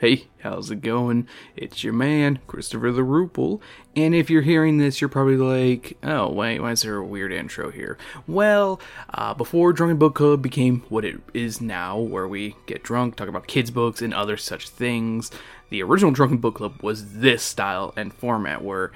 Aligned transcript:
Hey, 0.00 0.28
how's 0.42 0.70
it 0.70 0.80
going? 0.80 1.26
It's 1.56 1.82
your 1.82 1.92
man, 1.92 2.38
Christopher 2.46 2.92
the 2.92 3.02
Rupel. 3.02 3.60
And 3.96 4.14
if 4.14 4.30
you're 4.30 4.42
hearing 4.42 4.78
this, 4.78 5.00
you're 5.00 5.08
probably 5.08 5.36
like, 5.36 5.98
oh, 6.04 6.30
wait, 6.30 6.60
why 6.60 6.70
is 6.70 6.82
there 6.82 6.98
a 6.98 7.04
weird 7.04 7.32
intro 7.32 7.72
here? 7.72 7.98
Well, 8.28 8.80
uh, 9.12 9.34
before 9.34 9.72
Drunken 9.72 9.96
Book 9.96 10.14
Club 10.14 10.40
became 10.40 10.84
what 10.88 11.04
it 11.04 11.16
is 11.34 11.60
now, 11.60 11.98
where 11.98 12.28
we 12.28 12.54
get 12.66 12.84
drunk, 12.84 13.16
talk 13.16 13.26
about 13.26 13.48
kids' 13.48 13.72
books, 13.72 14.00
and 14.00 14.14
other 14.14 14.36
such 14.36 14.68
things, 14.68 15.32
the 15.68 15.82
original 15.82 16.12
Drunken 16.12 16.38
Book 16.38 16.54
Club 16.54 16.80
was 16.80 17.14
this 17.14 17.42
style 17.42 17.92
and 17.96 18.14
format 18.14 18.62
where 18.62 18.92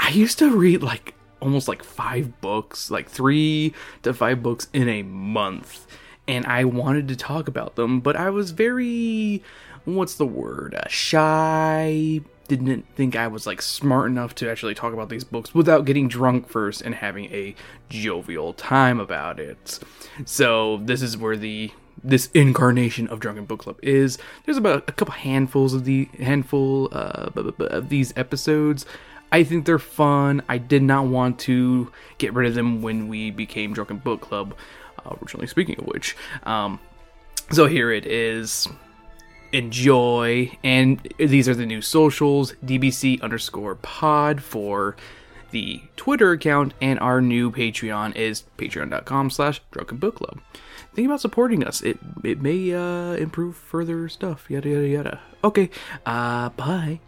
I 0.00 0.08
used 0.08 0.40
to 0.40 0.50
read 0.50 0.82
like 0.82 1.14
almost 1.38 1.68
like 1.68 1.84
five 1.84 2.40
books, 2.40 2.90
like 2.90 3.08
three 3.08 3.72
to 4.02 4.12
five 4.12 4.42
books 4.42 4.66
in 4.72 4.88
a 4.88 5.04
month. 5.04 5.86
And 6.26 6.44
I 6.46 6.64
wanted 6.64 7.08
to 7.08 7.16
talk 7.16 7.48
about 7.48 7.76
them, 7.76 8.00
but 8.00 8.14
I 8.14 8.30
was 8.30 8.50
very 8.50 9.42
what's 9.84 10.14
the 10.14 10.26
word? 10.26 10.74
Uh, 10.74 10.88
shy. 10.88 12.20
Didn't 12.48 12.84
think 12.96 13.14
I 13.14 13.28
was 13.28 13.46
like 13.46 13.62
smart 13.62 14.10
enough 14.10 14.34
to 14.36 14.50
actually 14.50 14.74
talk 14.74 14.92
about 14.92 15.08
these 15.08 15.22
books 15.22 15.54
without 15.54 15.84
getting 15.84 16.08
drunk 16.08 16.48
first 16.48 16.82
and 16.82 16.96
having 16.96 17.26
a 17.26 17.54
jovial 17.88 18.52
time 18.54 18.98
about 18.98 19.38
it. 19.38 19.78
So 20.24 20.78
this 20.78 21.00
is 21.00 21.16
where 21.16 21.36
the 21.36 21.70
this 22.02 22.30
incarnation 22.32 23.06
of 23.08 23.20
Drunken 23.20 23.44
Book 23.44 23.60
Club 23.60 23.78
is. 23.82 24.18
There's 24.44 24.56
about 24.56 24.88
a 24.88 24.92
couple 24.92 25.14
handfuls 25.14 25.74
of 25.74 25.84
the 25.84 26.08
handful 26.18 26.88
uh, 26.92 27.30
of 27.36 27.88
these 27.88 28.12
episodes. 28.16 28.86
I 29.32 29.44
think 29.44 29.64
they're 29.64 29.78
fun. 29.78 30.42
I 30.48 30.58
did 30.58 30.82
not 30.82 31.06
want 31.06 31.38
to 31.40 31.92
get 32.18 32.32
rid 32.34 32.48
of 32.48 32.54
them 32.54 32.82
when 32.82 33.08
we 33.08 33.30
became 33.30 33.72
Drunken 33.72 33.98
Book 33.98 34.20
Club. 34.20 34.54
Uh, 35.04 35.14
originally 35.22 35.46
speaking 35.46 35.78
of 35.78 35.86
which, 35.86 36.16
um, 36.42 36.80
so 37.50 37.66
here 37.66 37.90
it 37.92 38.06
is 38.06 38.68
enjoy. 39.52 40.56
And 40.62 41.06
these 41.18 41.48
are 41.48 41.54
the 41.54 41.66
new 41.66 41.82
socials 41.82 42.54
DBC 42.64 43.20
underscore 43.22 43.74
pod 43.76 44.42
for 44.42 44.96
the 45.50 45.82
Twitter 45.96 46.32
account, 46.32 46.74
and 46.80 46.98
our 47.00 47.20
new 47.20 47.50
Patreon 47.50 48.14
is 48.16 48.44
patreon.com 48.56 49.30
slash 49.30 49.60
drunken 49.70 49.98
book 49.98 50.16
club. 50.16 50.40
Think 50.94 51.06
about 51.06 51.20
supporting 51.20 51.64
us. 51.64 51.82
It 51.82 51.98
it 52.24 52.40
may 52.40 52.72
uh, 52.72 53.12
improve 53.14 53.56
further 53.56 54.08
stuff. 54.08 54.46
Yada 54.48 54.68
yada 54.68 54.88
yada. 54.88 55.20
Okay. 55.44 55.70
Uh 56.06 56.50
bye. 56.50 57.00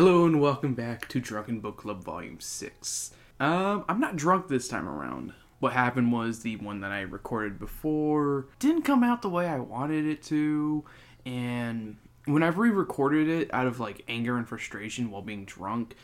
Hello 0.00 0.24
and 0.24 0.40
welcome 0.40 0.72
back 0.72 1.08
to 1.08 1.20
Drunken 1.20 1.60
Book 1.60 1.76
Club 1.76 2.02
Volume 2.02 2.40
6. 2.40 3.10
Um, 3.38 3.84
I'm 3.86 4.00
not 4.00 4.16
drunk 4.16 4.48
this 4.48 4.66
time 4.66 4.88
around. 4.88 5.34
What 5.58 5.74
happened 5.74 6.10
was 6.10 6.40
the 6.40 6.56
one 6.56 6.80
that 6.80 6.90
I 6.90 7.02
recorded 7.02 7.58
before 7.58 8.46
didn't 8.58 8.84
come 8.84 9.04
out 9.04 9.20
the 9.20 9.28
way 9.28 9.46
I 9.46 9.58
wanted 9.58 10.06
it 10.06 10.22
to, 10.22 10.86
and 11.26 11.98
when 12.24 12.42
I've 12.42 12.56
re 12.56 12.70
recorded 12.70 13.28
it 13.28 13.52
out 13.52 13.66
of 13.66 13.78
like 13.78 14.02
anger 14.08 14.38
and 14.38 14.48
frustration 14.48 15.10
while 15.10 15.20
being 15.20 15.44
drunk, 15.44 15.96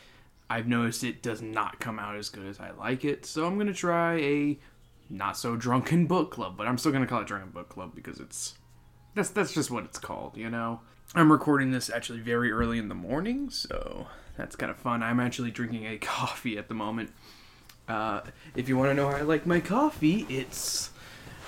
I've 0.47 0.67
noticed 0.67 1.03
it 1.03 1.23
does 1.23 1.41
not 1.41 1.79
come 1.79 1.97
out 1.97 2.15
as 2.15 2.29
good 2.29 2.45
as 2.45 2.59
I 2.59 2.69
like 2.73 3.03
it, 3.03 3.25
so 3.25 3.47
I'm 3.47 3.57
gonna 3.57 3.73
try 3.73 4.19
a 4.19 4.59
not 5.09 5.37
so 5.37 5.55
drunken 5.55 6.05
book 6.05 6.29
club, 6.29 6.55
but 6.55 6.67
I'm 6.67 6.77
still 6.77 6.91
gonna 6.91 7.07
call 7.07 7.21
it 7.21 7.27
Drunken 7.27 7.49
Book 7.49 7.69
Club 7.69 7.95
because 7.95 8.19
it's 8.19 8.59
that's 9.15 9.29
that's 9.29 9.53
just 9.53 9.71
what 9.71 9.85
it's 9.85 9.97
called, 9.97 10.37
you 10.37 10.51
know. 10.51 10.81
I'm 11.15 11.31
recording 11.31 11.71
this 11.71 11.89
actually 11.89 12.19
very 12.19 12.51
early 12.51 12.77
in 12.77 12.89
the 12.89 12.95
morning, 12.95 13.49
so 13.49 14.07
that's 14.37 14.55
kind 14.55 14.69
of 14.69 14.77
fun. 14.77 15.01
I'm 15.01 15.19
actually 15.19 15.51
drinking 15.51 15.85
a 15.87 15.97
coffee 16.01 16.57
at 16.57 16.67
the 16.67 16.73
moment. 16.73 17.11
Uh, 17.87 18.21
if 18.55 18.67
you 18.67 18.77
want 18.77 18.91
to 18.91 18.93
know 18.93 19.09
how 19.09 19.15
I 19.15 19.21
like 19.21 19.45
my 19.45 19.61
coffee, 19.61 20.25
it's 20.29 20.91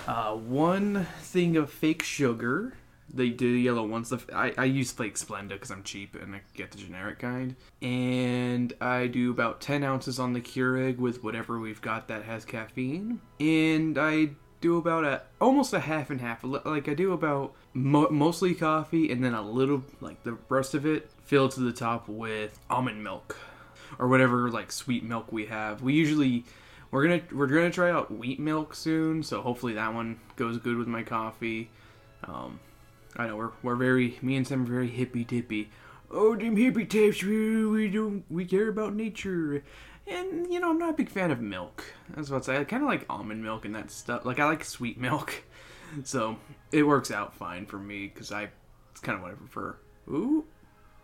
uh, 0.08 0.34
one 0.34 1.08
thing 1.19 1.58
of 1.58 1.69
fake 1.69 2.03
sugar. 2.03 2.74
They 3.12 3.30
do 3.30 3.52
the 3.52 3.59
yellow 3.59 3.86
ones. 3.86 4.14
I, 4.34 4.53
I 4.58 4.66
use 4.66 4.92
Flake 4.92 5.16
Splenda 5.16 5.50
because 5.50 5.72
I'm 5.72 5.84
cheap 5.84 6.16
and 6.16 6.36
I 6.36 6.42
get 6.53 6.72
the 6.72 6.78
generic 6.78 7.19
kind. 7.19 7.56
And 7.81 8.72
I 8.80 9.08
do 9.08 9.31
about 9.31 9.62
10 9.62 9.84
ounces 9.84 10.19
on 10.19 10.34
the 10.34 10.42
Keurig 10.42 10.98
with 10.98 11.24
whatever 11.24 11.59
we've 11.59 11.81
got 11.81 12.08
that 12.08 12.24
has 12.24 12.46
caffeine. 12.46 13.19
And 13.40 13.98
I 13.98 14.30
do 14.62 14.78
about 14.78 15.06
a 15.06 15.24
almost 15.42 15.74
a 15.74 15.80
half 15.80 16.12
and 16.12 16.22
half. 16.22 16.44
Like 16.44 16.88
I 16.88 16.94
do 16.94 17.12
about 17.12 17.56
mo- 17.74 18.09
mostly 18.09 18.53
coffee 18.53 19.12
and 19.12 19.24
then 19.24 19.34
a 19.34 19.41
little 19.41 19.84
like 20.02 20.24
the 20.24 20.38
rest 20.50 20.74
of 20.74 20.85
it 20.85 21.09
filled 21.25 21.52
to 21.52 21.59
the 21.59 21.72
top 21.74 22.07
with 22.07 22.59
almond 22.69 23.03
milk 23.03 23.38
or 23.97 24.07
whatever 24.07 24.50
like 24.50 24.72
sweet 24.72 25.03
milk 25.03 25.31
we 25.31 25.46
have. 25.47 25.81
We 25.81 25.94
usually 25.94 26.46
we're 26.91 27.03
gonna 27.03 27.22
we're 27.31 27.47
gonna 27.47 27.72
try 27.72 27.91
out 27.91 28.12
wheat 28.12 28.40
milk 28.40 28.74
soon, 28.74 29.24
so 29.24 29.41
hopefully 29.41 29.74
that 29.74 29.94
one 29.94 30.19
goes 30.35 30.57
good 30.57 30.78
with 30.78 30.88
my 30.88 31.03
coffee. 31.03 31.69
Um, 32.24 32.59
I 33.16 33.28
know 33.28 33.35
we're 33.35 33.52
we're 33.63 33.75
very 33.75 34.18
me 34.22 34.36
and 34.36 34.47
Sam 34.47 34.63
are 34.63 34.66
very 34.66 34.88
hippy 34.88 35.24
dippy. 35.24 35.69
Oh, 36.12 36.36
them 36.36 36.56
hippy 36.56 36.86
tips, 36.86 37.24
we 37.24 37.66
we 37.66 37.88
do 37.88 38.24
we 38.30 38.46
care 38.46 38.69
about 38.69 38.96
nature. 38.96 39.63
And 40.07 40.51
you 40.51 40.59
know, 40.59 40.72
I'm 40.72 40.80
not 40.80 40.91
a 40.91 40.97
big 40.97 41.09
fan 41.09 41.30
of 41.30 41.40
milk. 41.40 41.84
That's 42.16 42.31
what 42.31 42.41
I 42.44 42.46
say. 42.46 42.57
I 42.57 42.63
kind 42.63 42.81
of 42.81 42.90
like 42.90 43.06
almond 43.09 43.44
milk 43.44 43.66
and 43.66 43.75
that 43.75 43.91
stuff. 43.91 44.25
Like 44.25 44.40
I 44.40 44.46
like 44.46 44.63
sweet 44.63 44.97
milk, 45.00 45.44
so 46.03 46.38
it 46.72 46.83
works 46.83 47.11
out 47.11 47.35
fine 47.35 47.66
for 47.66 47.77
me 47.77 48.07
because 48.07 48.31
I 48.31 48.50
it's 48.91 49.01
kind 49.01 49.16
of 49.16 49.22
what 49.22 49.31
I 49.31 49.35
prefer. 49.35 49.77
Ooh, 50.09 50.45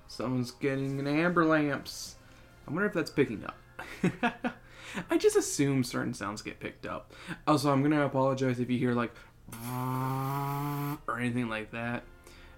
someone's 0.07 0.51
getting 0.51 0.99
an 0.99 1.07
amber 1.07 1.45
lamps. 1.45 2.15
I 2.67 2.71
wonder 2.71 2.87
if 2.87 2.93
that's 2.93 3.11
picking 3.11 3.45
up. 3.45 3.57
I 5.09 5.17
just 5.17 5.35
assume 5.35 5.83
certain 5.83 6.13
sounds 6.13 6.41
get 6.41 6.59
picked 6.59 6.85
up. 6.85 7.13
Also, 7.47 7.71
I'm 7.71 7.83
gonna 7.83 8.05
apologize 8.05 8.59
if 8.59 8.69
you 8.69 8.77
hear 8.77 8.93
like 8.93 9.13
or 9.71 11.19
anything 11.19 11.49
like 11.49 11.71
that. 11.71 12.03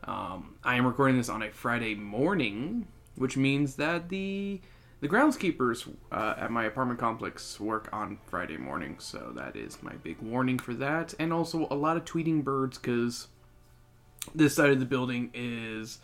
Um, 0.04 0.56
I 0.64 0.76
am 0.76 0.86
recording 0.86 1.18
this 1.18 1.30
on 1.30 1.42
a 1.44 1.52
Friday 1.52 1.96
morning, 1.96 2.88
which 3.16 3.36
means 3.36 3.76
that 3.76 4.10
the 4.10 4.62
the 5.00 5.08
groundskeepers 5.08 5.88
uh, 6.12 6.34
at 6.38 6.52
my 6.52 6.66
apartment 6.66 7.00
complex 7.00 7.60
work 7.60 7.88
on 7.94 8.18
Friday 8.26 8.58
mornings, 8.58 9.04
so 9.04 9.32
that 9.36 9.56
is 9.56 9.82
my 9.84 9.94
big 9.94 10.20
warning 10.22 10.58
for 10.58 10.74
that. 10.74 11.14
And 11.20 11.32
also 11.32 11.68
a 11.70 11.76
lot 11.76 11.98
of 11.98 12.06
tweeting 12.06 12.44
birds 12.44 12.78
because 12.78 13.28
this 14.34 14.56
side 14.56 14.72
of 14.72 14.80
the 14.80 14.86
building 14.86 15.30
is 15.34 16.00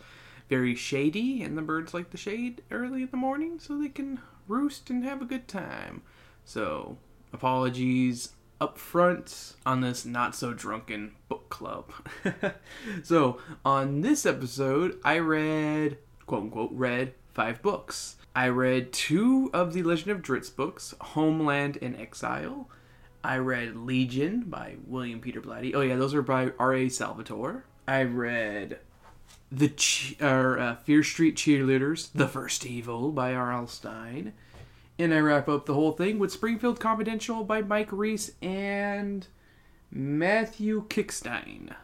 very 0.48 0.74
shady, 0.74 1.42
and 1.42 1.58
the 1.58 1.62
birds 1.62 1.92
like 1.92 2.10
the 2.10 2.16
shade 2.16 2.62
early 2.70 3.02
in 3.02 3.10
the 3.10 3.16
morning 3.16 3.58
so 3.58 3.76
they 3.76 3.88
can 3.88 4.20
roost 4.46 4.90
and 4.90 5.04
have 5.04 5.22
a 5.22 5.26
good 5.26 5.48
time. 5.48 6.02
So, 6.44 6.98
apologies 7.32 8.30
up 8.60 8.78
front 8.78 9.54
on 9.66 9.80
this 9.80 10.04
not 10.04 10.36
so 10.36 10.52
drunken 10.52 11.16
book 11.28 11.48
club. 11.48 11.90
so, 13.02 13.38
on 13.64 14.02
this 14.02 14.24
episode, 14.24 15.00
I 15.04 15.18
read, 15.18 15.98
quote 16.26 16.42
unquote, 16.42 16.70
read 16.72 17.14
five 17.32 17.60
books. 17.62 18.16
I 18.36 18.48
read 18.48 18.92
two 18.92 19.48
of 19.52 19.72
the 19.72 19.84
Legend 19.84 20.10
of 20.10 20.22
Drizzt 20.22 20.56
books, 20.56 20.94
Homeland 21.00 21.78
and 21.80 21.96
Exile. 21.96 22.68
I 23.22 23.38
read 23.38 23.76
Legion 23.76 24.44
by 24.46 24.76
William 24.86 25.20
Peter 25.20 25.40
Blatty. 25.40 25.72
Oh 25.74 25.80
yeah, 25.80 25.96
those 25.96 26.14
are 26.14 26.22
by 26.22 26.52
R.A. 26.58 26.88
Salvatore. 26.88 27.64
I 27.86 28.02
read 28.02 28.80
the 29.52 29.68
che- 29.68 30.16
uh, 30.20 30.74
Fear 30.76 31.04
Street 31.04 31.36
Cheerleaders, 31.36 32.10
The 32.12 32.26
First 32.26 32.66
Evil 32.66 33.12
by 33.12 33.34
R.L. 33.34 33.68
Stine. 33.68 34.32
And 34.98 35.14
I 35.14 35.18
wrap 35.20 35.48
up 35.48 35.66
the 35.66 35.74
whole 35.74 35.92
thing 35.92 36.18
with 36.18 36.32
Springfield 36.32 36.80
Confidential 36.80 37.44
by 37.44 37.62
Mike 37.62 37.92
Reiss 37.92 38.32
and 38.42 39.26
Matthew 39.90 40.86
Klickstein. 40.88 41.74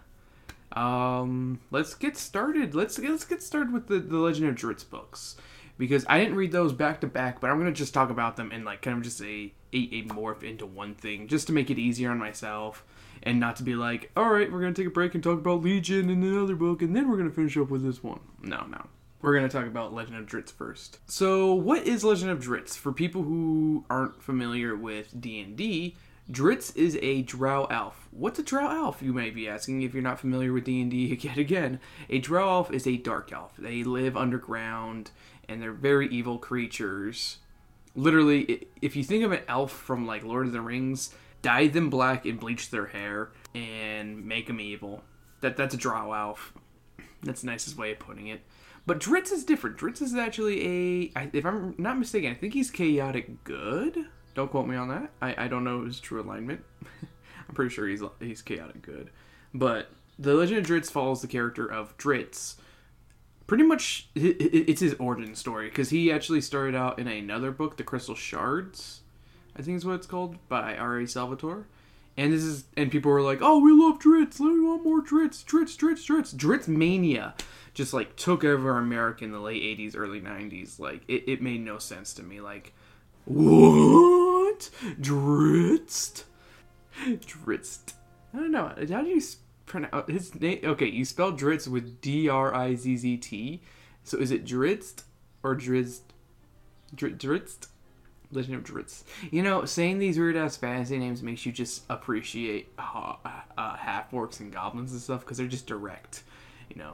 Um, 0.73 1.61
let's 1.71 1.95
get 1.95 2.17
started. 2.17 2.75
Let's 2.75 2.99
let's 2.99 3.25
get 3.25 3.43
started 3.43 3.73
with 3.73 3.87
the, 3.87 3.99
the 3.99 4.19
Legend 4.19 4.49
of 4.49 4.55
Drizzt 4.57 4.91
books 4.91 5.37
because 5.81 6.05
I 6.11 6.19
didn't 6.19 6.37
read 6.37 6.53
those 6.53 6.75
back 6.75 7.01
to 7.01 7.07
back, 7.07 7.41
but 7.41 7.51
I'm 7.51 7.59
gonna 7.59 7.73
just 7.73 7.95
talk 7.95 8.11
about 8.11 8.37
them 8.37 8.53
and 8.53 8.67
like 8.67 8.83
kind 8.83 8.99
of 8.99 9.03
just 9.03 9.21
a, 9.23 9.53
a, 9.73 9.77
a 9.77 10.03
morph 10.05 10.43
into 10.43 10.67
one 10.67 10.95
thing, 10.95 11.27
just 11.27 11.47
to 11.47 11.55
make 11.55 11.71
it 11.71 11.79
easier 11.79 12.11
on 12.11 12.19
myself 12.19 12.85
and 13.23 13.41
not 13.41 13.57
to 13.57 13.63
be 13.63 13.75
like, 13.75 14.11
all 14.15 14.29
right, 14.29 14.53
we're 14.53 14.61
gonna 14.61 14.75
take 14.75 14.87
a 14.87 14.91
break 14.91 15.15
and 15.15 15.25
talk 15.25 15.39
about 15.39 15.63
Legion 15.63 16.11
and 16.11 16.23
another 16.23 16.55
book, 16.55 16.83
and 16.83 16.95
then 16.95 17.11
we're 17.11 17.17
gonna 17.17 17.31
finish 17.31 17.57
up 17.57 17.71
with 17.71 17.83
this 17.83 18.05
one. 18.05 18.21
No, 18.43 18.67
no. 18.67 18.87
We're 19.23 19.35
gonna 19.35 19.49
talk 19.49 19.67
about 19.67 19.95
Legend 19.95 20.19
of 20.19 20.27
Drizzt 20.27 20.53
first. 20.53 20.99
So, 21.07 21.55
what 21.55 21.87
is 21.87 22.05
Legend 22.05 22.31
of 22.31 22.41
Drizzt? 22.41 22.77
For 22.77 22.93
people 22.93 23.23
who 23.23 23.87
aren't 23.89 24.23
familiar 24.23 24.77
with 24.77 25.19
D 25.19 25.41
and 25.41 25.57
D, 25.57 25.97
Drizzt 26.31 26.77
is 26.77 26.97
a 27.03 27.23
drow 27.23 27.65
elf. 27.65 28.07
What's 28.13 28.39
a 28.39 28.43
drow 28.45 28.71
elf, 28.71 29.03
you 29.03 29.13
may 29.13 29.31
be 29.31 29.49
asking 29.49 29.83
if 29.83 29.95
you're 29.95 30.03
not 30.03 30.21
familiar 30.21 30.53
with 30.53 30.65
D&D 30.65 31.19
yet 31.23 31.37
again. 31.37 31.81
A 32.09 32.21
drow 32.21 32.49
elf 32.49 32.73
is 32.73 32.87
a 32.87 32.99
dark 32.99 33.33
elf. 33.33 33.57
They 33.59 33.83
live 33.83 34.17
underground 34.17 35.11
and 35.51 35.61
they're 35.61 35.73
very 35.73 36.09
evil 36.09 36.39
creatures. 36.39 37.39
Literally, 37.97 38.69
if 38.81 38.95
you 38.95 39.03
think 39.03 39.25
of 39.25 39.33
an 39.33 39.43
elf 39.49 39.73
from 39.73 40.07
like 40.07 40.23
Lord 40.23 40.47
of 40.47 40.53
the 40.53 40.61
Rings, 40.61 41.13
dye 41.43 41.67
them 41.67 41.91
black 41.91 42.25
and 42.25 42.39
bleach 42.39 42.71
their 42.71 42.87
hair 42.87 43.31
and 43.55 44.25
make 44.25 44.47
them 44.47 44.61
evil. 44.61 45.03
That 45.41 45.57
that's 45.57 45.75
a 45.75 45.79
drow 45.79 46.13
elf. 46.13 46.55
That's 47.23 47.41
the 47.41 47.49
nicest 47.49 47.77
way 47.77 47.93
of 47.93 47.99
putting 47.99 48.29
it. 48.29 48.43
But 48.87 49.01
Dritz 49.01 49.31
is 49.33 49.45
different. 49.45 49.77
Dritz 49.77 50.01
is 50.01 50.15
actually 50.15 51.13
a, 51.17 51.29
if 51.33 51.45
I'm 51.45 51.75
not 51.77 51.99
mistaken, 51.99 52.31
I 52.31 52.35
think 52.35 52.55
he's 52.55 52.71
chaotic 52.71 53.45
good. 53.45 54.07
Don't 54.35 54.51
quote 54.51 54.67
me 54.67 54.77
on 54.77 54.89
that. 54.89 55.11
I, 55.21 55.45
I 55.45 55.49
don't 55.49 55.65
know 55.65 55.85
his 55.85 56.01
true 56.01 56.23
alignment. 56.23 56.65
I'm 57.49 57.55
pretty 57.55 57.75
sure 57.75 57.89
he's 57.89 58.03
he's 58.21 58.43
chaotic 58.43 58.83
good. 58.83 59.11
But 59.53 59.91
the 60.19 60.35
Legend 60.35 60.61
of 60.61 60.67
Dritz 60.67 60.91
follows 60.91 61.21
the 61.21 61.27
character 61.27 61.67
of 61.67 61.97
Drizzt. 61.99 62.57
Pretty 63.51 63.65
much, 63.65 64.07
it's 64.15 64.81
his 64.81 64.95
origin 65.01 65.35
story 65.35 65.71
because 65.71 65.91
he 65.91 66.13
actually 66.13 66.41
started 66.41 66.77
out 66.77 67.01
in 67.01 67.09
another 67.09 67.51
book, 67.51 67.77
The 67.77 67.83
Crystal 67.83 68.15
Shards. 68.15 69.01
I 69.57 69.63
think 69.63 69.77
is 69.77 69.85
what 69.85 69.97
it's 69.97 70.07
called 70.07 70.37
by 70.49 70.77
R.A. 70.77 71.09
Salvatore. 71.09 71.67
And 72.17 72.33
this 72.33 72.45
is 72.45 72.67
and 72.77 72.93
people 72.93 73.11
were 73.11 73.23
like, 73.23 73.41
"Oh, 73.43 73.59
we 73.59 73.73
love 73.73 73.99
Dritz. 73.99 74.39
We 74.39 74.61
want 74.61 74.85
more 74.85 75.03
Dritz. 75.03 75.45
Dritz, 75.45 75.77
Dritz, 75.77 76.07
Dritz." 76.07 76.33
Dritz 76.33 76.69
mania 76.69 77.35
just 77.75 77.93
like 77.93 78.15
took 78.15 78.45
over 78.45 78.79
America 78.79 79.25
in 79.25 79.33
the 79.33 79.41
late 79.41 79.65
'80s, 79.77 79.97
early 79.97 80.21
'90s. 80.21 80.79
Like 80.79 81.03
it, 81.09 81.25
it 81.27 81.43
made 81.43 81.63
no 81.63 81.79
sense 81.79 82.15
to 82.15 82.23
me. 82.23 82.41
Like, 82.41 82.73
what? 83.25 84.71
Dritz? 85.01 86.23
Dritz? 87.05 87.81
I 88.33 88.37
don't 88.37 88.53
know. 88.53 88.73
How 88.77 89.03
do 89.03 89.09
you 89.09 89.21
pronounce 89.71 90.11
his 90.11 90.35
name? 90.35 90.61
Okay, 90.65 90.87
you 90.89 91.05
spell 91.05 91.33
Dritz 91.33 91.69
with 91.69 92.01
D 92.01 92.29
R 92.29 92.55
I 92.55 92.75
Z 92.75 92.97
Z 92.97 93.17
T. 93.19 93.63
So 94.05 94.19
is 94.19 94.31
it 94.31 94.45
Dritz 94.45 95.03
or 95.43 95.55
Drizzt? 95.57 96.01
Dr- 96.95 97.19
Dritz? 97.19 97.69
Legend 98.33 98.55
of 98.57 98.63
Dritz. 98.65 99.03
You 99.31 99.43
know, 99.43 99.65
saying 99.65 99.99
these 99.99 100.19
weird 100.19 100.37
ass 100.37 100.57
fantasy 100.57 100.99
names 100.99 101.23
makes 101.23 101.45
you 101.45 101.53
just 101.53 101.83
appreciate 101.91 102.69
uh, 102.79 103.15
uh, 103.59 103.77
half 103.77 104.11
orcs 104.13 104.41
and 104.41 104.53
goblins 104.53 104.93
and 104.93 105.01
stuff 105.01 105.21
because 105.21 105.39
they're 105.39 105.49
just 105.49 105.67
direct, 105.67 106.23
you 106.69 106.77
know, 106.77 106.93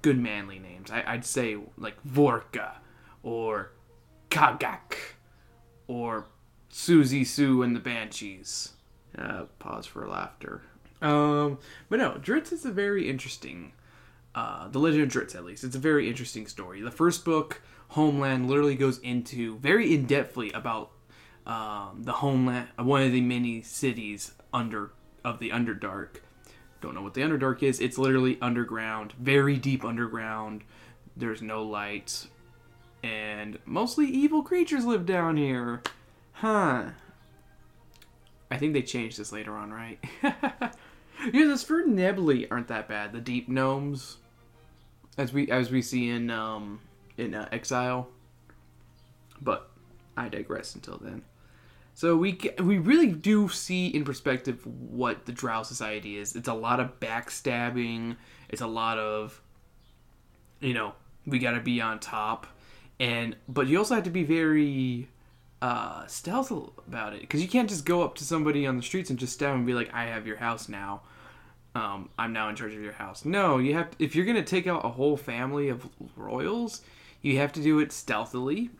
good 0.00 0.18
manly 0.18 0.58
names. 0.58 0.90
I, 0.90 1.04
I'd 1.06 1.26
say 1.26 1.58
like 1.76 2.02
Vorka 2.04 2.76
or 3.22 3.72
Kagak 4.30 4.96
or 5.88 6.26
Susie 6.70 7.24
Sue 7.24 7.62
and 7.62 7.76
the 7.76 7.80
Banshees. 7.80 8.72
Uh, 9.16 9.44
pause 9.58 9.86
for 9.86 10.08
laughter. 10.08 10.62
Um, 11.04 11.58
but 11.90 11.98
no, 11.98 12.12
Dritz 12.12 12.50
is 12.50 12.64
a 12.64 12.72
very 12.72 13.08
interesting. 13.08 13.72
Uh, 14.34 14.66
the 14.68 14.80
Legend 14.80 15.04
of 15.04 15.08
Dritz, 15.10 15.36
at 15.36 15.44
least, 15.44 15.62
it's 15.62 15.76
a 15.76 15.80
very 15.80 16.08
interesting 16.08 16.46
story. 16.46 16.80
The 16.80 16.90
first 16.90 17.24
book, 17.24 17.60
Homeland, 17.88 18.48
literally 18.48 18.74
goes 18.74 18.98
into 18.98 19.58
very 19.58 19.94
in 19.94 20.06
depthly 20.06 20.52
about 20.54 20.90
um, 21.46 22.02
the 22.02 22.12
homeland, 22.12 22.68
one 22.76 23.02
of 23.02 23.12
the 23.12 23.20
many 23.20 23.62
cities 23.62 24.32
under 24.52 24.92
of 25.24 25.38
the 25.38 25.50
Underdark. 25.50 26.16
Don't 26.80 26.94
know 26.94 27.02
what 27.02 27.14
the 27.14 27.20
Underdark 27.20 27.62
is. 27.62 27.80
It's 27.80 27.98
literally 27.98 28.38
underground, 28.40 29.12
very 29.18 29.56
deep 29.56 29.84
underground. 29.84 30.64
There's 31.16 31.42
no 31.42 31.62
light, 31.62 32.26
and 33.02 33.58
mostly 33.66 34.06
evil 34.06 34.42
creatures 34.42 34.84
live 34.84 35.06
down 35.06 35.36
here. 35.36 35.82
Huh. 36.32 36.86
I 38.50 38.56
think 38.56 38.72
they 38.72 38.82
changed 38.82 39.18
this 39.18 39.32
later 39.32 39.54
on, 39.54 39.72
right? 39.72 40.02
yeah, 41.32 41.46
the 41.46 41.54
svirfnebli 41.54 42.48
aren't 42.50 42.68
that 42.68 42.88
bad. 42.88 43.12
The 43.12 43.20
deep 43.20 43.48
gnomes, 43.48 44.18
as 45.16 45.32
we 45.32 45.50
as 45.50 45.70
we 45.70 45.82
see 45.82 46.08
in 46.08 46.30
um 46.30 46.80
in 47.16 47.34
uh, 47.34 47.48
Exile. 47.52 48.08
But 49.40 49.70
I 50.16 50.28
digress 50.28 50.74
until 50.74 50.98
then. 50.98 51.22
So 51.94 52.16
we 52.16 52.38
we 52.58 52.78
really 52.78 53.08
do 53.08 53.48
see 53.48 53.86
in 53.86 54.04
perspective 54.04 54.66
what 54.66 55.26
the 55.26 55.32
Drow 55.32 55.62
society 55.62 56.18
is. 56.18 56.34
It's 56.34 56.48
a 56.48 56.54
lot 56.54 56.80
of 56.80 56.98
backstabbing. 56.98 58.16
It's 58.48 58.62
a 58.62 58.66
lot 58.66 58.98
of, 58.98 59.40
you 60.60 60.74
know, 60.74 60.94
we 61.26 61.38
got 61.38 61.52
to 61.52 61.60
be 61.60 61.80
on 61.80 62.00
top, 62.00 62.48
and 62.98 63.36
but 63.48 63.68
you 63.68 63.78
also 63.78 63.94
have 63.94 64.04
to 64.04 64.10
be 64.10 64.24
very 64.24 65.08
uh, 65.62 66.04
stealth 66.06 66.50
about 66.50 67.14
it 67.14 67.20
because 67.20 67.40
you 67.40 67.48
can't 67.48 67.68
just 67.68 67.84
go 67.84 68.02
up 68.02 68.16
to 68.16 68.24
somebody 68.24 68.66
on 68.66 68.76
the 68.76 68.82
streets 68.82 69.10
and 69.10 69.18
just 69.18 69.34
stab 69.34 69.50
them 69.50 69.58
and 69.58 69.66
be 69.66 69.74
like, 69.74 69.92
"I 69.94 70.06
have 70.06 70.26
your 70.26 70.36
house 70.36 70.68
now. 70.68 71.02
Um, 71.74 72.08
I'm 72.18 72.32
now 72.32 72.48
in 72.48 72.56
charge 72.56 72.74
of 72.74 72.80
your 72.82 72.92
house." 72.92 73.24
No, 73.24 73.58
you 73.58 73.74
have 73.74 73.90
to, 73.90 74.04
if 74.04 74.14
you're 74.14 74.26
gonna 74.26 74.42
take 74.42 74.66
out 74.66 74.84
a 74.84 74.90
whole 74.90 75.16
family 75.16 75.68
of 75.68 75.88
royals, 76.16 76.82
you 77.22 77.38
have 77.38 77.52
to 77.54 77.62
do 77.62 77.80
it 77.80 77.92
stealthily. 77.92 78.70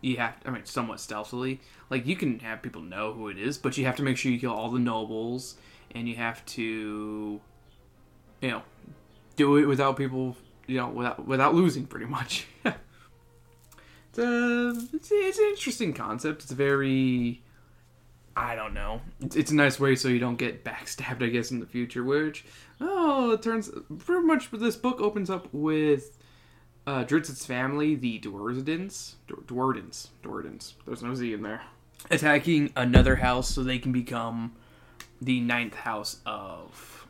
You 0.00 0.18
have, 0.18 0.34
I 0.44 0.50
mean, 0.50 0.64
somewhat 0.66 1.00
stealthily. 1.00 1.60
Like 1.90 2.06
you 2.06 2.16
can 2.16 2.38
have 2.40 2.62
people 2.62 2.82
know 2.82 3.12
who 3.12 3.28
it 3.28 3.38
is, 3.38 3.56
but 3.56 3.78
you 3.78 3.86
have 3.86 3.96
to 3.96 4.02
make 4.02 4.16
sure 4.16 4.30
you 4.30 4.38
kill 4.38 4.52
all 4.52 4.70
the 4.70 4.78
nobles, 4.78 5.56
and 5.94 6.08
you 6.08 6.16
have 6.16 6.44
to, 6.46 7.40
you 8.40 8.50
know, 8.50 8.62
do 9.36 9.56
it 9.56 9.66
without 9.66 9.96
people, 9.96 10.36
you 10.66 10.76
know, 10.76 10.88
without 10.88 11.26
without 11.26 11.54
losing, 11.54 11.86
pretty 11.86 12.06
much. 12.06 12.46
it's 12.64 14.18
a 14.18 14.74
it's, 14.92 15.10
it's 15.10 15.38
an 15.38 15.46
interesting 15.46 15.92
concept. 15.92 16.42
It's 16.42 16.52
very 16.52 17.42
I 18.36 18.54
don't 18.54 18.74
know. 18.74 19.00
It's, 19.20 19.36
it's 19.36 19.50
a 19.50 19.54
nice 19.54 19.78
way 19.78 19.94
so 19.94 20.08
you 20.08 20.18
don't 20.18 20.36
get 20.36 20.64
backstabbed, 20.64 21.22
I 21.22 21.28
guess, 21.28 21.50
in 21.50 21.60
the 21.60 21.66
future. 21.66 22.02
Which 22.02 22.44
oh, 22.80 23.32
it 23.32 23.42
turns 23.42 23.70
pretty 23.98 24.26
much. 24.26 24.50
This 24.50 24.76
book 24.76 25.00
opens 25.00 25.30
up 25.30 25.48
with 25.52 26.18
uh, 26.86 27.04
Dritzit's 27.04 27.46
family, 27.46 27.94
the 27.94 28.18
Do'Urdens, 28.18 29.14
Do'Urdens, 29.28 30.08
Do'Urdens. 30.22 30.74
There's 30.86 31.02
no 31.02 31.14
Z 31.14 31.32
in 31.32 31.42
there. 31.42 31.62
Attacking 32.10 32.72
another 32.76 33.16
house 33.16 33.48
so 33.48 33.62
they 33.62 33.78
can 33.78 33.92
become 33.92 34.54
the 35.22 35.40
ninth 35.40 35.74
house 35.74 36.20
of 36.26 37.03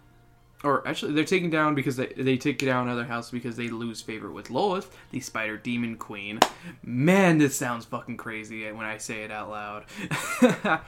or 0.65 0.87
actually 0.89 1.13
they're 1.13 1.25
taken 1.25 1.51
down 1.51 1.75
because 1.75 1.97
they, 1.97 2.07
they 2.07 2.37
take 2.37 2.59
down 2.59 2.89
another 2.89 3.05
house 3.05 3.31
because 3.31 3.57
they 3.57 3.69
lose 3.69 4.01
favor 4.01 4.31
with 4.31 4.51
Lilith, 4.51 4.97
the 5.11 5.21
spider 5.21 5.57
demon 5.57 5.97
queen. 5.97 6.41
Man, 6.83 7.39
this 7.39 7.57
sounds 7.57 7.85
fucking 7.85 8.17
crazy 8.17 8.71
when 8.73 8.87
I 8.87 8.97
say 8.97 9.23
it 9.23 9.31
out 9.31 9.51
loud. 9.51 9.85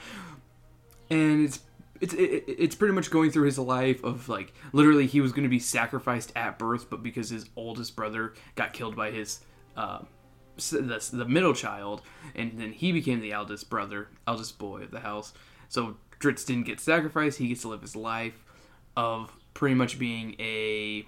and 1.11 1.45
it's 1.45 1.61
it's 2.01 2.15
it, 2.15 2.45
it's 2.47 2.75
pretty 2.75 2.95
much 2.95 3.11
going 3.11 3.31
through 3.31 3.45
his 3.45 3.59
life 3.59 4.03
of 4.03 4.29
like 4.29 4.55
literally 4.73 5.07
he 5.07 5.21
was 5.21 5.33
going 5.33 5.45
to 5.45 5.49
be 5.49 5.59
sacrificed 5.59 6.33
at 6.35 6.59
birth, 6.59 6.89
but 6.89 7.03
because 7.03 7.29
his 7.29 7.49
oldest 7.55 7.95
brother 7.95 8.33
got 8.55 8.73
killed 8.73 8.97
by 8.97 9.11
his 9.11 9.41
uh, 9.77 10.01
the, 10.57 11.09
the 11.13 11.27
middle 11.27 11.53
child, 11.53 12.01
and 12.35 12.59
then 12.59 12.73
he 12.73 12.93
became 12.93 13.21
the 13.21 13.33
eldest 13.33 13.69
brother, 13.69 14.09
eldest 14.27 14.59
boy 14.59 14.83
of 14.83 14.91
the 14.91 15.01
house. 15.01 15.35
So 15.69 15.97
Dritz 16.19 16.47
didn't 16.47 16.65
get 16.65 16.81
sacrificed; 16.81 17.39
he 17.39 17.49
gets 17.49 17.63
to 17.63 17.69
live 17.69 17.83
his 17.83 17.95
life 17.95 18.43
of 18.97 19.31
pretty 19.55 19.75
much 19.75 19.99
being 19.99 20.35
a. 20.39 21.07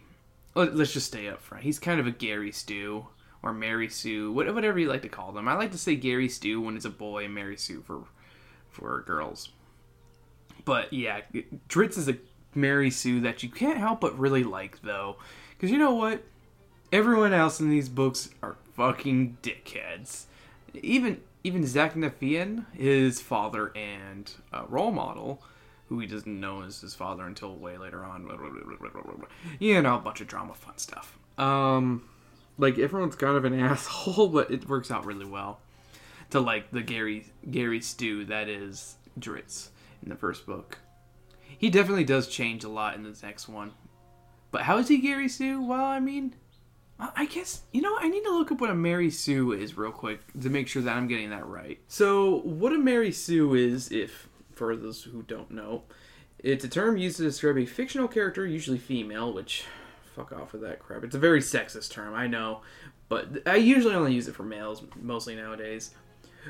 let- 0.55 0.75
Let's 0.77 0.93
just 0.93 1.07
stay 1.07 1.29
up 1.29 1.41
front. 1.41 1.65
He's 1.65 1.79
kind 1.79 2.01
of 2.01 2.07
a 2.07 2.11
Gary 2.11 2.53
Stu 2.53 3.07
or 3.43 3.53
Mary 3.53 3.89
Sue, 3.89 4.33
whatever 4.33 4.79
you 4.79 4.89
like 4.89 5.03
to 5.03 5.09
call 5.09 5.33
them. 5.33 5.47
I 5.49 5.55
like 5.55 5.71
to 5.73 5.79
say 5.79 5.95
Gary 5.95 6.29
Stu 6.29 6.61
when 6.61 6.77
it's 6.77 6.85
a 6.85 6.91
boy, 6.91 7.25
and 7.25 7.35
Mary 7.35 7.57
Sue 7.57 7.83
for 7.83 8.05
for 8.71 9.03
girls. 9.07 9.51
But 10.65 10.93
yeah, 10.93 11.21
Dritz 11.69 11.97
is 11.97 12.09
a 12.09 12.19
Mary 12.55 12.91
Sue 12.91 13.21
that 13.21 13.43
you 13.43 13.49
can't 13.49 13.79
help 13.79 14.01
but 14.01 14.19
really 14.19 14.45
like, 14.45 14.83
though. 14.83 15.17
Because 15.51 15.71
you 15.71 15.79
know 15.79 15.95
what? 15.95 16.25
Everyone 16.93 17.33
else 17.33 17.61
in 17.61 17.69
these 17.71 17.89
books 17.89 18.31
are 18.43 18.57
fucking 18.75 19.39
dickheads. 19.43 20.25
Even 20.75 21.21
even 21.45 21.63
Zaknafein, 21.63 22.65
his 22.75 23.21
father 23.21 23.73
and 23.77 24.31
uh, 24.53 24.65
role 24.69 24.91
model, 24.91 25.43
who 25.89 25.99
he 26.01 26.07
doesn't 26.07 26.41
know 26.41 26.63
is 26.63 26.81
his 26.81 26.95
father 26.95 27.25
until 27.25 27.57
way 27.57 27.79
later 27.79 28.05
on. 28.05 28.29
You 29.59 29.81
know, 29.81 29.97
a 29.97 29.99
bunch 29.99 30.21
of 30.21 30.27
drama, 30.27 30.55
fun 30.55 30.77
stuff. 30.79 31.19
Um, 31.39 32.09
like 32.59 32.79
everyone's 32.79 33.17
kind 33.17 33.37
of 33.37 33.45
an 33.45 33.55
asshole, 33.61 34.29
but 34.29 34.51
it 34.51 34.69
works 34.69 34.91
out 34.91 35.07
really 35.07 35.27
well. 35.27 35.61
To 36.31 36.41
like 36.41 36.71
the 36.71 36.83
Gary 36.83 37.27
Gary 37.51 37.81
Stu 37.81 38.27
that 38.27 38.49
is 38.51 38.97
Dritz 39.19 39.69
in 40.03 40.11
the 40.11 40.17
first 40.17 40.45
book. 40.45 40.79
He 41.57 41.71
definitely 41.71 42.05
does 42.05 42.29
change 42.29 42.65
a 42.65 42.69
lot 42.69 42.95
in 42.95 43.03
this 43.03 43.23
next 43.23 43.49
one. 43.49 43.73
But 44.51 44.63
how 44.63 44.77
is 44.77 44.89
he 44.89 44.99
Gary 44.99 45.29
Sue? 45.29 45.63
Well, 45.63 45.85
I 45.85 46.01
mean, 46.01 46.35
I 47.01 47.11
I 47.17 47.27
guess 47.27 47.63
you 47.73 47.81
know 47.81 47.97
I 47.99 48.09
need 48.09 48.25
to 48.25 48.31
look 48.31 48.53
up 48.53 48.61
what 48.61 48.69
a 48.69 48.75
Mary 48.75 49.11
Sue 49.11 49.53
is 49.53 49.79
real 49.79 49.91
quick 49.91 50.21
to 50.39 50.51
make 50.51 50.69
sure 50.69 50.83
that 50.83 50.95
I'm 50.95 51.09
getting 51.09 51.31
that 51.31 51.47
right. 51.47 51.81
So, 51.89 52.41
what 52.41 52.75
a 52.75 52.79
Mary 52.79 53.11
Sue 53.13 53.55
is, 53.55 53.91
if 53.91 54.28
for 54.59 54.75
those 54.77 55.05
who 55.05 55.23
don't 55.23 55.51
know, 55.51 55.85
it's 56.39 56.65
a 56.65 56.69
term 56.69 56.97
used 56.97 57.17
to 57.17 57.23
describe 57.23 57.57
a 57.57 57.67
fictional 57.67 58.09
character, 58.09 58.45
usually 58.45 58.79
female, 58.79 59.33
which 59.33 59.65
fuck 60.15 60.33
off 60.33 60.53
with 60.53 60.63
that 60.63 60.81
crap. 60.81 61.05
It's 61.05 61.15
a 61.15 61.19
very 61.19 61.41
sexist 61.41 61.91
term, 61.91 62.13
I 62.13 62.27
know, 62.27 62.61
but 63.09 63.43
I 63.47 63.57
usually 63.57 63.95
only 63.95 64.15
use 64.15 64.29
it 64.29 64.35
for 64.35 64.43
males, 64.43 64.83
mostly 65.01 65.37
nowadays, 65.37 65.95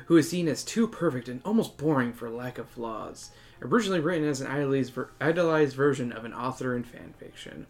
who 0.07 0.17
is 0.17 0.29
seen 0.29 0.47
as 0.47 0.63
too 0.63 0.87
perfect 0.87 1.29
and 1.29 1.41
almost 1.45 1.77
boring 1.77 2.13
for 2.13 2.29
lack 2.29 2.57
of 2.57 2.67
flaws. 2.67 3.29
Originally 3.61 3.99
written 3.99 4.27
as 4.27 4.41
an 4.41 4.47
idolized, 4.47 4.93
ver- 4.93 5.11
idolized 5.19 5.75
version 5.75 6.11
of 6.11 6.25
an 6.25 6.33
author 6.33 6.75
in 6.75 6.83
fan 6.83 7.13
fiction. 7.17 7.67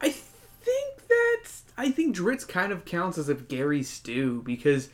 I 0.00 0.10
think 0.10 1.06
that's. 1.08 1.64
I 1.76 1.90
think 1.90 2.16
Dritz 2.16 2.46
kind 2.46 2.72
of 2.72 2.84
counts 2.84 3.18
as 3.18 3.28
a 3.28 3.34
Gary 3.34 3.82
Stu 3.82 4.42
because 4.42 4.88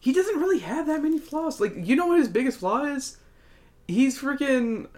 he 0.00 0.12
doesn't 0.12 0.40
really 0.40 0.58
have 0.58 0.86
that 0.86 1.02
many 1.02 1.18
flaws. 1.18 1.60
Like, 1.60 1.74
you 1.76 1.96
know 1.96 2.06
what 2.06 2.18
his 2.18 2.28
biggest 2.28 2.58
flaw 2.58 2.84
is? 2.84 3.16
He's 3.88 4.18
freaking. 4.20 4.88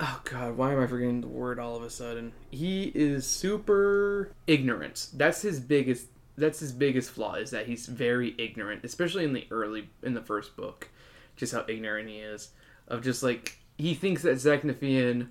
oh 0.00 0.20
god, 0.24 0.56
why 0.56 0.72
am 0.72 0.80
I 0.80 0.86
forgetting 0.86 1.20
the 1.20 1.28
word 1.28 1.58
all 1.58 1.76
of 1.76 1.82
a 1.82 1.90
sudden? 1.90 2.32
He 2.50 2.92
is 2.94 3.26
super 3.26 4.32
ignorant. 4.46 5.08
That's 5.14 5.42
his 5.42 5.60
biggest 5.60 6.06
that's 6.36 6.60
his 6.60 6.72
biggest 6.72 7.10
flaw 7.10 7.34
is 7.34 7.50
that 7.50 7.66
he's 7.66 7.86
very 7.86 8.34
ignorant, 8.38 8.84
especially 8.84 9.24
in 9.24 9.32
the 9.32 9.46
early 9.50 9.90
in 10.02 10.14
the 10.14 10.22
first 10.22 10.56
book. 10.56 10.88
Just 11.36 11.52
how 11.52 11.64
ignorant 11.68 12.08
he 12.08 12.18
is 12.18 12.50
of 12.88 13.02
just 13.02 13.22
like 13.22 13.58
he 13.78 13.94
thinks 13.94 14.22
that 14.22 14.36
Zaknafein, 14.36 15.28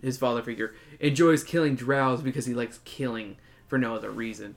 his 0.00 0.18
father 0.18 0.42
figure, 0.42 0.74
enjoys 1.00 1.44
killing 1.44 1.74
drows 1.74 2.22
because 2.22 2.46
he 2.46 2.54
likes 2.54 2.80
killing 2.84 3.36
for 3.66 3.78
no 3.78 3.94
other 3.94 4.10
reason. 4.10 4.54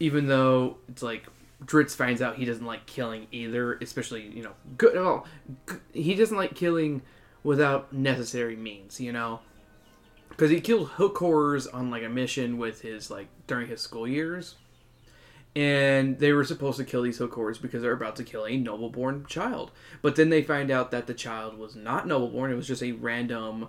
Even 0.00 0.26
though 0.26 0.78
it's 0.88 1.02
like 1.02 1.26
Drizzt 1.64 1.96
finds 1.96 2.20
out 2.20 2.36
he 2.36 2.44
doesn't 2.44 2.66
like 2.66 2.86
killing 2.86 3.26
either, 3.32 3.74
especially 3.74 4.22
you 4.22 4.42
know, 4.42 4.52
good. 4.76 4.96
Oh, 4.96 5.24
well, 5.68 5.78
he 5.92 6.14
doesn't 6.14 6.36
like 6.36 6.54
killing 6.54 7.02
without 7.42 7.92
necessary 7.92 8.56
means, 8.56 9.00
you 9.00 9.12
know, 9.12 9.40
because 10.30 10.50
he 10.50 10.60
killed 10.60 10.88
hook 10.90 11.18
horrors 11.18 11.66
on 11.66 11.90
like 11.90 12.02
a 12.02 12.08
mission 12.08 12.58
with 12.58 12.80
his 12.80 13.10
like 13.10 13.28
during 13.46 13.68
his 13.68 13.80
school 13.80 14.06
years, 14.08 14.56
and 15.54 16.18
they 16.18 16.32
were 16.32 16.44
supposed 16.44 16.78
to 16.78 16.84
kill 16.84 17.02
these 17.02 17.18
hook 17.18 17.34
horrors 17.34 17.58
because 17.58 17.82
they're 17.82 17.92
about 17.92 18.16
to 18.16 18.24
kill 18.24 18.46
a 18.46 18.56
noble-born 18.56 19.26
child. 19.26 19.70
But 20.02 20.16
then 20.16 20.30
they 20.30 20.42
find 20.42 20.70
out 20.70 20.90
that 20.90 21.06
the 21.06 21.14
child 21.14 21.58
was 21.58 21.76
not 21.76 22.06
noble-born; 22.06 22.50
it 22.50 22.56
was 22.56 22.66
just 22.66 22.82
a 22.82 22.92
random 22.92 23.68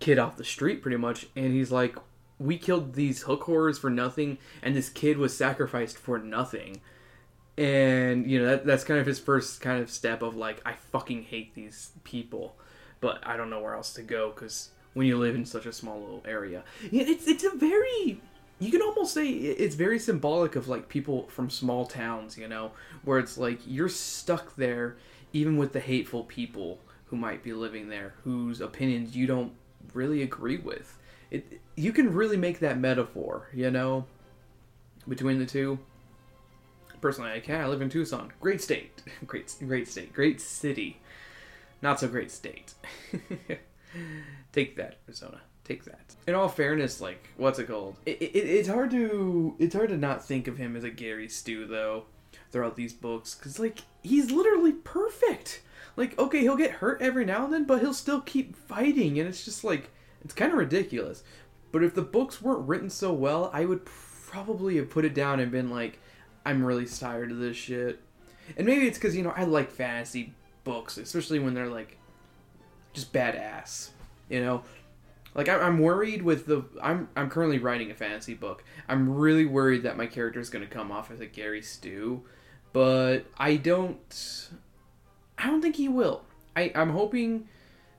kid 0.00 0.18
off 0.18 0.36
the 0.36 0.44
street, 0.44 0.82
pretty 0.82 0.96
much. 0.96 1.26
And 1.36 1.52
he's 1.52 1.70
like, 1.70 1.96
"We 2.38 2.56
killed 2.58 2.94
these 2.94 3.22
hook 3.22 3.44
horrors 3.44 3.78
for 3.78 3.90
nothing, 3.90 4.38
and 4.62 4.74
this 4.74 4.88
kid 4.88 5.18
was 5.18 5.36
sacrificed 5.36 5.98
for 5.98 6.18
nothing." 6.18 6.80
And 7.58 8.30
you 8.30 8.38
know 8.38 8.46
that, 8.46 8.64
that's 8.64 8.84
kind 8.84 9.00
of 9.00 9.06
his 9.06 9.18
first 9.18 9.60
kind 9.60 9.82
of 9.82 9.90
step 9.90 10.22
of 10.22 10.36
like 10.36 10.62
i 10.64 10.72
fucking 10.72 11.22
hate 11.24 11.54
these 11.54 11.90
people 12.04 12.56
but 13.00 13.18
i 13.26 13.36
don't 13.36 13.50
know 13.50 13.60
where 13.60 13.74
else 13.74 13.92
to 13.92 14.02
go 14.02 14.30
because 14.30 14.70
when 14.94 15.06
you 15.06 15.18
live 15.18 15.34
in 15.34 15.44
such 15.44 15.66
a 15.66 15.72
small 15.72 16.00
little 16.00 16.22
area 16.26 16.62
it's 16.92 17.26
it's 17.26 17.44
a 17.44 17.50
very 17.50 18.20
you 18.60 18.70
can 18.70 18.80
almost 18.80 19.12
say 19.12 19.28
it's 19.28 19.74
very 19.74 19.98
symbolic 19.98 20.56
of 20.56 20.68
like 20.68 20.88
people 20.88 21.26
from 21.28 21.50
small 21.50 21.84
towns 21.84 22.38
you 22.38 22.48
know 22.48 22.70
where 23.04 23.18
it's 23.18 23.36
like 23.36 23.58
you're 23.66 23.88
stuck 23.88 24.56
there 24.56 24.96
even 25.32 25.56
with 25.56 25.72
the 25.72 25.80
hateful 25.80 26.24
people 26.24 26.78
who 27.06 27.16
might 27.16 27.42
be 27.42 27.52
living 27.52 27.88
there 27.88 28.14
whose 28.24 28.60
opinions 28.60 29.16
you 29.16 29.26
don't 29.26 29.52
really 29.94 30.22
agree 30.22 30.58
with. 30.58 30.98
It 31.30 31.60
you 31.76 31.92
can 31.92 32.12
really 32.12 32.36
make 32.36 32.60
that 32.60 32.78
metaphor 32.78 33.48
you 33.52 33.70
know 33.70 34.06
between 35.06 35.38
the 35.38 35.46
two 35.46 35.78
personally 37.00 37.32
I 37.32 37.40
can. 37.40 37.60
I 37.60 37.66
live 37.66 37.82
in 37.82 37.90
Tucson. 37.90 38.32
Great 38.40 38.60
state. 38.60 39.02
Great 39.26 39.54
great 39.66 39.88
state. 39.88 40.12
Great 40.12 40.40
city. 40.40 41.00
Not 41.82 42.00
so 42.00 42.08
great 42.08 42.30
state. 42.30 42.74
Take 44.52 44.76
that, 44.76 44.96
Arizona. 45.06 45.40
Take 45.64 45.84
that. 45.84 46.16
In 46.26 46.34
all 46.34 46.48
fairness, 46.48 47.00
like 47.00 47.28
what's 47.36 47.58
it 47.58 47.68
called? 47.68 47.96
It, 48.06 48.22
it, 48.22 48.34
it's 48.34 48.68
hard 48.68 48.90
to 48.90 49.54
it's 49.58 49.74
hard 49.74 49.90
to 49.90 49.96
not 49.96 50.24
think 50.24 50.48
of 50.48 50.56
him 50.58 50.76
as 50.76 50.84
a 50.84 50.90
Gary 50.90 51.28
Stu 51.28 51.66
though 51.66 52.04
throughout 52.50 52.76
these 52.76 52.92
books 52.92 53.34
because 53.34 53.58
like 53.58 53.80
he's 54.02 54.30
literally 54.30 54.72
perfect. 54.72 55.62
Like 55.96 56.18
okay, 56.18 56.40
he'll 56.40 56.56
get 56.56 56.70
hurt 56.72 57.02
every 57.02 57.24
now 57.24 57.44
and 57.44 57.52
then, 57.52 57.64
but 57.64 57.80
he'll 57.80 57.94
still 57.94 58.20
keep 58.20 58.56
fighting, 58.56 59.18
and 59.18 59.28
it's 59.28 59.44
just 59.44 59.62
like 59.62 59.90
it's 60.24 60.34
kind 60.34 60.52
of 60.52 60.58
ridiculous. 60.58 61.22
But 61.70 61.84
if 61.84 61.94
the 61.94 62.02
books 62.02 62.40
weren't 62.40 62.66
written 62.66 62.90
so 62.90 63.12
well, 63.12 63.50
I 63.52 63.64
would 63.64 63.84
probably 63.84 64.76
have 64.76 64.90
put 64.90 65.04
it 65.04 65.14
down 65.14 65.40
and 65.40 65.50
been 65.50 65.70
like, 65.70 66.00
I'm 66.48 66.64
really 66.64 66.86
tired 66.86 67.30
of 67.30 67.36
this 67.36 67.58
shit. 67.58 68.00
And 68.56 68.66
maybe 68.66 68.86
it's 68.86 68.96
because, 68.96 69.14
you 69.14 69.22
know, 69.22 69.34
I 69.36 69.44
like 69.44 69.70
fantasy 69.70 70.32
books, 70.64 70.96
especially 70.96 71.38
when 71.38 71.52
they're 71.52 71.68
like 71.68 71.98
just 72.94 73.12
badass, 73.12 73.90
you 74.30 74.40
know? 74.40 74.62
Like 75.34 75.50
I'm 75.50 75.78
worried 75.78 76.22
with 76.22 76.46
the 76.46 76.64
I'm 76.82 77.10
I'm 77.14 77.28
currently 77.28 77.58
writing 77.58 77.90
a 77.90 77.94
fantasy 77.94 78.32
book. 78.32 78.64
I'm 78.88 79.14
really 79.14 79.44
worried 79.44 79.82
that 79.82 79.98
my 79.98 80.06
character 80.06 80.40
is 80.40 80.48
going 80.48 80.66
to 80.66 80.74
come 80.74 80.90
off 80.90 81.10
as 81.10 81.20
a 81.20 81.26
Gary 81.26 81.60
Stu, 81.60 82.22
but 82.72 83.26
I 83.36 83.56
don't 83.56 84.48
I 85.36 85.48
don't 85.48 85.60
think 85.60 85.76
he 85.76 85.90
will. 85.90 86.22
I 86.56 86.72
I'm 86.74 86.90
hoping 86.90 87.46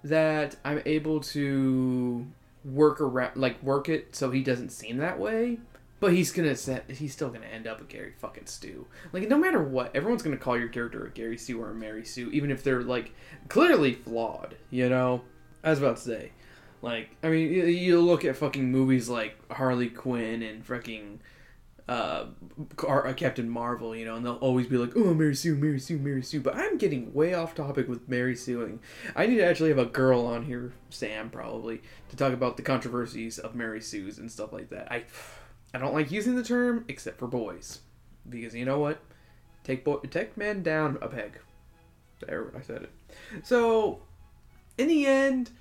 that 0.04 0.56
I'm 0.66 0.82
able 0.88 1.20
to 1.20 2.26
work 2.66 3.00
around 3.00 3.38
like 3.38 3.62
work 3.62 3.90
it 3.90 4.16
so 4.16 4.32
he 4.32 4.42
doesn't 4.42 4.70
seem 4.70 4.98
that 4.98 5.20
way 5.20 5.60
but 6.00 6.14
he's 6.14 6.32
gonna 6.32 6.56
set. 6.56 6.90
He's 6.90 7.14
still 7.14 7.30
gonna 7.30 7.46
end 7.46 7.68
up 7.68 7.82
a 7.82 7.84
Gary 7.84 8.14
fucking 8.18 8.46
Stu. 8.46 8.88
Like 9.12 9.28
no 9.28 9.38
matter 9.38 9.62
what, 9.62 9.96
everyone's 9.96 10.24
gonna 10.24 10.38
call 10.38 10.58
your 10.58 10.70
character 10.70 11.06
a 11.06 11.10
Gary 11.10 11.38
Stu 11.38 11.62
or 11.62 11.72
a 11.72 11.76
Mary 11.76 12.06
Sue, 12.06 12.30
even 12.32 12.52
if 12.52 12.64
they're 12.64 12.82
like 12.82 13.14
clearly 13.48 13.94
flawed. 13.94 14.56
You 14.70 14.90
know, 14.90 15.22
I 15.64 15.72
was 15.72 15.80
about 15.80 15.98
to 15.98 16.02
say, 16.02 16.32
like 16.82 17.16
I 17.24 17.30
mean, 17.30 17.52
you, 17.52 17.66
you 17.66 18.02
look 18.02 18.26
at 18.26 18.38
fucking 18.38 18.72
movies 18.72 19.10
like 19.10 19.38
Harley 19.52 19.90
Quinn 19.90 20.42
and 20.42 20.66
fucking 20.66 21.22
uh, 21.90 22.28
uh, 22.88 23.14
Captain 23.14 23.50
Marvel, 23.50 23.96
you 23.96 24.06
know, 24.06 24.16
and 24.16 24.24
they'll 24.24 24.36
always 24.36 24.68
be 24.68 24.78
like, 24.78 24.92
"Oh, 24.96 25.14
Mary 25.16 25.36
Sue, 25.36 25.56
Mary 25.56 25.80
Sue, 25.80 25.98
Mary 25.98 26.22
Sue." 26.22 26.40
But 26.40 26.56
I'm 26.56 26.78
getting 26.78 27.12
way 27.16 27.34
off 27.34 27.56
topic 27.56 27.90
with 27.90 28.08
Mary 28.08 28.36
Sueing. 28.36 28.78
I 29.16 29.26
need 29.26 29.38
to 29.38 29.46
actually 29.46 29.70
have 29.70 29.80
a 29.80 29.86
girl 29.86 30.28
on 30.28 30.44
here, 30.46 30.72
Sam, 30.92 31.32
probably, 31.32 31.82
to 32.10 32.16
talk 32.16 32.32
about 32.32 32.58
the 32.58 32.64
controversies 32.64 33.40
of 33.40 33.56
Mary 33.56 33.82
Sue's 33.82 34.20
and 34.20 34.32
stuff 34.32 34.54
like 34.54 34.70
that. 34.70 34.92
I 34.92 35.06
I 35.74 35.78
don't 35.78 35.94
like 35.94 36.12
using 36.12 36.36
the 36.36 36.44
term 36.44 36.86
except 36.88 37.20
for 37.20 37.28
boys, 37.28 37.80
because 38.28 38.56
you 38.56 38.66
know 38.66 38.80
what? 38.80 39.00
Take 39.64 39.84
boy, 39.84 39.98
take 40.10 40.36
men 40.38 40.64
down 40.64 40.98
a 41.02 41.08
peg. 41.08 41.40
There, 42.26 42.52
I 42.58 42.62
said 42.62 42.84
it. 42.84 42.92
So, 43.44 44.02
in 44.78 44.88
the 44.88 45.06
end, 45.06 45.52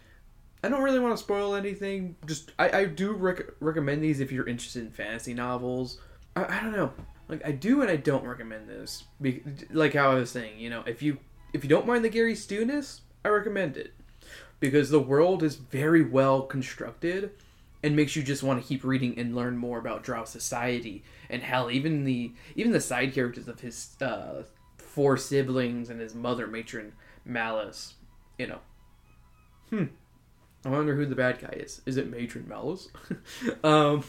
I 0.64 0.68
don't 0.68 0.82
really 0.82 0.98
want 0.98 1.16
to 1.16 1.22
spoil 1.22 1.54
anything. 1.54 2.16
Just 2.26 2.52
I, 2.58 2.70
I 2.70 2.84
do 2.86 3.12
rec- 3.12 3.52
recommend 3.60 4.02
these 4.02 4.20
if 4.20 4.32
you're 4.32 4.48
interested 4.48 4.82
in 4.82 4.90
fantasy 4.90 5.34
novels. 5.34 5.98
I, 6.34 6.58
I 6.58 6.62
don't 6.62 6.72
know, 6.72 6.92
like 7.28 7.46
I 7.46 7.52
do 7.52 7.82
and 7.82 7.90
I 7.90 7.96
don't 7.96 8.24
recommend 8.24 8.68
this. 8.68 9.04
Be- 9.20 9.42
like 9.70 9.94
how 9.94 10.10
I 10.10 10.14
was 10.14 10.30
saying, 10.30 10.58
you 10.58 10.70
know, 10.70 10.82
if 10.86 11.02
you 11.02 11.18
if 11.52 11.64
you 11.64 11.70
don't 11.70 11.86
mind 11.86 12.04
the 12.04 12.08
Gary 12.08 12.34
Stewness, 12.34 13.02
I 13.24 13.28
recommend 13.28 13.76
it 13.76 13.92
because 14.60 14.90
the 14.90 15.00
world 15.00 15.42
is 15.42 15.56
very 15.56 16.02
well 16.02 16.42
constructed 16.42 17.32
and 17.82 17.94
makes 17.94 18.16
you 18.16 18.22
just 18.22 18.42
want 18.42 18.60
to 18.60 18.66
keep 18.66 18.84
reading 18.84 19.18
and 19.18 19.36
learn 19.36 19.56
more 19.56 19.78
about 19.78 20.02
Drow 20.02 20.24
society 20.24 21.04
and 21.30 21.42
hell, 21.42 21.70
even 21.70 22.04
the 22.04 22.32
even 22.56 22.72
the 22.72 22.80
side 22.80 23.14
characters 23.14 23.48
of 23.48 23.60
his 23.60 23.96
uh, 24.00 24.42
four 24.76 25.16
siblings 25.16 25.90
and 25.90 26.00
his 26.00 26.14
mother, 26.14 26.46
matron 26.46 26.92
Malice. 27.24 27.94
You 28.38 28.46
know, 28.48 28.58
hmm. 29.70 29.84
I 30.64 30.70
wonder 30.70 30.96
who 30.96 31.06
the 31.06 31.14
bad 31.14 31.40
guy 31.40 31.56
is. 31.56 31.80
Is 31.86 31.96
it 31.96 32.10
Matron 32.10 32.48
Malice? 32.48 32.88
um, 33.64 34.04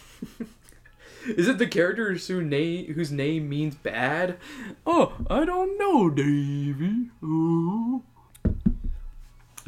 is 1.28 1.48
it 1.48 1.58
the 1.58 1.68
character 1.68 2.12
whose 2.12 2.30
name 2.30 2.94
whose 2.94 3.12
name 3.12 3.48
means 3.48 3.76
bad? 3.76 4.38
Oh, 4.86 5.14
I 5.30 5.46
don't 5.46 5.78
know, 5.78 6.10
Davy. 6.10 7.10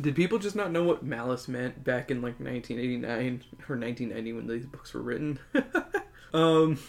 Did 0.02 0.16
people 0.16 0.40
just 0.40 0.56
not 0.56 0.72
know 0.72 0.84
what 0.84 1.04
malice 1.04 1.48
meant 1.48 1.84
back 1.84 2.10
in 2.10 2.22
like 2.22 2.40
1989 2.40 3.44
or 3.70 3.78
1990 3.78 4.34
when 4.34 4.48
these 4.48 4.66
books 4.66 4.94
were 4.94 5.02
written? 5.02 5.40
um, 6.34 6.80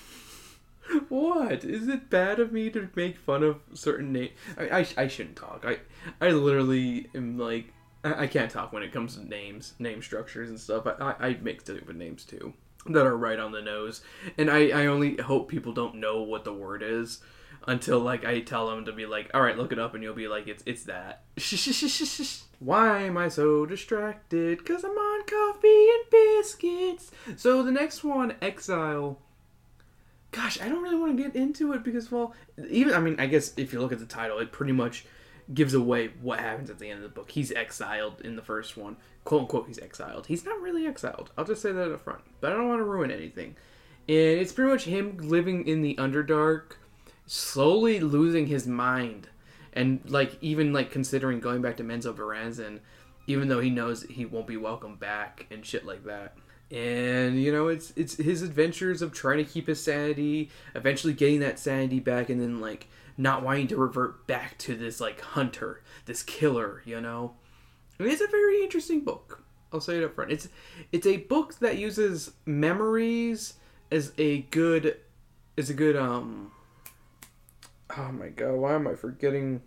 what 1.08 1.64
is 1.64 1.88
it 1.88 2.10
bad 2.10 2.40
of 2.40 2.52
me 2.52 2.70
to 2.70 2.88
make 2.94 3.18
fun 3.18 3.42
of 3.42 3.60
certain 3.74 4.12
names? 4.12 4.32
I, 4.56 4.80
I, 4.80 4.86
I 4.96 5.08
shouldn't 5.08 5.36
talk. 5.36 5.64
I 5.66 5.78
I 6.20 6.30
literally 6.30 7.08
am 7.14 7.38
like 7.38 7.72
I, 8.04 8.24
I 8.24 8.26
can't 8.26 8.50
talk 8.50 8.72
when 8.72 8.82
it 8.82 8.92
comes 8.92 9.16
to 9.16 9.28
names, 9.28 9.74
name 9.78 10.02
structures 10.02 10.48
and 10.48 10.58
stuff. 10.58 10.86
I, 10.86 10.92
I, 11.00 11.26
I 11.28 11.38
make 11.42 11.60
stupid 11.60 11.96
names 11.96 12.24
too 12.24 12.54
that 12.86 13.06
are 13.06 13.16
right 13.16 13.38
on 13.38 13.52
the 13.52 13.62
nose, 13.62 14.02
and 14.38 14.50
I 14.50 14.68
I 14.68 14.86
only 14.86 15.16
hope 15.16 15.48
people 15.48 15.72
don't 15.72 15.96
know 15.96 16.22
what 16.22 16.44
the 16.44 16.52
word 16.52 16.82
is 16.82 17.20
until 17.66 18.00
like 18.00 18.24
I 18.24 18.40
tell 18.40 18.68
them 18.68 18.84
to 18.84 18.92
be 18.92 19.06
like, 19.06 19.30
all 19.34 19.42
right, 19.42 19.56
look 19.56 19.72
it 19.72 19.78
up, 19.78 19.94
and 19.94 20.02
you'll 20.02 20.14
be 20.14 20.28
like, 20.28 20.48
it's 20.48 20.62
it's 20.66 20.84
that. 20.84 21.22
Why 22.58 23.02
am 23.02 23.16
I 23.16 23.28
so 23.28 23.66
distracted? 23.66 24.64
Cause 24.64 24.84
I'm 24.84 24.90
on 24.90 25.24
coffee 25.26 25.88
and 25.88 26.10
biscuits. 26.10 27.10
So 27.36 27.62
the 27.62 27.72
next 27.72 28.04
one, 28.04 28.36
Exile. 28.40 29.18
Gosh, 30.30 30.60
I 30.60 30.68
don't 30.68 30.82
really 30.82 30.96
want 30.96 31.16
to 31.16 31.22
get 31.22 31.36
into 31.36 31.74
it 31.74 31.82
because, 31.82 32.10
well, 32.10 32.34
even 32.70 32.94
I 32.94 33.00
mean, 33.00 33.16
I 33.18 33.26
guess 33.26 33.52
if 33.56 33.72
you 33.72 33.80
look 33.80 33.92
at 33.92 33.98
the 33.98 34.06
title, 34.06 34.38
it 34.38 34.52
pretty 34.52 34.72
much 34.72 35.04
gives 35.52 35.74
away 35.74 36.10
what 36.20 36.38
happens 36.38 36.70
at 36.70 36.78
the 36.78 36.88
end 36.88 36.98
of 36.98 37.02
the 37.02 37.08
book. 37.08 37.30
He's 37.30 37.52
exiled 37.52 38.20
in 38.22 38.36
the 38.36 38.42
first 38.42 38.76
one, 38.76 38.96
quote 39.24 39.42
unquote. 39.42 39.66
He's 39.66 39.78
exiled. 39.78 40.26
He's 40.26 40.44
not 40.44 40.60
really 40.60 40.86
exiled. 40.86 41.30
I'll 41.36 41.44
just 41.44 41.62
say 41.62 41.72
that 41.72 41.92
up 41.92 42.00
front, 42.00 42.22
but 42.40 42.52
I 42.52 42.56
don't 42.56 42.68
want 42.68 42.80
to 42.80 42.84
ruin 42.84 43.10
anything. 43.10 43.56
And 44.08 44.16
it's 44.40 44.52
pretty 44.52 44.70
much 44.70 44.84
him 44.84 45.18
living 45.18 45.66
in 45.66 45.82
the 45.82 45.94
Underdark 45.96 46.76
slowly 47.26 48.00
losing 48.00 48.46
his 48.46 48.66
mind. 48.66 49.28
And 49.72 50.00
like 50.06 50.36
even 50.40 50.72
like 50.72 50.90
considering 50.90 51.40
going 51.40 51.62
back 51.62 51.76
to 51.78 51.84
Menzo 51.84 52.14
Menzoberranzan 52.14 52.80
even 53.26 53.48
though 53.48 53.60
he 53.60 53.70
knows 53.70 54.02
he 54.02 54.26
won't 54.26 54.46
be 54.46 54.56
welcome 54.56 54.96
back 54.96 55.46
and 55.50 55.64
shit 55.64 55.86
like 55.86 56.04
that. 56.04 56.36
And 56.70 57.40
you 57.40 57.52
know 57.52 57.68
it's 57.68 57.92
it's 57.96 58.16
his 58.16 58.42
adventures 58.42 59.02
of 59.02 59.12
trying 59.12 59.38
to 59.38 59.50
keep 59.50 59.66
his 59.66 59.82
sanity 59.82 60.50
eventually 60.74 61.12
getting 61.12 61.40
that 61.40 61.58
sanity 61.58 62.00
back 62.00 62.30
and 62.30 62.40
then 62.40 62.60
like 62.60 62.88
not 63.16 63.42
wanting 63.42 63.68
to 63.68 63.76
revert 63.76 64.26
back 64.26 64.56
to 64.58 64.74
this 64.74 65.00
like 65.00 65.20
hunter 65.20 65.82
this 66.06 66.22
killer 66.22 66.82
you 66.84 67.00
know? 67.00 67.34
I 67.98 68.04
mean, 68.04 68.12
it's 68.12 68.22
a 68.22 68.26
very 68.26 68.62
interesting 68.62 69.00
book. 69.00 69.42
I'll 69.72 69.80
say 69.80 69.98
it 69.98 70.04
up 70.04 70.14
front. 70.14 70.32
It's 70.32 70.48
it's 70.90 71.06
a 71.06 71.18
book 71.18 71.58
that 71.60 71.78
uses 71.78 72.32
memories 72.46 73.54
as 73.90 74.12
a 74.18 74.42
good 74.42 74.98
as 75.56 75.70
a 75.70 75.74
good 75.74 75.96
um 75.96 76.51
oh 77.98 78.12
my 78.12 78.28
god, 78.28 78.54
why 78.54 78.74
am 78.74 78.86
I 78.86 78.94
forgetting 78.94 79.62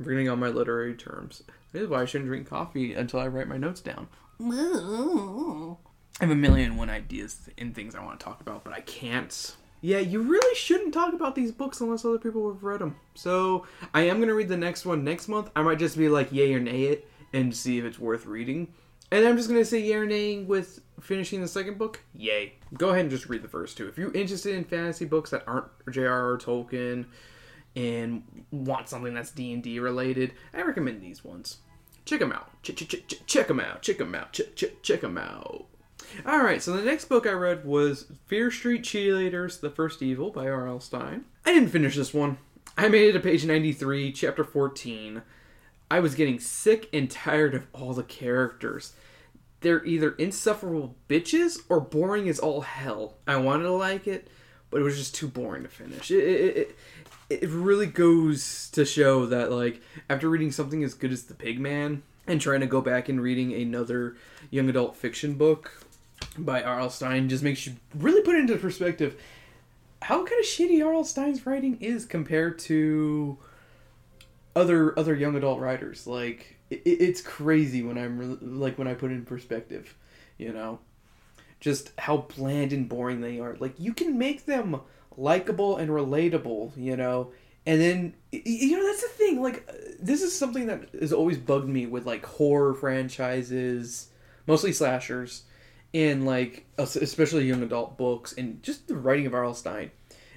I'm 0.00 0.04
forgetting 0.04 0.30
all 0.30 0.36
my 0.36 0.48
literary 0.48 0.94
terms. 0.94 1.42
This 1.72 1.82
is 1.82 1.88
why 1.88 2.00
I 2.00 2.04
shouldn't 2.06 2.28
drink 2.28 2.48
coffee 2.48 2.94
until 2.94 3.20
I 3.20 3.26
write 3.26 3.48
my 3.48 3.58
notes 3.58 3.82
down. 3.82 4.08
I 4.40 5.76
have 6.20 6.30
a 6.30 6.34
million 6.34 6.70
and 6.70 6.78
one 6.78 6.88
ideas 6.88 7.50
and 7.58 7.74
things 7.74 7.94
I 7.94 8.02
want 8.02 8.18
to 8.18 8.24
talk 8.24 8.40
about, 8.40 8.64
but 8.64 8.72
I 8.72 8.80
can't. 8.80 9.56
Yeah, 9.82 9.98
you 9.98 10.22
really 10.22 10.54
shouldn't 10.54 10.94
talk 10.94 11.12
about 11.12 11.34
these 11.34 11.52
books 11.52 11.82
unless 11.82 12.06
other 12.06 12.18
people 12.18 12.50
have 12.50 12.62
read 12.62 12.80
them. 12.80 12.96
So 13.14 13.66
I 13.92 14.02
am 14.02 14.20
gonna 14.20 14.32
read 14.32 14.48
the 14.48 14.56
next 14.56 14.86
one 14.86 15.04
next 15.04 15.28
month. 15.28 15.50
I 15.54 15.60
might 15.62 15.78
just 15.78 15.98
be 15.98 16.08
like 16.08 16.32
yay 16.32 16.54
or 16.54 16.60
nay 16.60 16.84
it 16.84 17.06
and 17.34 17.54
see 17.54 17.78
if 17.78 17.84
it's 17.84 17.98
worth 17.98 18.24
reading. 18.24 18.68
And 19.10 19.26
I'm 19.26 19.36
just 19.36 19.50
gonna 19.50 19.66
say 19.66 19.80
yay 19.80 19.94
or 19.94 20.06
nay 20.06 20.38
with 20.38 20.80
finishing 20.98 21.42
the 21.42 21.48
second 21.48 21.76
book. 21.76 22.00
Yay. 22.14 22.54
Go 22.72 22.88
ahead 22.88 23.02
and 23.02 23.10
just 23.10 23.28
read 23.28 23.42
the 23.42 23.48
first 23.48 23.76
two. 23.76 23.86
If 23.86 23.98
you're 23.98 24.12
interested 24.12 24.54
in 24.54 24.64
fantasy 24.64 25.04
books 25.04 25.28
that 25.30 25.44
aren't 25.46 25.66
J.R.R. 25.90 26.38
Tolkien 26.38 27.04
and 27.76 28.22
want 28.50 28.88
something 28.88 29.14
that's 29.14 29.30
D 29.30 29.52
and 29.52 29.62
D 29.62 29.78
related, 29.78 30.32
I 30.54 30.62
recommend 30.62 31.00
these 31.00 31.24
ones. 31.24 31.58
Check 32.04 32.20
them 32.20 32.32
out. 32.32 32.50
Ch- 32.62 32.74
ch- 32.74 33.06
ch- 33.06 33.26
check 33.26 33.46
them 33.46 33.60
out. 33.60 33.82
Check 33.82 33.98
them 33.98 34.14
out. 34.14 34.32
Ch- 34.32 34.54
ch- 34.56 34.82
check 34.82 35.00
them 35.02 35.18
out. 35.18 35.66
All 36.26 36.42
right, 36.42 36.62
so 36.62 36.72
the 36.76 36.82
next 36.82 37.04
book 37.04 37.26
I 37.26 37.32
read 37.32 37.64
was 37.64 38.06
Fear 38.26 38.50
Street 38.50 38.82
Cheerleaders: 38.82 39.60
The 39.60 39.70
First 39.70 40.02
Evil 40.02 40.30
by 40.30 40.48
R.L. 40.48 40.80
Stine. 40.80 41.24
I 41.44 41.52
didn't 41.52 41.68
finish 41.68 41.96
this 41.96 42.12
one. 42.12 42.38
I 42.76 42.88
made 42.88 43.08
it 43.08 43.12
to 43.12 43.20
page 43.20 43.44
93, 43.44 44.12
chapter 44.12 44.42
14. 44.42 45.22
I 45.90 46.00
was 46.00 46.14
getting 46.14 46.38
sick 46.38 46.88
and 46.92 47.10
tired 47.10 47.54
of 47.54 47.66
all 47.72 47.92
the 47.94 48.02
characters. 48.02 48.94
They're 49.60 49.84
either 49.84 50.12
insufferable 50.12 50.96
bitches 51.08 51.58
or 51.68 51.80
boring 51.80 52.28
as 52.28 52.38
all 52.38 52.62
hell. 52.62 53.18
I 53.26 53.36
wanted 53.36 53.64
to 53.64 53.72
like 53.72 54.06
it, 54.06 54.28
but 54.70 54.80
it 54.80 54.84
was 54.84 54.96
just 54.96 55.14
too 55.14 55.28
boring 55.28 55.64
to 55.64 55.68
finish. 55.68 56.10
It, 56.10 56.24
it, 56.24 56.56
it, 56.56 56.78
it 57.30 57.48
really 57.48 57.86
goes 57.86 58.68
to 58.70 58.84
show 58.84 59.24
that 59.26 59.52
like 59.52 59.80
after 60.08 60.28
reading 60.28 60.50
something 60.50 60.82
as 60.82 60.94
good 60.94 61.12
as 61.12 61.22
The 61.22 61.34
Pigman 61.34 62.02
and 62.26 62.40
trying 62.40 62.60
to 62.60 62.66
go 62.66 62.80
back 62.80 63.08
and 63.08 63.20
reading 63.20 63.54
another 63.54 64.16
young 64.50 64.68
adult 64.68 64.96
fiction 64.96 65.34
book 65.34 65.84
by 66.36 66.62
R.L. 66.62 66.90
Stine 66.90 67.28
just 67.28 67.44
makes 67.44 67.66
you 67.66 67.76
really 67.94 68.22
put 68.22 68.34
into 68.34 68.56
perspective 68.56 69.20
how 70.02 70.24
kind 70.24 70.40
of 70.40 70.46
shitty 70.46 70.84
R.L. 70.84 71.04
Stine's 71.04 71.46
writing 71.46 71.78
is 71.80 72.04
compared 72.04 72.58
to 72.60 73.38
other 74.56 74.98
other 74.98 75.14
young 75.14 75.36
adult 75.36 75.60
writers. 75.60 76.08
Like 76.08 76.56
it, 76.68 76.82
it's 76.84 77.20
crazy 77.20 77.82
when 77.82 77.96
I'm 77.96 78.18
re- 78.18 78.38
like 78.40 78.76
when 78.76 78.88
I 78.88 78.94
put 78.94 79.12
it 79.12 79.14
in 79.14 79.24
perspective, 79.24 79.94
you 80.36 80.52
know, 80.52 80.80
just 81.60 81.92
how 81.96 82.18
bland 82.36 82.72
and 82.72 82.88
boring 82.88 83.20
they 83.20 83.38
are. 83.38 83.56
Like 83.60 83.74
you 83.78 83.94
can 83.94 84.18
make 84.18 84.46
them 84.46 84.80
likable 85.20 85.76
and 85.76 85.90
relatable, 85.90 86.72
you 86.76 86.96
know. 86.96 87.32
And 87.66 87.80
then 87.80 88.14
you 88.32 88.76
know 88.76 88.86
that's 88.86 89.02
the 89.02 89.08
thing. 89.08 89.42
Like 89.42 89.68
uh, 89.68 89.72
this 90.00 90.22
is 90.22 90.36
something 90.36 90.66
that 90.66 90.88
has 90.98 91.12
always 91.12 91.38
bugged 91.38 91.68
me 91.68 91.86
with 91.86 92.06
like 92.06 92.24
horror 92.24 92.74
franchises, 92.74 94.08
mostly 94.46 94.72
slashers, 94.72 95.44
and 95.92 96.26
like 96.26 96.66
especially 96.78 97.46
young 97.46 97.62
adult 97.62 97.98
books 97.98 98.32
and 98.32 98.62
just 98.62 98.88
the 98.88 98.96
writing 98.96 99.26
of 99.26 99.34
R.L. 99.34 99.54
Stine, 99.54 99.90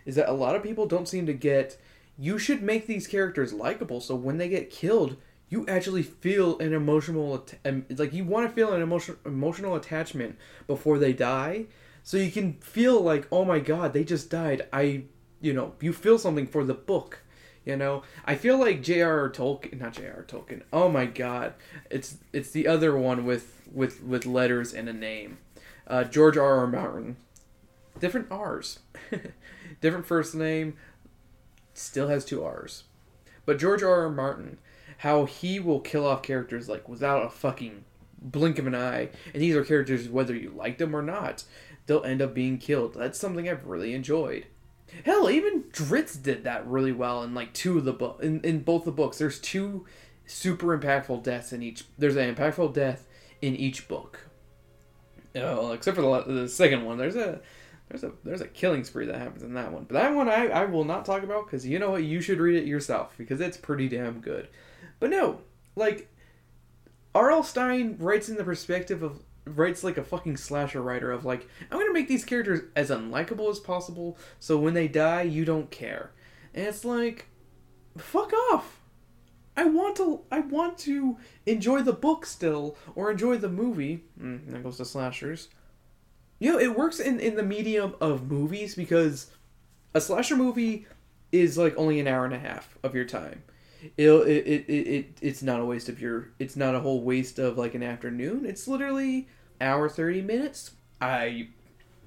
is 0.06 0.16
that 0.16 0.30
a 0.30 0.34
lot 0.34 0.56
of 0.56 0.64
people 0.64 0.86
don't 0.86 1.08
seem 1.08 1.26
to 1.26 1.34
get. 1.34 1.78
You 2.16 2.38
should 2.38 2.62
make 2.62 2.86
these 2.86 3.08
characters 3.08 3.54
likable, 3.54 4.00
so 4.00 4.14
when 4.14 4.38
they 4.38 4.48
get 4.48 4.70
killed, 4.70 5.16
you 5.50 5.66
actually 5.68 6.04
feel 6.04 6.60
an 6.60 6.74
emotional 6.74 7.46
like 7.90 8.14
you 8.14 8.26
want 8.26 8.50
to 8.50 8.54
feel 8.54 8.74
an 8.74 8.82
emotional 8.82 9.18
emotional 9.26 9.76
attachment 9.76 10.38
before 10.68 11.00
they 11.00 11.14
die 11.14 11.68
so 12.04 12.18
you 12.18 12.30
can 12.30 12.54
feel 12.56 13.00
like, 13.00 13.28
oh 13.32 13.46
my 13.46 13.60
god, 13.60 13.94
they 13.94 14.04
just 14.04 14.30
died. 14.30 14.68
I, 14.74 15.06
you 15.40 15.54
know, 15.54 15.74
you 15.80 15.94
feel 15.94 16.20
something 16.20 16.46
for 16.46 16.66
the 16.66 16.74
book. 16.74 17.20
You 17.66 17.78
know, 17.78 18.04
I 18.26 18.36
feel 18.36 18.58
like 18.58 18.84
J.R.R. 18.84 19.30
Tolkien, 19.30 19.80
not 19.80 19.94
J.R.R. 19.94 20.24
Tolkien. 20.24 20.64
Oh 20.74 20.90
my 20.90 21.06
God, 21.06 21.54
it's 21.90 22.18
it's 22.34 22.52
the 22.52 22.68
other 22.68 22.98
one 22.98 23.26
with 23.26 23.62
with 23.72 24.04
with 24.04 24.26
letters 24.26 24.74
and 24.74 24.90
a 24.90 24.94
name. 24.94 25.38
Uh, 25.88 26.04
George 26.04 26.36
R. 26.36 26.58
R. 26.58 26.68
Martin, 26.68 27.16
different 28.00 28.30
R's, 28.30 28.80
different 29.82 30.06
first 30.06 30.36
name, 30.36 30.76
still 31.74 32.10
has 32.10 32.26
two 32.26 32.44
R's. 32.44 32.84
But 33.46 33.60
George 33.60 33.82
R. 33.82 34.02
R. 34.02 34.10
Martin, 34.10 34.58
how 34.98 35.24
he 35.24 35.58
will 35.58 35.80
kill 35.80 36.06
off 36.06 36.22
characters 36.22 36.68
like 36.68 36.90
without 36.90 37.26
a 37.26 37.30
fucking 37.30 37.86
blink 38.22 38.60
of 38.60 38.68
an 38.68 38.76
eye, 38.76 39.10
and 39.34 39.42
these 39.42 39.56
are 39.56 39.64
characters 39.64 40.10
whether 40.10 40.36
you 40.36 40.54
like 40.54 40.80
them 40.80 40.94
or 40.94 41.02
not 41.02 41.46
they'll 41.86 42.04
end 42.04 42.22
up 42.22 42.34
being 42.34 42.58
killed. 42.58 42.96
That's 42.96 43.20
something 43.20 43.48
I've 43.48 43.66
really 43.66 43.94
enjoyed. 43.94 44.48
Hell, 45.06 45.30
even 45.30 45.64
Dritz 45.72 46.22
did 46.22 46.44
that 46.44 46.68
really 46.68 46.92
well 46.92 47.24
in 47.24 47.34
like 47.34 47.54
two 47.54 47.78
of 47.78 47.86
the 47.86 47.94
book 47.94 48.20
in, 48.22 48.42
in 48.42 48.60
both 48.60 48.86
the 48.86 48.92
books. 48.92 49.18
There's 49.18 49.40
two 49.40 49.86
super 50.26 50.78
impactful 50.78 51.24
deaths 51.24 51.52
in 51.52 51.64
each. 51.64 51.86
There's 51.98 52.16
an 52.16 52.34
impactful 52.34 52.74
death 52.74 53.08
in 53.42 53.56
each 53.56 53.88
book. 53.88 54.28
Oh, 55.36 55.72
except 55.72 55.96
for 55.96 56.02
the, 56.02 56.34
the 56.34 56.48
second 56.48 56.86
one. 56.86 56.98
There's 56.98 57.16
a 57.16 57.42
there's 57.90 58.04
a 58.04 58.12
there's 58.24 58.42
a 58.42 58.48
killing 58.48 58.84
spree 58.84 59.08
that 59.08 59.18
happens 59.18 59.44
in 59.44 59.56
that 59.56 59.72
one. 59.72 59.86
But 59.86 59.96
that 59.96 60.16
one 60.16 60.30
I, 60.30 60.48
I 60.48 60.66
will 60.66 60.86
not 60.86 61.06
talk 61.06 61.24
about 61.24 61.46
because 61.46 61.66
you 61.66 61.80
know 61.80 61.92
what 61.92 62.04
you 62.04 62.22
should 62.22 62.40
read 62.40 62.62
it 62.62 62.68
yourself 62.68 63.16
because 63.18 63.42
it's 63.42 63.58
pretty 63.58 63.90
damn 63.90 64.20
good. 64.20 64.48
But 65.00 65.10
no, 65.10 65.42
like 65.76 66.10
R.L. 67.16 67.44
Stine 67.44 67.98
writes 68.00 68.30
in 68.30 68.38
the 68.38 68.44
perspective 68.44 69.04
of 69.04 69.24
writes 69.46 69.84
like 69.84 69.98
a 69.98 70.04
fucking 70.04 70.38
slasher 70.38 70.82
writer 70.82 71.12
of 71.12 71.26
like 71.26 71.48
I'm 71.70 71.80
gonna 71.80 71.94
make 71.94 72.08
these 72.08 72.26
characters 72.26 72.62
as 72.76 72.90
unlikable 72.90 73.50
as 73.50 73.60
possible 73.60 74.18
so 74.40 74.58
when 74.58 74.74
they 74.74 74.88
die 74.88 75.24
you 75.24 75.46
don't 75.46 75.70
care. 75.70 76.12
And 76.54 76.68
it's 76.68 76.86
like 76.86 77.28
fuck 77.98 78.34
off. 78.52 78.80
I 79.56 79.66
want 79.66 79.96
to 79.98 80.22
I 80.32 80.40
want 80.40 80.78
to 80.80 81.18
enjoy 81.46 81.82
the 81.82 81.94
book 81.94 82.26
still 82.26 82.78
or 82.96 83.12
enjoy 83.12 83.38
the 83.38 83.50
movie. 83.50 84.04
Mm, 84.20 84.52
that 84.52 84.64
goes 84.64 84.78
to 84.78 84.86
slashers. 84.86 85.50
You 86.40 86.54
know, 86.54 86.60
it 86.60 86.78
works 86.78 87.00
in, 87.00 87.20
in 87.20 87.36
the 87.36 87.44
medium 87.44 87.96
of 88.02 88.30
movies 88.30 88.76
because 88.76 89.32
a 89.94 90.02
slasher 90.02 90.36
movie 90.36 90.88
is 91.32 91.58
like 91.58 91.78
only 91.78 92.00
an 92.00 92.08
hour 92.08 92.26
and 92.26 92.34
a 92.34 92.40
half 92.40 92.78
of 92.84 92.96
your 92.96 93.06
time. 93.06 93.44
It'll, 93.98 94.22
it, 94.22 94.46
it, 94.46 94.66
it, 94.68 94.88
it, 94.88 95.18
it's 95.22 95.42
not 95.42 95.60
a 95.60 95.66
waste 95.66 95.90
of 95.90 96.00
your, 96.00 96.30
it's 96.40 96.56
not 96.56 96.76
a 96.76 96.80
whole 96.80 97.02
waste 97.02 97.40
of 97.40 97.58
like 97.58 97.76
an 97.76 97.84
afternoon. 97.84 98.46
It's 98.46 98.68
literally 98.68 99.28
hour 99.60 99.90
30 99.90 100.22
minutes. 100.22 100.72
I, 101.02 101.50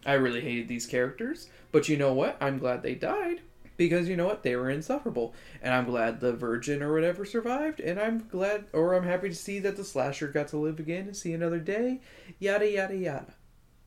I 0.05 0.15
really 0.15 0.41
hated 0.41 0.69
these 0.69 0.87
characters, 0.87 1.49
but 1.73 1.89
you 1.89 1.97
know 1.97 2.13
what? 2.13 2.37
I'm 2.41 2.59
glad 2.59 2.83
they 2.83 2.95
died 2.95 3.41
because 3.77 4.09
you 4.09 4.17
know 4.17 4.27
what? 4.27 4.43
They 4.43 4.57
were 4.57 4.71
insufferable. 4.71 5.35
And 5.63 5.75
I'm 5.75 5.85
glad 5.85 6.21
the 6.21 6.33
virgin 6.33 6.83
or 6.83 6.93
whatever 6.93 7.25
survived. 7.25 7.81
And 7.81 8.01
I'm 8.01 8.27
glad, 8.29 8.65
or 8.73 8.95
I'm 8.95 9.05
happy 9.05 9.29
to 9.29 9.35
see 9.35 9.59
that 9.61 9.77
the 9.77 9.85
slasher 9.85 10.29
got 10.29 10.49
to 10.49 10.57
live 10.57 10.79
again 10.79 11.07
and 11.07 11.17
see 11.17 11.33
another 11.33 11.59
day. 11.59 12.01
Yada, 12.39 12.71
yada, 12.71 12.97
yada. 12.97 13.35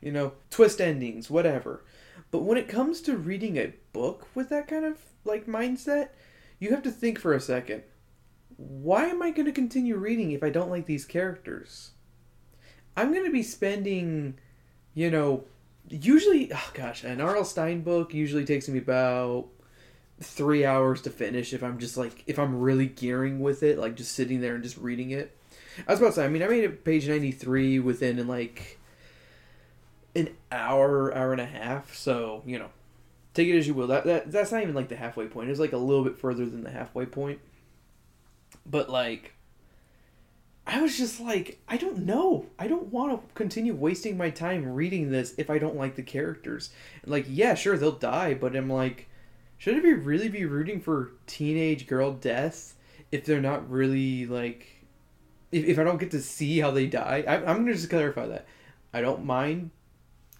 You 0.01 0.11
know, 0.11 0.33
twist 0.49 0.79
endings, 0.79 1.29
whatever. 1.29 1.83
But 2.31 2.43
when 2.43 2.57
it 2.57 2.67
comes 2.67 3.01
to 3.01 3.17
reading 3.17 3.57
a 3.57 3.73
book 3.91 4.27
with 4.35 4.49
that 4.49 4.67
kind 4.67 4.85
of 4.85 4.97
like 5.25 5.47
mindset, 5.47 6.09
you 6.59 6.71
have 6.71 6.83
to 6.83 6.91
think 6.91 7.19
for 7.19 7.33
a 7.33 7.39
second. 7.39 7.83
Why 8.57 9.05
am 9.05 9.21
I 9.21 9.31
going 9.31 9.45
to 9.45 9.51
continue 9.51 9.95
reading 9.95 10.31
if 10.31 10.43
I 10.43 10.49
don't 10.49 10.69
like 10.69 10.85
these 10.85 11.05
characters? 11.05 11.91
I'm 12.97 13.13
going 13.13 13.25
to 13.25 13.31
be 13.31 13.43
spending, 13.43 14.37
you 14.93 15.09
know, 15.09 15.45
usually, 15.89 16.51
oh 16.53 16.71
gosh, 16.73 17.03
an 17.03 17.21
R.L. 17.21 17.45
Stine 17.45 17.81
book 17.81 18.13
usually 18.13 18.43
takes 18.43 18.67
me 18.67 18.79
about 18.79 19.47
three 20.19 20.65
hours 20.65 21.01
to 21.03 21.09
finish 21.09 21.53
if 21.53 21.63
I'm 21.63 21.79
just 21.79 21.95
like, 21.95 22.23
if 22.27 22.37
I'm 22.37 22.59
really 22.59 22.87
gearing 22.87 23.39
with 23.39 23.63
it, 23.63 23.79
like 23.79 23.95
just 23.95 24.13
sitting 24.13 24.41
there 24.41 24.55
and 24.55 24.63
just 24.63 24.77
reading 24.77 25.11
it. 25.11 25.35
I 25.87 25.93
was 25.93 25.99
about 25.99 26.09
to 26.09 26.15
say, 26.15 26.25
I 26.25 26.29
mean, 26.29 26.43
I 26.43 26.47
made 26.47 26.65
it 26.65 26.83
page 26.83 27.07
93 27.07 27.79
within 27.79 28.27
like 28.27 28.79
an 30.15 30.29
hour, 30.51 31.15
hour 31.15 31.31
and 31.31 31.39
a 31.39 31.45
half, 31.45 31.95
so, 31.95 32.43
you 32.45 32.59
know, 32.59 32.69
take 33.39 33.53
it 33.53 33.57
as 33.57 33.67
you 33.67 33.73
will. 33.73 33.87
That, 33.87 34.05
that 34.05 34.31
that's 34.31 34.51
not 34.51 34.61
even 34.61 34.75
like 34.75 34.89
the 34.89 34.95
halfway 34.95 35.27
point. 35.27 35.49
It's 35.49 35.59
like 35.59 35.73
a 35.73 35.77
little 35.77 36.03
bit 36.03 36.17
further 36.17 36.45
than 36.45 36.63
the 36.63 36.71
halfway 36.71 37.05
point. 37.05 37.39
But 38.65 38.89
like 38.89 39.33
I 40.67 40.81
was 40.81 40.97
just 40.97 41.19
like, 41.19 41.59
I 41.67 41.77
don't 41.77 42.05
know. 42.05 42.45
I 42.59 42.67
don't 42.67 42.91
want 42.91 43.11
to 43.11 43.33
continue 43.33 43.73
wasting 43.73 44.17
my 44.17 44.29
time 44.29 44.73
reading 44.73 45.09
this 45.09 45.33
if 45.37 45.49
I 45.49 45.57
don't 45.57 45.75
like 45.75 45.95
the 45.95 46.03
characters. 46.03 46.69
Like, 47.05 47.25
yeah, 47.27 47.55
sure 47.55 47.75
they'll 47.75 47.91
die, 47.91 48.35
but 48.35 48.55
I'm 48.55 48.69
like, 48.69 49.07
should 49.57 49.75
I 49.75 49.79
be 49.79 49.93
really 49.93 50.29
be 50.29 50.45
rooting 50.45 50.79
for 50.79 51.13
teenage 51.25 51.87
girl 51.87 52.11
death 52.11 52.75
if 53.11 53.25
they're 53.25 53.41
not 53.41 53.69
really 53.69 54.27
like 54.27 54.85
if, 55.51 55.65
if 55.65 55.79
I 55.79 55.83
don't 55.83 55.99
get 55.99 56.11
to 56.11 56.21
see 56.21 56.59
how 56.59 56.71
they 56.71 56.85
die? 56.85 57.23
I, 57.27 57.37
I'm 57.37 57.63
gonna 57.63 57.73
just 57.73 57.89
clarify 57.89 58.27
that. 58.27 58.45
I 58.93 59.01
don't 59.01 59.25
mind 59.25 59.71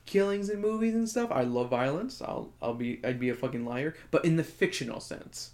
killings 0.09 0.49
in 0.49 0.59
movies 0.59 0.95
and 0.95 1.07
stuff. 1.07 1.31
I 1.31 1.43
love 1.43 1.69
violence. 1.69 2.21
I'll 2.21 2.51
I'll 2.61 2.73
be 2.73 2.99
I'd 3.03 3.19
be 3.19 3.29
a 3.29 3.35
fucking 3.35 3.63
liar, 3.63 3.95
but 4.11 4.25
in 4.25 4.35
the 4.35 4.43
fictional 4.43 4.99
sense. 4.99 5.51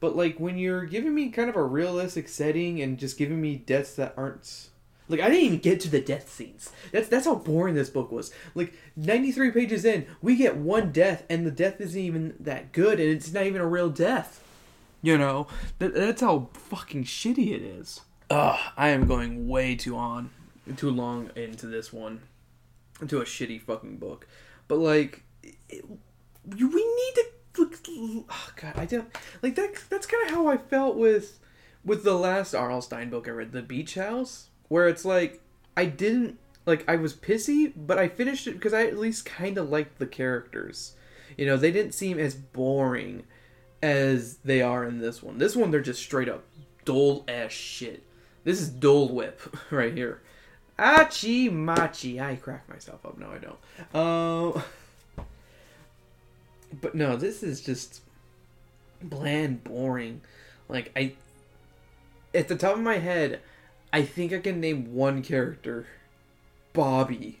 But 0.00 0.16
like 0.16 0.38
when 0.38 0.58
you're 0.58 0.84
giving 0.84 1.14
me 1.14 1.30
kind 1.30 1.48
of 1.48 1.56
a 1.56 1.62
realistic 1.62 2.28
setting 2.28 2.82
and 2.82 2.98
just 2.98 3.16
giving 3.16 3.40
me 3.40 3.56
deaths 3.56 3.94
that 3.94 4.12
aren't 4.16 4.68
Like 5.08 5.20
I 5.20 5.28
didn't 5.28 5.44
even 5.44 5.58
get 5.60 5.80
to 5.80 5.88
the 5.88 6.00
death 6.00 6.28
scenes. 6.28 6.72
That's 6.92 7.08
that's 7.08 7.24
how 7.24 7.36
boring 7.36 7.76
this 7.76 7.88
book 7.88 8.10
was. 8.10 8.32
Like 8.54 8.74
93 8.96 9.52
pages 9.52 9.84
in, 9.84 10.06
we 10.20 10.36
get 10.36 10.56
one 10.56 10.90
death 10.92 11.24
and 11.30 11.46
the 11.46 11.50
death 11.52 11.80
isn't 11.80 11.98
even 11.98 12.34
that 12.40 12.72
good 12.72 12.98
and 12.98 13.08
it's 13.08 13.32
not 13.32 13.44
even 13.46 13.60
a 13.62 13.66
real 13.66 13.88
death. 13.88 14.42
You 15.02 15.18
know, 15.18 15.46
that, 15.78 15.94
that's 15.94 16.22
how 16.22 16.48
fucking 16.54 17.04
shitty 17.04 17.54
it 17.54 17.62
is. 17.62 18.00
Ugh, 18.30 18.58
I 18.76 18.88
am 18.88 19.06
going 19.06 19.46
way 19.46 19.76
too 19.76 19.96
on, 19.96 20.30
too 20.76 20.90
long 20.90 21.30
into 21.36 21.66
this 21.66 21.92
one, 21.92 22.22
into 23.00 23.20
a 23.20 23.24
shitty 23.24 23.60
fucking 23.60 23.98
book. 23.98 24.26
But 24.68 24.78
like, 24.78 25.24
it, 25.68 25.84
we 26.46 26.58
need 26.58 27.14
to. 27.14 27.24
Oh 28.28 28.50
God, 28.56 28.72
I 28.76 28.86
don't 28.86 29.08
like 29.42 29.54
that. 29.54 29.74
That's 29.88 30.06
kind 30.06 30.26
of 30.26 30.34
how 30.34 30.48
I 30.48 30.56
felt 30.56 30.96
with 30.96 31.38
with 31.84 32.02
the 32.02 32.14
last 32.14 32.54
R.L. 32.54 32.82
Stine 32.82 33.10
book 33.10 33.28
I 33.28 33.30
read, 33.30 33.52
The 33.52 33.62
Beach 33.62 33.94
House, 33.94 34.48
where 34.68 34.88
it's 34.88 35.04
like 35.04 35.40
I 35.76 35.84
didn't 35.84 36.38
like 36.66 36.84
I 36.88 36.96
was 36.96 37.14
pissy, 37.14 37.72
but 37.76 37.98
I 37.98 38.08
finished 38.08 38.46
it 38.46 38.54
because 38.54 38.72
I 38.72 38.86
at 38.86 38.98
least 38.98 39.24
kind 39.24 39.58
of 39.58 39.70
liked 39.70 39.98
the 39.98 40.06
characters. 40.06 40.96
You 41.36 41.46
know, 41.46 41.56
they 41.56 41.70
didn't 41.70 41.94
seem 41.94 42.18
as 42.18 42.34
boring 42.34 43.24
as 43.82 44.38
they 44.38 44.62
are 44.62 44.84
in 44.84 44.98
this 44.98 45.22
one. 45.22 45.38
This 45.38 45.54
one, 45.54 45.70
they're 45.70 45.80
just 45.80 46.02
straight 46.02 46.28
up 46.28 46.44
dull 46.84 47.24
ass 47.28 47.52
shit. 47.52 48.02
This 48.44 48.60
is 48.60 48.68
Dole 48.68 49.08
Whip 49.08 49.40
right 49.70 49.94
here. 49.94 50.22
Achi 50.78 51.48
machi. 51.48 52.20
I 52.20 52.36
crack 52.36 52.68
myself 52.68 53.04
up. 53.06 53.18
No, 53.18 53.30
I 53.30 53.38
don't. 53.38 53.58
Uh, 53.94 54.62
but 56.80 56.94
no, 56.94 57.16
this 57.16 57.42
is 57.42 57.60
just 57.60 58.02
bland, 59.02 59.64
boring. 59.64 60.20
Like 60.68 60.92
I, 60.96 61.14
at 62.34 62.48
the 62.48 62.56
top 62.56 62.76
of 62.76 62.82
my 62.82 62.98
head, 62.98 63.40
I 63.92 64.02
think 64.02 64.32
I 64.32 64.38
can 64.38 64.60
name 64.60 64.94
one 64.94 65.22
character, 65.22 65.86
Bobby. 66.72 67.40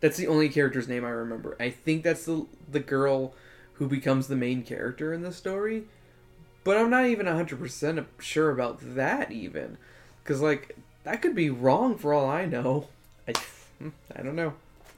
That's 0.00 0.16
the 0.16 0.28
only 0.28 0.48
character's 0.48 0.88
name 0.88 1.04
I 1.04 1.10
remember. 1.10 1.56
I 1.60 1.70
think 1.70 2.02
that's 2.02 2.24
the 2.24 2.46
the 2.70 2.80
girl 2.80 3.34
who 3.74 3.86
becomes 3.86 4.26
the 4.26 4.36
main 4.36 4.64
character 4.64 5.12
in 5.12 5.22
the 5.22 5.32
story. 5.32 5.84
But 6.64 6.76
I'm 6.76 6.90
not 6.90 7.06
even 7.06 7.26
100% 7.26 8.04
sure 8.18 8.50
about 8.50 8.78
that, 8.94 9.32
even. 9.32 9.78
Because, 10.22 10.42
like, 10.42 10.76
that 11.04 11.22
could 11.22 11.34
be 11.34 11.50
wrong 11.50 11.96
for 11.96 12.12
all 12.12 12.28
I 12.28 12.44
know. 12.44 12.88
I, 13.26 13.32
I 14.14 14.22
don't 14.22 14.36
know. 14.36 14.54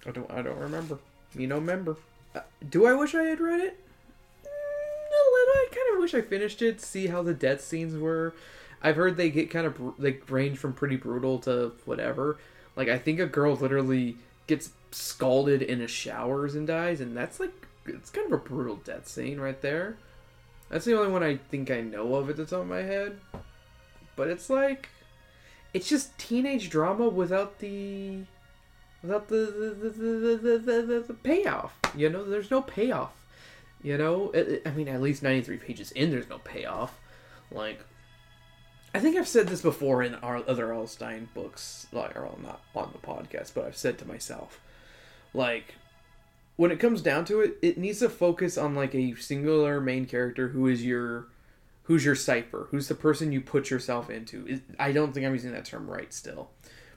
I 0.06 0.10
don't, 0.10 0.30
I 0.30 0.42
don't 0.42 0.58
remember. 0.58 0.98
You 1.34 1.46
know, 1.46 1.56
remember. 1.56 1.96
Uh, 2.34 2.40
do 2.68 2.86
I 2.86 2.94
wish 2.94 3.14
I 3.14 3.24
had 3.24 3.40
read 3.40 3.60
it? 3.60 3.78
Mm, 4.44 4.46
a 4.46 5.22
little. 5.32 5.54
I 5.54 5.68
kind 5.70 5.94
of 5.94 6.00
wish 6.00 6.14
I 6.14 6.22
finished 6.22 6.62
it, 6.62 6.80
see 6.80 7.08
how 7.08 7.22
the 7.22 7.34
death 7.34 7.60
scenes 7.60 7.96
were. 7.96 8.34
I've 8.82 8.96
heard 8.96 9.16
they 9.16 9.30
get 9.30 9.50
kind 9.50 9.66
of, 9.66 9.98
like, 9.98 10.24
range 10.30 10.58
from 10.58 10.72
pretty 10.72 10.96
brutal 10.96 11.38
to 11.40 11.72
whatever. 11.84 12.38
Like, 12.76 12.88
I 12.88 12.98
think 12.98 13.20
a 13.20 13.26
girl 13.26 13.54
literally 13.54 14.16
gets 14.46 14.70
scalded 14.90 15.60
in 15.60 15.82
a 15.82 15.86
showers 15.86 16.54
and 16.54 16.66
dies, 16.66 17.00
and 17.00 17.16
that's, 17.16 17.38
like, 17.38 17.52
it's 17.86 18.10
kind 18.10 18.26
of 18.26 18.32
a 18.32 18.42
brutal 18.42 18.76
death 18.76 19.06
scene 19.06 19.38
right 19.38 19.60
there. 19.60 19.96
That's 20.70 20.84
the 20.84 20.96
only 20.96 21.12
one 21.12 21.22
I 21.22 21.36
think 21.36 21.70
I 21.70 21.80
know 21.80 22.14
of 22.14 22.30
at 22.30 22.36
the 22.36 22.46
top 22.46 22.60
of 22.60 22.68
my 22.68 22.82
head. 22.82 23.18
But 24.16 24.28
it's 24.28 24.48
like 24.48 24.88
it's 25.72 25.88
just 25.88 26.16
teenage 26.18 26.70
drama 26.70 27.08
without 27.08 27.58
the 27.58 28.18
without 29.02 29.28
the 29.28 29.36
the, 29.36 29.88
the, 29.88 30.58
the, 30.58 30.82
the, 30.82 31.04
the, 31.06 31.14
payoff. 31.14 31.78
You 31.96 32.10
know, 32.10 32.24
there's 32.24 32.50
no 32.50 32.62
payoff. 32.62 33.12
You 33.82 33.96
know, 33.96 34.32
I 34.66 34.70
mean, 34.70 34.88
at 34.88 35.00
least 35.00 35.22
93 35.22 35.56
pages 35.56 35.90
in, 35.92 36.10
there's 36.10 36.28
no 36.28 36.38
payoff. 36.38 36.98
Like, 37.50 37.80
I 38.94 38.98
think 38.98 39.16
I've 39.16 39.26
said 39.26 39.48
this 39.48 39.62
before 39.62 40.02
in 40.02 40.16
our 40.16 40.42
other 40.46 40.66
R.L. 40.66 40.86
Stine 40.86 41.30
books, 41.32 41.86
like, 41.90 42.14
or 42.14 42.28
not 42.42 42.60
on 42.74 42.92
the 42.92 42.98
podcast, 42.98 43.54
but 43.54 43.64
I've 43.64 43.76
said 43.76 43.96
to 43.98 44.06
myself, 44.06 44.60
like, 45.32 45.76
when 46.56 46.70
it 46.70 46.78
comes 46.78 47.00
down 47.00 47.24
to 47.24 47.40
it, 47.40 47.56
it 47.62 47.78
needs 47.78 48.00
to 48.00 48.10
focus 48.10 48.58
on 48.58 48.74
like 48.74 48.94
a 48.94 49.14
singular 49.14 49.80
main 49.80 50.04
character 50.04 50.48
who 50.48 50.66
is 50.66 50.84
your 50.84 51.24
who's 51.90 52.04
your 52.04 52.14
cipher, 52.14 52.68
who's 52.70 52.86
the 52.86 52.94
person 52.94 53.32
you 53.32 53.40
put 53.40 53.68
yourself 53.68 54.10
into. 54.10 54.60
I 54.78 54.92
don't 54.92 55.12
think 55.12 55.26
I'm 55.26 55.32
using 55.32 55.50
that 55.50 55.64
term 55.64 55.90
right 55.90 56.12
still. 56.12 56.52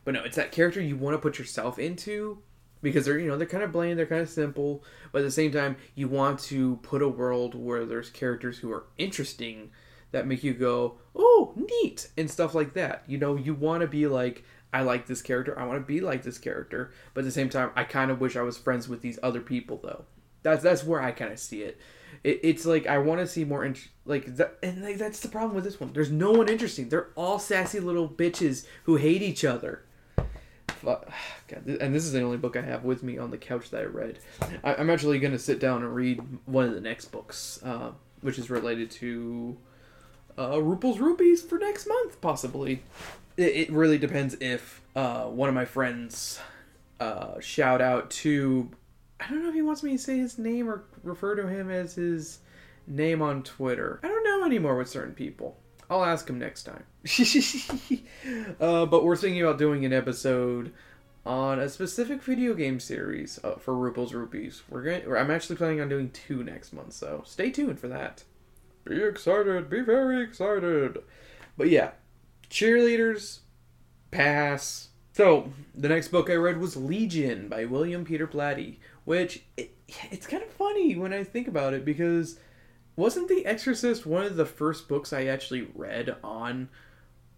But 0.05 0.13
no, 0.13 0.23
it's 0.23 0.35
that 0.35 0.51
character 0.51 0.79
you 0.79 0.95
want 0.95 1.15
to 1.15 1.17
put 1.17 1.39
yourself 1.39 1.79
into 1.79 2.43
because 2.83 3.05
they're 3.05 3.17
you 3.17 3.27
know 3.27 3.35
they're 3.35 3.47
kind 3.47 3.63
of 3.63 3.71
bland, 3.71 3.97
they're 3.97 4.05
kind 4.05 4.21
of 4.21 4.29
simple, 4.29 4.83
but 5.11 5.23
at 5.23 5.25
the 5.25 5.31
same 5.31 5.51
time 5.51 5.77
you 5.95 6.07
want 6.07 6.39
to 6.41 6.75
put 6.83 7.01
a 7.01 7.07
world 7.07 7.55
where 7.55 7.85
there's 7.85 8.11
characters 8.11 8.59
who 8.59 8.71
are 8.71 8.85
interesting 8.99 9.71
that 10.11 10.27
make 10.27 10.43
you 10.43 10.53
go, 10.53 10.99
"Oh, 11.15 11.55
neat." 11.55 12.09
and 12.15 12.29
stuff 12.29 12.53
like 12.53 12.75
that. 12.75 13.03
You 13.07 13.17
know, 13.17 13.35
you 13.35 13.55
want 13.55 13.81
to 13.81 13.87
be 13.87 14.05
like 14.05 14.43
I 14.71 14.83
like 14.83 15.07
this 15.07 15.23
character. 15.23 15.57
I 15.57 15.65
want 15.65 15.79
to 15.79 15.87
be 15.87 16.01
like 16.01 16.21
this 16.21 16.37
character. 16.37 16.91
But 17.15 17.21
at 17.21 17.25
the 17.25 17.31
same 17.31 17.49
time, 17.49 17.71
I 17.75 17.83
kind 17.83 18.11
of 18.11 18.21
wish 18.21 18.35
I 18.35 18.43
was 18.43 18.59
friends 18.59 18.87
with 18.87 19.01
these 19.01 19.17
other 19.23 19.41
people, 19.41 19.79
though. 19.81 20.05
That's 20.43 20.63
that's 20.63 20.83
where 20.83 21.01
I 21.01 21.11
kind 21.11 21.31
of 21.31 21.39
see 21.39 21.63
it. 21.63 21.79
it. 22.23 22.39
It's 22.43 22.65
like 22.65 22.87
I 22.87 22.99
want 22.99 23.21
to 23.21 23.27
see 23.27 23.43
more, 23.43 23.65
int- 23.65 23.89
like, 24.05 24.27
and 24.61 24.83
like 24.83 24.97
that's 24.97 25.19
the 25.19 25.27
problem 25.27 25.55
with 25.55 25.63
this 25.63 25.79
one. 25.79 25.93
There's 25.93 26.11
no 26.11 26.31
one 26.31 26.49
interesting. 26.49 26.89
They're 26.89 27.09
all 27.15 27.39
sassy 27.39 27.79
little 27.79 28.07
bitches 28.07 28.65
who 28.83 28.97
hate 28.97 29.21
each 29.21 29.43
other. 29.43 29.83
God, 30.85 31.65
and 31.65 31.95
this 31.95 32.03
is 32.03 32.11
the 32.11 32.21
only 32.21 32.37
book 32.37 32.57
I 32.57 32.61
have 32.61 32.83
with 32.83 33.03
me 33.03 33.17
on 33.17 33.31
the 33.31 33.37
couch 33.37 33.69
that 33.71 33.81
I 33.81 33.85
read. 33.85 34.19
I, 34.63 34.73
am 34.73 34.89
actually 34.89 35.19
going 35.19 35.33
to 35.33 35.39
sit 35.39 35.59
down 35.59 35.81
and 35.81 35.95
read 35.95 36.21
one 36.45 36.65
of 36.65 36.73
the 36.73 36.81
next 36.81 37.05
books, 37.05 37.59
uh, 37.63 37.91
which 38.21 38.37
is 38.37 38.49
related 38.49 38.91
to 38.91 39.57
uh, 40.37 40.61
Rupees 40.61 41.41
for 41.41 41.57
next 41.57 41.87
month, 41.87 42.19
possibly 42.19 42.83
it, 43.37 43.55
it 43.55 43.71
really 43.71 43.97
depends 43.97 44.35
if 44.39 44.81
uh, 44.95 45.23
one 45.23 45.49
of 45.49 45.55
my 45.55 45.65
friends 45.65 46.39
uh, 46.99 47.39
shout 47.39 47.81
out 47.81 48.09
to 48.09 48.69
I 49.23 49.29
don't 49.29 49.43
know 49.43 49.49
if 49.49 49.55
he 49.55 49.61
wants 49.61 49.83
me 49.83 49.91
to 49.93 49.97
say 49.97 50.17
his 50.17 50.37
name 50.37 50.69
or 50.69 50.83
refer 51.03 51.35
to 51.35 51.47
him 51.47 51.69
as 51.69 51.95
his 51.95 52.39
name 52.87 53.21
on 53.21 53.43
Twitter. 53.43 53.99
I 54.03 54.07
don't 54.07 54.23
know 54.23 54.45
anymore 54.45 54.77
with 54.77 54.89
certain 54.89 55.13
people. 55.13 55.57
I'll 55.89 56.03
ask 56.03 56.29
him 56.29 56.39
next 56.39 56.63
time. 56.63 56.83
uh, 58.59 58.85
but 58.85 59.03
we're 59.03 59.15
thinking 59.15 59.41
about 59.41 59.57
doing 59.57 59.85
an 59.85 59.93
episode 59.93 60.73
on 61.25 61.59
a 61.59 61.69
specific 61.69 62.21
video 62.21 62.53
game 62.53 62.79
series 62.79 63.39
uh, 63.43 63.55
for 63.55 63.75
Rupel's 63.75 64.13
Rupees. 64.13 64.63
We're 64.69 64.83
going. 64.83 65.15
I'm 65.15 65.31
actually 65.31 65.55
planning 65.55 65.81
on 65.81 65.89
doing 65.89 66.09
two 66.11 66.43
next 66.43 66.73
month, 66.73 66.93
so 66.93 67.23
stay 67.25 67.51
tuned 67.51 67.79
for 67.79 67.87
that. 67.87 68.23
Be 68.85 69.01
excited. 69.01 69.69
Be 69.69 69.81
very 69.81 70.21
excited. 70.23 70.97
But 71.57 71.69
yeah, 71.69 71.91
Cheerleaders, 72.53 73.39
pass. 74.11 74.89
So, 75.13 75.51
the 75.73 75.89
next 75.89 76.09
book 76.09 76.29
I 76.29 76.35
read 76.35 76.59
was 76.59 76.77
Legion 76.77 77.47
by 77.47 77.65
William 77.65 78.05
Peter 78.05 78.27
Blatty, 78.27 78.77
which 79.05 79.43
it, 79.57 79.75
it's 80.11 80.27
kind 80.27 80.43
of 80.43 80.49
funny 80.49 80.95
when 80.95 81.13
I 81.13 81.23
think 81.23 81.47
about 81.47 81.73
it 81.73 81.85
because 81.85 82.39
wasn't 82.95 83.27
The 83.27 83.45
Exorcist 83.45 84.05
one 84.05 84.23
of 84.23 84.35
the 84.35 84.45
first 84.45 84.87
books 84.87 85.13
I 85.13 85.25
actually 85.25 85.67
read 85.73 86.15
on 86.23 86.69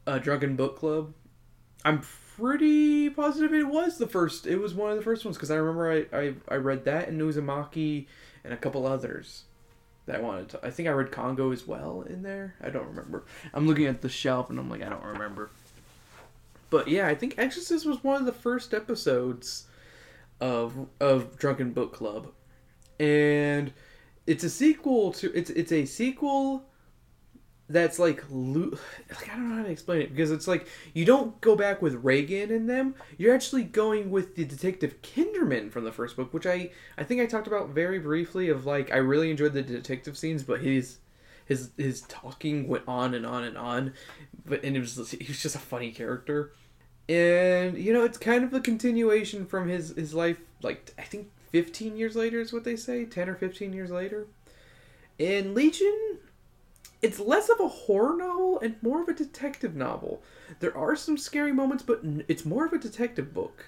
a 0.06 0.20
Drunken 0.20 0.56
Book 0.56 0.78
Club? 0.78 1.14
I'm 1.84 2.02
pretty 2.38 3.10
positive 3.10 3.54
it 3.54 3.68
was 3.68 3.98
the 3.98 4.08
first. 4.08 4.46
It 4.46 4.58
was 4.58 4.74
one 4.74 4.92
of 4.92 4.98
the 4.98 5.04
first 5.04 5.24
ones 5.24 5.38
because 5.38 5.52
I 5.52 5.56
remember 5.56 5.92
I, 5.92 6.18
I, 6.18 6.34
I 6.50 6.56
read 6.56 6.86
that 6.86 7.08
and 7.08 7.22
Uzumaki 7.22 8.08
and 8.44 8.54
a 8.54 8.58
couple 8.58 8.86
others 8.86 9.44
that 10.06 10.18
I 10.18 10.20
wanted 10.20 10.50
to. 10.50 10.66
I 10.66 10.72
think 10.72 10.88
I 10.88 10.92
read 10.92 11.12
Congo 11.12 11.52
as 11.52 11.66
well 11.66 12.02
in 12.02 12.24
there. 12.24 12.56
I 12.62 12.70
don't 12.70 12.88
remember. 12.88 13.24
I'm 13.54 13.68
looking 13.68 13.86
at 13.86 14.02
the 14.02 14.10
shelf 14.10 14.50
and 14.50 14.60
I'm 14.60 14.70
like, 14.70 14.84
I 14.84 14.90
don't 14.90 15.04
remember. 15.04 15.50
But 16.70 16.88
yeah, 16.88 17.08
I 17.08 17.16
think 17.16 17.36
Exorcist 17.38 17.86
was 17.86 18.04
one 18.04 18.18
of 18.18 18.26
the 18.26 18.32
first 18.32 18.74
episodes 18.74 19.68
of 20.40 20.88
of 21.00 21.38
Drunken 21.38 21.72
Book 21.72 21.94
Club, 21.94 22.32
and 23.00 23.74
it's 24.28 24.44
a 24.44 24.50
sequel 24.50 25.12
to 25.14 25.32
it's 25.38 25.50
it's 25.50 25.72
a 25.72 25.86
sequel 25.86 26.66
that's 27.68 27.98
like, 27.98 28.24
like 28.30 29.30
I 29.32 29.36
don't 29.36 29.50
know 29.50 29.56
how 29.56 29.64
to 29.64 29.70
explain 29.70 30.02
it 30.02 30.12
because 30.12 30.32
it's 30.32 30.48
like 30.48 30.68
you 30.94 31.04
don't 31.04 31.40
go 31.42 31.56
back 31.56 31.82
with 31.82 31.96
Regan 31.96 32.52
in 32.52 32.68
them. 32.68 32.96
You're 33.18 33.34
actually 33.34 33.64
going 33.64 34.12
with 34.12 34.36
the 34.36 34.46
detective 34.46 35.02
Kinderman 35.02 35.72
from 35.72 35.84
the 35.84 35.92
first 35.92 36.16
book, 36.16 36.34
which 36.34 36.46
I 36.46 36.70
I 36.98 37.04
think 37.04 37.22
I 37.22 37.26
talked 37.26 37.48
about 37.48 37.70
very 37.70 38.00
briefly. 38.00 38.50
Of 38.50 38.66
like 38.66 38.92
I 38.92 38.98
really 38.98 39.32
enjoyed 39.32 39.54
the 39.54 39.64
detective 39.64 40.18
scenes, 40.18 40.44
but 40.44 40.62
his 40.62 41.00
his 41.46 41.72
his 41.78 42.02
talking 42.02 42.68
went 42.68 42.84
on 42.88 43.14
and 43.16 43.26
on 43.26 43.44
and 43.44 43.58
on, 43.58 43.94
but 44.46 44.64
and 44.64 44.78
it 44.78 44.80
was 44.80 45.10
he 45.12 45.26
was 45.28 45.42
just 45.42 45.56
a 45.56 45.60
funny 45.60 45.92
character, 45.92 46.54
and 47.08 47.78
you 47.78 47.94
know 47.94 48.04
it's 48.04 48.18
kind 48.18 48.44
of 48.44 48.54
a 48.54 48.60
continuation 48.60 49.46
from 49.46 49.68
his 49.68 49.90
his 49.90 50.14
life. 50.14 50.38
Like 50.62 50.94
I 50.98 51.04
think 51.04 51.30
15 51.52 51.96
years 51.96 52.16
later 52.16 52.42
is 52.42 52.52
what 52.52 52.64
they 52.64 52.76
say, 52.76 53.06
10 53.06 53.30
or 53.30 53.36
15 53.36 53.74
years 53.74 53.92
later. 53.92 54.28
In 55.18 55.54
Legion, 55.54 56.20
it's 57.02 57.20
less 57.20 57.50
of 57.50 57.60
a 57.60 57.68
horror 57.68 58.18
novel 58.18 58.60
and 58.60 58.76
more 58.82 59.02
of 59.02 59.08
a 59.08 59.14
detective 59.14 59.76
novel. 59.76 60.22
There 60.60 60.76
are 60.76 60.96
some 60.96 61.18
scary 61.18 61.54
moments, 61.54 61.84
but 61.84 62.02
it's 62.28 62.46
more 62.46 62.66
of 62.66 62.74
a 62.74 62.78
detective 62.78 63.34
book. 63.34 63.68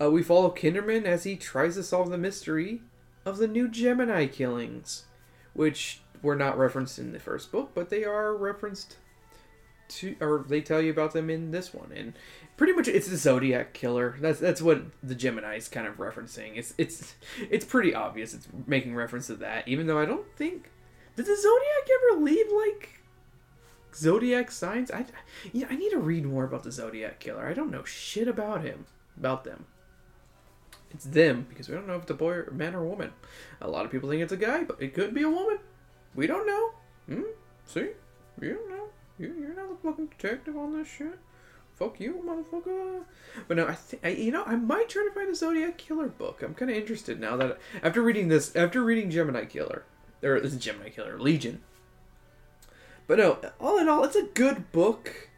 Uh, 0.00 0.10
we 0.10 0.22
follow 0.22 0.50
Kinderman 0.50 1.04
as 1.04 1.24
he 1.24 1.36
tries 1.36 1.74
to 1.74 1.82
solve 1.82 2.10
the 2.10 2.18
mystery 2.18 2.80
of 3.24 3.38
the 3.38 3.46
new 3.46 3.68
Gemini 3.68 4.26
killings, 4.26 5.04
which 5.52 6.00
were 6.22 6.36
not 6.36 6.58
referenced 6.58 6.98
in 6.98 7.12
the 7.12 7.20
first 7.20 7.52
book, 7.52 7.72
but 7.74 7.90
they 7.90 8.04
are 8.04 8.34
referenced 8.34 8.96
to, 9.88 10.16
or 10.20 10.44
they 10.48 10.60
tell 10.60 10.80
you 10.80 10.90
about 10.90 11.12
them 11.12 11.28
in 11.28 11.50
this 11.50 11.74
one, 11.74 11.92
and 11.94 12.14
pretty 12.60 12.74
much 12.74 12.88
it's 12.88 13.08
the 13.08 13.16
Zodiac 13.16 13.72
killer. 13.72 14.16
That's 14.20 14.38
that's 14.38 14.60
what 14.60 14.82
the 15.02 15.14
Gemini 15.14 15.56
is 15.56 15.66
kind 15.66 15.86
of 15.86 15.96
referencing. 15.96 16.58
It's 16.58 16.74
it's 16.76 17.14
it's 17.50 17.64
pretty 17.64 17.94
obvious. 17.94 18.34
It's 18.34 18.48
making 18.66 18.94
reference 18.94 19.28
to 19.28 19.36
that, 19.36 19.66
even 19.66 19.86
though 19.86 19.98
I 19.98 20.04
don't 20.04 20.26
think 20.36 20.70
did 21.16 21.24
the 21.24 21.36
Zodiac 21.36 21.88
ever 22.12 22.22
leave 22.22 22.52
like 22.52 23.00
zodiac 23.94 24.50
signs. 24.50 24.90
I 24.90 25.06
yeah, 25.54 25.68
I 25.70 25.76
need 25.76 25.88
to 25.92 25.98
read 25.98 26.26
more 26.26 26.44
about 26.44 26.62
the 26.62 26.70
Zodiac 26.70 27.18
killer. 27.18 27.48
I 27.48 27.54
don't 27.54 27.70
know 27.70 27.82
shit 27.84 28.28
about 28.28 28.62
him, 28.62 28.84
about 29.16 29.44
them. 29.44 29.64
It's 30.90 31.06
them 31.06 31.46
because 31.48 31.66
we 31.66 31.76
don't 31.76 31.86
know 31.86 31.96
if 31.96 32.02
it's 32.02 32.10
a 32.10 32.14
boy 32.14 32.32
or 32.32 32.50
man 32.50 32.74
or 32.74 32.84
woman. 32.84 33.14
A 33.62 33.70
lot 33.70 33.86
of 33.86 33.90
people 33.90 34.10
think 34.10 34.20
it's 34.20 34.34
a 34.34 34.36
guy, 34.36 34.64
but 34.64 34.82
it 34.82 34.92
could 34.92 35.14
be 35.14 35.22
a 35.22 35.30
woman. 35.30 35.60
We 36.14 36.26
don't 36.26 36.46
know. 36.46 36.72
Hmm? 37.06 37.30
See? 37.64 37.92
You 38.38 38.54
don't 38.54 38.68
know. 38.68 38.86
You, 39.18 39.34
you're 39.40 39.54
not 39.54 39.70
the 39.70 39.88
fucking 39.88 40.08
detective 40.08 40.58
on 40.58 40.76
this 40.76 40.88
shit. 40.88 41.18
Fuck 41.80 41.98
you, 41.98 42.22
motherfucker. 42.26 43.04
But 43.48 43.56
no, 43.56 43.66
I 43.66 43.72
think 43.72 44.18
you 44.18 44.30
know 44.30 44.44
I 44.44 44.54
might 44.54 44.90
try 44.90 45.02
to 45.02 45.14
find 45.14 45.30
a 45.30 45.34
Zodiac 45.34 45.78
Killer 45.78 46.08
book. 46.08 46.42
I'm 46.42 46.54
kind 46.54 46.70
of 46.70 46.76
interested 46.76 47.18
now 47.18 47.38
that 47.38 47.58
after 47.82 48.02
reading 48.02 48.28
this, 48.28 48.54
after 48.54 48.84
reading 48.84 49.10
Gemini 49.10 49.46
Killer, 49.46 49.84
or 50.22 50.38
this 50.40 50.52
is 50.52 50.58
Gemini 50.58 50.90
Killer 50.90 51.18
Legion. 51.18 51.62
But 53.06 53.18
no, 53.18 53.38
all 53.58 53.78
in 53.78 53.88
all, 53.88 54.04
it's 54.04 54.14
a 54.14 54.24
good 54.34 54.70
book, 54.72 55.30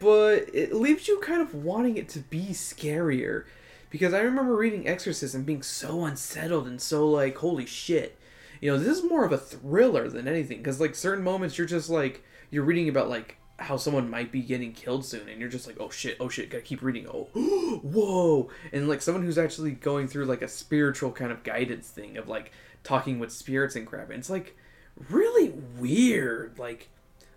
but 0.00 0.48
it 0.54 0.74
leaves 0.74 1.08
you 1.08 1.20
kind 1.20 1.42
of 1.42 1.54
wanting 1.54 1.98
it 1.98 2.08
to 2.10 2.20
be 2.20 2.46
scarier. 2.52 3.44
Because 3.90 4.14
I 4.14 4.20
remember 4.20 4.56
reading 4.56 4.88
Exorcism 4.88 5.42
being 5.44 5.62
so 5.62 6.06
unsettled 6.06 6.66
and 6.66 6.80
so 6.80 7.06
like, 7.06 7.36
holy 7.36 7.66
shit. 7.66 8.18
You 8.62 8.72
know, 8.72 8.78
this 8.78 8.96
is 8.96 9.04
more 9.04 9.26
of 9.26 9.32
a 9.32 9.38
thriller 9.38 10.08
than 10.08 10.26
anything. 10.26 10.56
Because 10.58 10.80
like 10.80 10.94
certain 10.94 11.22
moments, 11.22 11.58
you're 11.58 11.66
just 11.66 11.90
like, 11.90 12.24
you're 12.50 12.64
reading 12.64 12.88
about 12.88 13.10
like 13.10 13.36
how 13.58 13.76
someone 13.76 14.10
might 14.10 14.30
be 14.30 14.42
getting 14.42 14.72
killed 14.72 15.04
soon 15.04 15.28
and 15.28 15.40
you're 15.40 15.48
just 15.48 15.66
like 15.66 15.76
oh 15.80 15.88
shit 15.88 16.16
oh 16.20 16.28
shit 16.28 16.50
gotta 16.50 16.62
keep 16.62 16.82
reading. 16.82 17.06
Oh 17.08 17.28
whoa. 17.82 18.50
And 18.72 18.88
like 18.88 19.02
someone 19.02 19.24
who's 19.24 19.38
actually 19.38 19.72
going 19.72 20.08
through 20.08 20.26
like 20.26 20.42
a 20.42 20.48
spiritual 20.48 21.12
kind 21.12 21.32
of 21.32 21.42
guidance 21.42 21.88
thing 21.88 22.16
of 22.16 22.28
like 22.28 22.52
talking 22.84 23.18
with 23.18 23.32
spirits 23.32 23.74
and 23.74 23.86
crap 23.86 24.10
and 24.10 24.18
it's 24.18 24.30
like 24.30 24.56
really 25.08 25.50
weird. 25.78 26.58
Like 26.58 26.88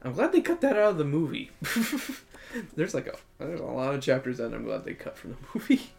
i'm 0.02 0.14
glad 0.14 0.32
they 0.32 0.42
cut 0.42 0.62
that 0.62 0.76
out 0.76 0.92
of 0.92 0.98
the 0.98 1.06
movie. 1.06 1.52
There's 2.76 2.94
like 2.94 3.08
a 3.08 3.16
there's 3.38 3.60
a 3.60 3.66
lot 3.66 3.94
of 3.94 4.02
chapters 4.02 4.40
that 4.40 4.54
i'm 4.54 4.66
glad 4.66 4.84
they 4.84 4.96
cut 4.96 5.18
from 5.18 5.32
the 5.32 5.38
movie. 5.54 5.92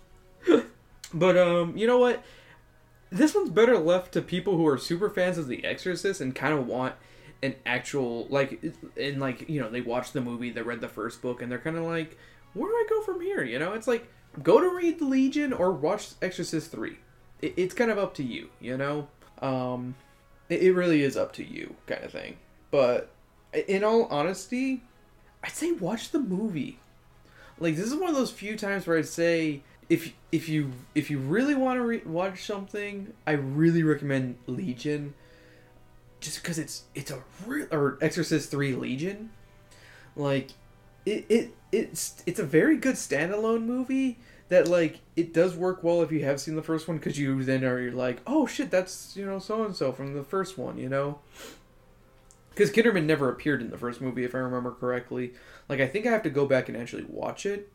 But 1.14 1.38
um 1.38 1.76
you 1.76 1.86
know 1.86 1.98
what? 1.98 2.22
This 3.10 3.34
one's 3.34 3.50
better 3.50 3.78
left 3.78 4.12
to 4.12 4.22
people 4.22 4.56
who 4.56 4.66
are 4.66 4.78
super 4.78 5.08
fans 5.08 5.38
of 5.38 5.48
the 5.48 5.64
exorcist 5.64 6.20
and 6.20 6.34
kind 6.34 6.52
of 6.52 6.66
want 6.66 6.94
an 7.42 7.54
actual 7.64 8.26
like 8.28 8.62
and 8.98 9.20
like 9.20 9.48
you 9.48 9.60
know 9.60 9.70
they 9.70 9.80
watched 9.80 10.12
the 10.12 10.20
movie 10.20 10.50
they 10.50 10.62
read 10.62 10.80
the 10.80 10.88
first 10.88 11.22
book 11.22 11.40
and 11.40 11.50
they're 11.50 11.58
kind 11.58 11.76
of 11.76 11.84
like 11.84 12.18
where 12.52 12.70
do 12.70 12.74
i 12.74 12.86
go 12.88 13.02
from 13.02 13.20
here 13.20 13.42
you 13.42 13.58
know? 13.58 13.72
It's 13.72 13.86
like 13.86 14.08
go 14.42 14.60
to 14.60 14.76
read 14.76 14.98
the 14.98 15.06
legion 15.06 15.52
or 15.52 15.72
watch 15.72 16.10
exorcist 16.20 16.70
3 16.70 16.96
it, 17.40 17.54
it's 17.56 17.74
kind 17.74 17.90
of 17.90 17.98
up 17.98 18.14
to 18.14 18.22
you 18.22 18.50
you 18.60 18.76
know? 18.76 19.08
Um 19.40 19.94
it, 20.48 20.62
it 20.62 20.72
really 20.72 21.02
is 21.02 21.16
up 21.16 21.32
to 21.34 21.44
you 21.44 21.74
kind 21.86 22.04
of 22.04 22.12
thing. 22.12 22.36
But 22.70 23.10
in 23.52 23.84
all 23.84 24.04
honesty 24.06 24.82
i'd 25.42 25.52
say 25.52 25.72
watch 25.72 26.10
the 26.10 26.20
movie. 26.20 26.78
Like 27.58 27.76
this 27.76 27.86
is 27.86 27.94
one 27.94 28.08
of 28.10 28.16
those 28.16 28.30
few 28.30 28.56
times 28.56 28.86
where 28.86 28.98
i'd 28.98 29.08
say 29.08 29.62
if 29.88 30.12
if 30.30 30.48
you 30.48 30.72
if 30.94 31.10
you 31.10 31.18
really 31.18 31.54
want 31.54 31.78
to 31.78 31.82
re- 31.82 32.02
watch 32.06 32.44
something 32.44 33.12
i 33.26 33.32
really 33.32 33.82
recommend 33.82 34.36
legion 34.46 35.14
just 36.20 36.42
because 36.42 36.58
it's 36.58 36.84
it's 36.94 37.10
a 37.10 37.22
real 37.46 37.66
or 37.72 37.98
Exorcist 38.00 38.50
Three 38.50 38.74
Legion, 38.74 39.30
like 40.16 40.50
it 41.06 41.26
it 41.28 41.54
it's 41.72 42.22
it's 42.26 42.38
a 42.38 42.44
very 42.44 42.76
good 42.76 42.96
standalone 42.96 43.64
movie 43.64 44.18
that 44.48 44.68
like 44.68 45.00
it 45.16 45.32
does 45.32 45.56
work 45.56 45.82
well 45.82 46.02
if 46.02 46.12
you 46.12 46.24
have 46.24 46.40
seen 46.40 46.56
the 46.56 46.62
first 46.62 46.86
one 46.88 46.98
because 46.98 47.18
you 47.18 47.42
then 47.42 47.64
are 47.64 47.90
like 47.92 48.20
oh 48.26 48.46
shit 48.46 48.70
that's 48.70 49.16
you 49.16 49.24
know 49.24 49.38
so 49.38 49.64
and 49.64 49.74
so 49.74 49.92
from 49.92 50.14
the 50.14 50.24
first 50.24 50.58
one 50.58 50.76
you 50.76 50.88
know? 50.88 51.18
Because 52.50 52.70
Kinderman 52.70 53.04
never 53.04 53.30
appeared 53.30 53.62
in 53.62 53.70
the 53.70 53.78
first 53.78 54.00
movie 54.00 54.24
if 54.24 54.34
I 54.34 54.38
remember 54.38 54.72
correctly. 54.72 55.32
Like 55.68 55.80
I 55.80 55.86
think 55.86 56.04
I 56.04 56.10
have 56.10 56.24
to 56.24 56.30
go 56.30 56.46
back 56.46 56.68
and 56.68 56.76
actually 56.76 57.04
watch 57.08 57.46
it. 57.46 57.72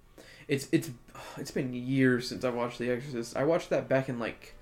It's 0.47 0.67
it's 0.71 0.91
it's 1.38 1.49
been 1.49 1.73
years 1.73 2.27
since 2.27 2.43
I 2.43 2.49
watched 2.49 2.77
The 2.77 2.91
Exorcist. 2.91 3.36
I 3.36 3.45
watched 3.45 3.69
that 3.69 3.89
back 3.89 4.10
in 4.10 4.19
like 4.19 4.53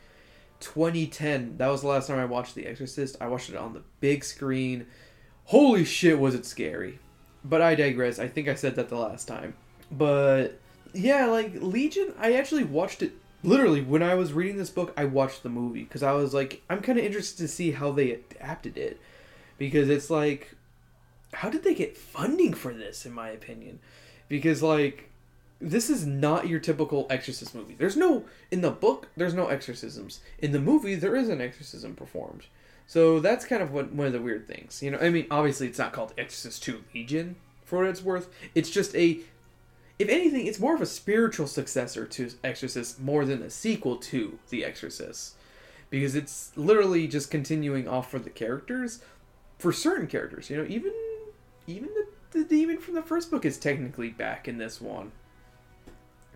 2010. 0.64 1.58
That 1.58 1.68
was 1.68 1.82
the 1.82 1.88
last 1.88 2.08
time 2.08 2.20
I 2.20 2.26
watched 2.26 2.56
The 2.56 2.66
Exorcist. 2.66 3.18
I 3.22 3.28
watched 3.28 3.50
it 3.50 3.56
on 3.56 3.74
the 3.74 3.84
big 4.00 4.24
screen. 4.24 4.88
Holy 5.46 5.86
shit, 5.86 6.20
was 6.20 6.36
it 6.36 6.46
scary. 6.46 7.00
But 7.44 7.62
I 7.62 7.76
digress. 7.76 8.20
I 8.20 8.28
think 8.28 8.48
I 8.48 8.56
said 8.56 8.76
that 8.76 8.90
the 8.90 8.98
last 8.98 9.28
time. 9.28 9.56
But 9.92 10.60
yeah, 10.94 11.26
like 11.26 11.54
Legion, 11.56 12.14
I 12.18 12.34
actually 12.34 12.64
watched 12.64 13.02
it 13.02 13.14
literally 13.44 13.82
when 13.82 14.02
I 14.02 14.16
was 14.16 14.34
reading 14.34 14.58
this 14.58 14.70
book, 14.70 14.94
I 14.98 15.06
watched 15.06 15.44
the 15.44 15.50
movie 15.50 15.84
because 15.84 16.04
I 16.04 16.14
was 16.14 16.34
like, 16.34 16.62
I'm 16.70 16.82
kind 16.82 16.98
of 16.98 17.06
interested 17.06 17.38
to 17.40 17.48
see 17.48 17.72
how 17.72 17.92
they 17.92 18.12
adapted 18.12 18.78
it 18.78 19.00
because 19.58 19.90
it's 19.90 20.10
like, 20.10 20.56
how 21.34 21.50
did 21.50 21.64
they 21.64 21.74
get 21.74 21.98
funding 21.98 22.54
for 22.54 22.74
this? 22.74 23.06
In 23.06 23.12
my 23.12 23.30
opinion, 23.30 23.80
because 24.30 24.64
like 24.64 25.10
this 25.64 25.90
is 25.90 26.06
not 26.06 26.48
your 26.48 26.60
typical 26.60 27.08
exorcist 27.10 27.56
movie. 27.56 27.76
There's 27.78 27.96
no 27.96 28.26
in 28.52 28.62
the 28.62 28.72
book. 28.72 29.08
There's 29.16 29.34
no 29.34 29.48
exorcisms. 29.48 30.20
In 30.40 30.52
the 30.52 30.60
movie, 30.60 30.96
there 30.96 31.16
is 31.16 31.30
an 31.30 31.42
exorcism 31.42 31.96
performed. 31.96 32.46
So 32.86 33.22
that's 33.22 33.46
kind 33.46 33.64
of 33.64 33.72
what, 33.72 33.94
one 33.94 34.08
of 34.08 34.14
the 34.14 34.22
weird 34.22 34.46
things. 34.46 34.84
You 34.84 34.92
know, 34.92 35.00
I 35.00 35.10
mean, 35.10 35.26
obviously, 35.32 35.68
it's 35.68 35.80
not 35.80 35.94
called 35.94 36.14
Exorcist 36.18 36.64
Two 36.64 36.84
Legion 36.94 37.38
for 37.64 37.80
what 37.80 37.88
it's 37.88 38.04
worth. 38.04 38.30
It's 38.54 38.70
just 38.70 38.94
a, 38.94 39.20
if 39.98 40.10
anything, 40.10 40.46
it's 40.46 40.60
more 40.60 40.76
of 40.76 40.82
a 40.82 40.86
spiritual 40.86 41.48
successor 41.48 42.06
to 42.06 42.32
Exorcist 42.44 43.00
more 43.00 43.24
than 43.24 43.42
a 43.42 43.50
sequel 43.50 43.96
to 43.98 44.38
The 44.50 44.66
Exorcist, 44.66 45.36
because 45.90 46.14
it's 46.14 46.52
literally 46.58 47.08
just 47.08 47.32
continuing 47.32 47.88
off 47.88 48.12
for 48.12 48.20
the 48.20 48.30
characters, 48.30 49.02
for 49.58 49.72
certain 49.72 50.08
characters. 50.08 50.50
You 50.50 50.58
know, 50.58 50.66
even 50.68 50.92
even 51.68 51.90
the, 51.94 52.40
the 52.40 52.44
demon 52.44 52.80
from 52.80 52.96
the 52.96 53.02
first 53.02 53.32
book 53.32 53.46
is 53.46 53.58
technically 53.58 54.10
back 54.10 54.50
in 54.50 54.58
this 54.58 54.82
one 54.82 55.14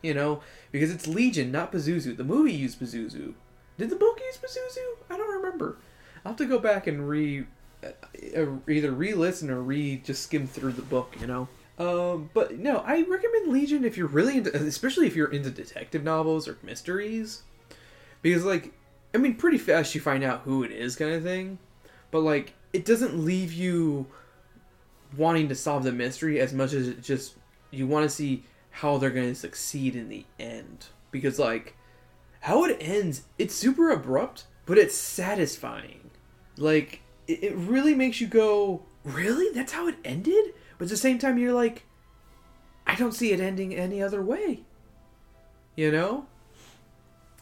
you 0.01 0.13
know, 0.13 0.41
because 0.71 0.91
it's 0.91 1.07
Legion, 1.07 1.51
not 1.51 1.71
Pazuzu. 1.71 2.15
The 2.15 2.23
movie 2.23 2.53
used 2.53 2.79
Pazuzu. 2.79 3.33
Did 3.77 3.89
the 3.89 3.95
book 3.95 4.19
use 4.19 4.37
Pazuzu? 4.37 5.03
I 5.09 5.17
don't 5.17 5.41
remember. 5.41 5.77
I'll 6.25 6.31
have 6.31 6.37
to 6.37 6.45
go 6.45 6.59
back 6.59 6.87
and 6.87 7.07
re, 7.07 7.45
uh, 7.83 8.45
either 8.67 8.91
re-listen 8.91 9.49
or 9.49 9.61
re 9.61 9.97
just 9.97 10.23
skim 10.23 10.47
through 10.47 10.73
the 10.73 10.81
book. 10.81 11.15
You 11.19 11.27
know. 11.27 11.47
Um, 11.79 12.31
but 12.33 12.57
no, 12.57 12.77
I 12.77 13.03
recommend 13.03 13.51
Legion 13.51 13.85
if 13.85 13.97
you're 13.97 14.07
really 14.07 14.37
into, 14.37 14.55
especially 14.55 15.05
if 15.05 15.15
you're 15.15 15.31
into 15.31 15.51
detective 15.51 16.03
novels 16.03 16.47
or 16.47 16.57
mysteries, 16.63 17.43
because 18.21 18.43
like, 18.43 18.73
I 19.13 19.19
mean, 19.19 19.35
pretty 19.35 19.59
fast 19.59 19.93
you 19.93 20.01
find 20.01 20.23
out 20.23 20.41
who 20.41 20.63
it 20.63 20.71
is, 20.71 20.95
kind 20.95 21.11
of 21.11 21.21
thing. 21.21 21.59
But 22.09 22.21
like, 22.21 22.53
it 22.73 22.83
doesn't 22.83 23.23
leave 23.23 23.53
you 23.53 24.07
wanting 25.15 25.49
to 25.49 25.55
solve 25.55 25.83
the 25.83 25.91
mystery 25.91 26.39
as 26.39 26.51
much 26.51 26.73
as 26.73 26.87
it 26.87 27.01
just 27.03 27.35
you 27.71 27.87
want 27.87 28.03
to 28.03 28.09
see 28.09 28.43
how 28.77 28.97
they're 28.97 29.09
going 29.09 29.29
to 29.29 29.35
succeed 29.35 29.95
in 29.95 30.07
the 30.07 30.25
end. 30.39 30.87
Because, 31.09 31.39
like, 31.39 31.75
how 32.41 32.63
it 32.63 32.77
ends, 32.79 33.23
it's 33.39 33.55
super 33.55 33.89
abrupt, 33.89 34.45
but 34.67 34.77
it's 34.77 34.95
satisfying. 34.95 36.11
Like, 36.57 37.01
it, 37.27 37.43
it 37.43 37.55
really 37.55 37.95
makes 37.95 38.21
you 38.21 38.27
go, 38.27 38.83
really? 39.03 39.51
That's 39.51 39.71
how 39.71 39.87
it 39.87 39.95
ended? 40.05 40.53
But 40.77 40.85
at 40.85 40.89
the 40.89 40.97
same 40.97 41.17
time, 41.17 41.39
you're 41.39 41.53
like, 41.53 41.85
I 42.85 42.93
don't 42.93 43.13
see 43.13 43.31
it 43.31 43.39
ending 43.39 43.73
any 43.73 44.01
other 44.01 44.21
way. 44.21 44.61
You 45.75 45.91
know? 45.91 46.27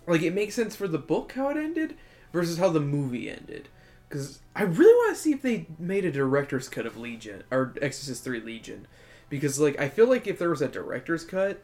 Like, 0.08 0.22
it 0.22 0.34
makes 0.34 0.56
sense 0.56 0.74
for 0.74 0.88
the 0.88 0.98
book 0.98 1.34
how 1.34 1.50
it 1.50 1.58
ended 1.58 1.98
versus 2.32 2.60
how 2.60 2.70
the 2.70 2.80
movie 2.80 3.30
ended. 3.30 3.68
Because 4.08 4.40
I 4.56 4.64
really 4.64 4.94
want 4.94 5.18
to 5.18 5.22
see 5.22 5.34
if 5.34 5.42
they 5.42 5.68
made 5.78 6.06
a 6.06 6.12
director's 6.12 6.70
cut 6.70 6.86
of 6.86 6.96
Legion, 6.96 7.44
or 7.52 7.74
Exorcist 7.82 8.24
3 8.24 8.40
Legion 8.40 8.88
because 9.30 9.60
like 9.60 9.80
I 9.80 9.90
feel 9.90 10.08
like 10.08 10.28
if 10.28 10.40
there 10.40 10.50
was 10.50 10.62
a 10.62 10.68
director's 10.68 11.24
cut, 11.26 11.62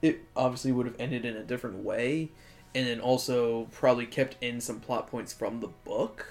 it 0.00 0.20
obviously 0.36 0.72
would 0.72 0.86
have 0.86 0.96
ended 0.98 1.24
in 1.24 1.36
a 1.36 1.44
different 1.44 1.84
way, 1.84 2.30
and 2.74 2.86
then 2.86 3.00
also 3.00 3.68
probably 3.72 4.06
kept 4.06 4.36
in 4.42 4.60
some 4.60 4.80
plot 4.80 5.06
points 5.06 5.32
from 5.32 5.60
the 5.60 5.68
book, 5.68 6.26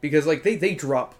because 0.00 0.26
like 0.26 0.42
they 0.42 0.56
they 0.56 0.74
drop 0.74 1.14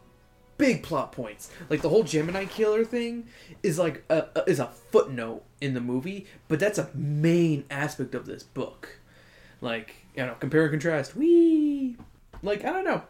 big 0.59 0.83
plot 0.83 1.13
points. 1.13 1.51
Like 1.69 1.83
the 1.83 1.89
whole 1.89 2.05
Gemini 2.05 2.45
killer 2.45 2.85
thing 2.85 3.27
is 3.63 3.79
like 3.79 4.05
a, 4.09 4.27
a, 4.35 4.45
is 4.49 4.59
a 4.61 4.67
footnote 4.91 5.43
in 5.61 5.75
the 5.75 5.81
movie, 5.81 6.27
but 6.49 6.61
that's 6.61 6.79
a 6.79 6.91
main 6.95 7.65
aspect 7.71 8.15
of 8.15 8.27
this 8.27 8.43
book. 8.43 8.99
Like 9.61 9.95
you 10.17 10.25
know, 10.27 10.35
compare 10.39 10.63
and 10.63 10.73
contrast. 10.73 11.17
We 11.17 11.97
like 12.43 12.65
I 12.65 12.73
don't 12.73 12.85
know. 12.85 13.03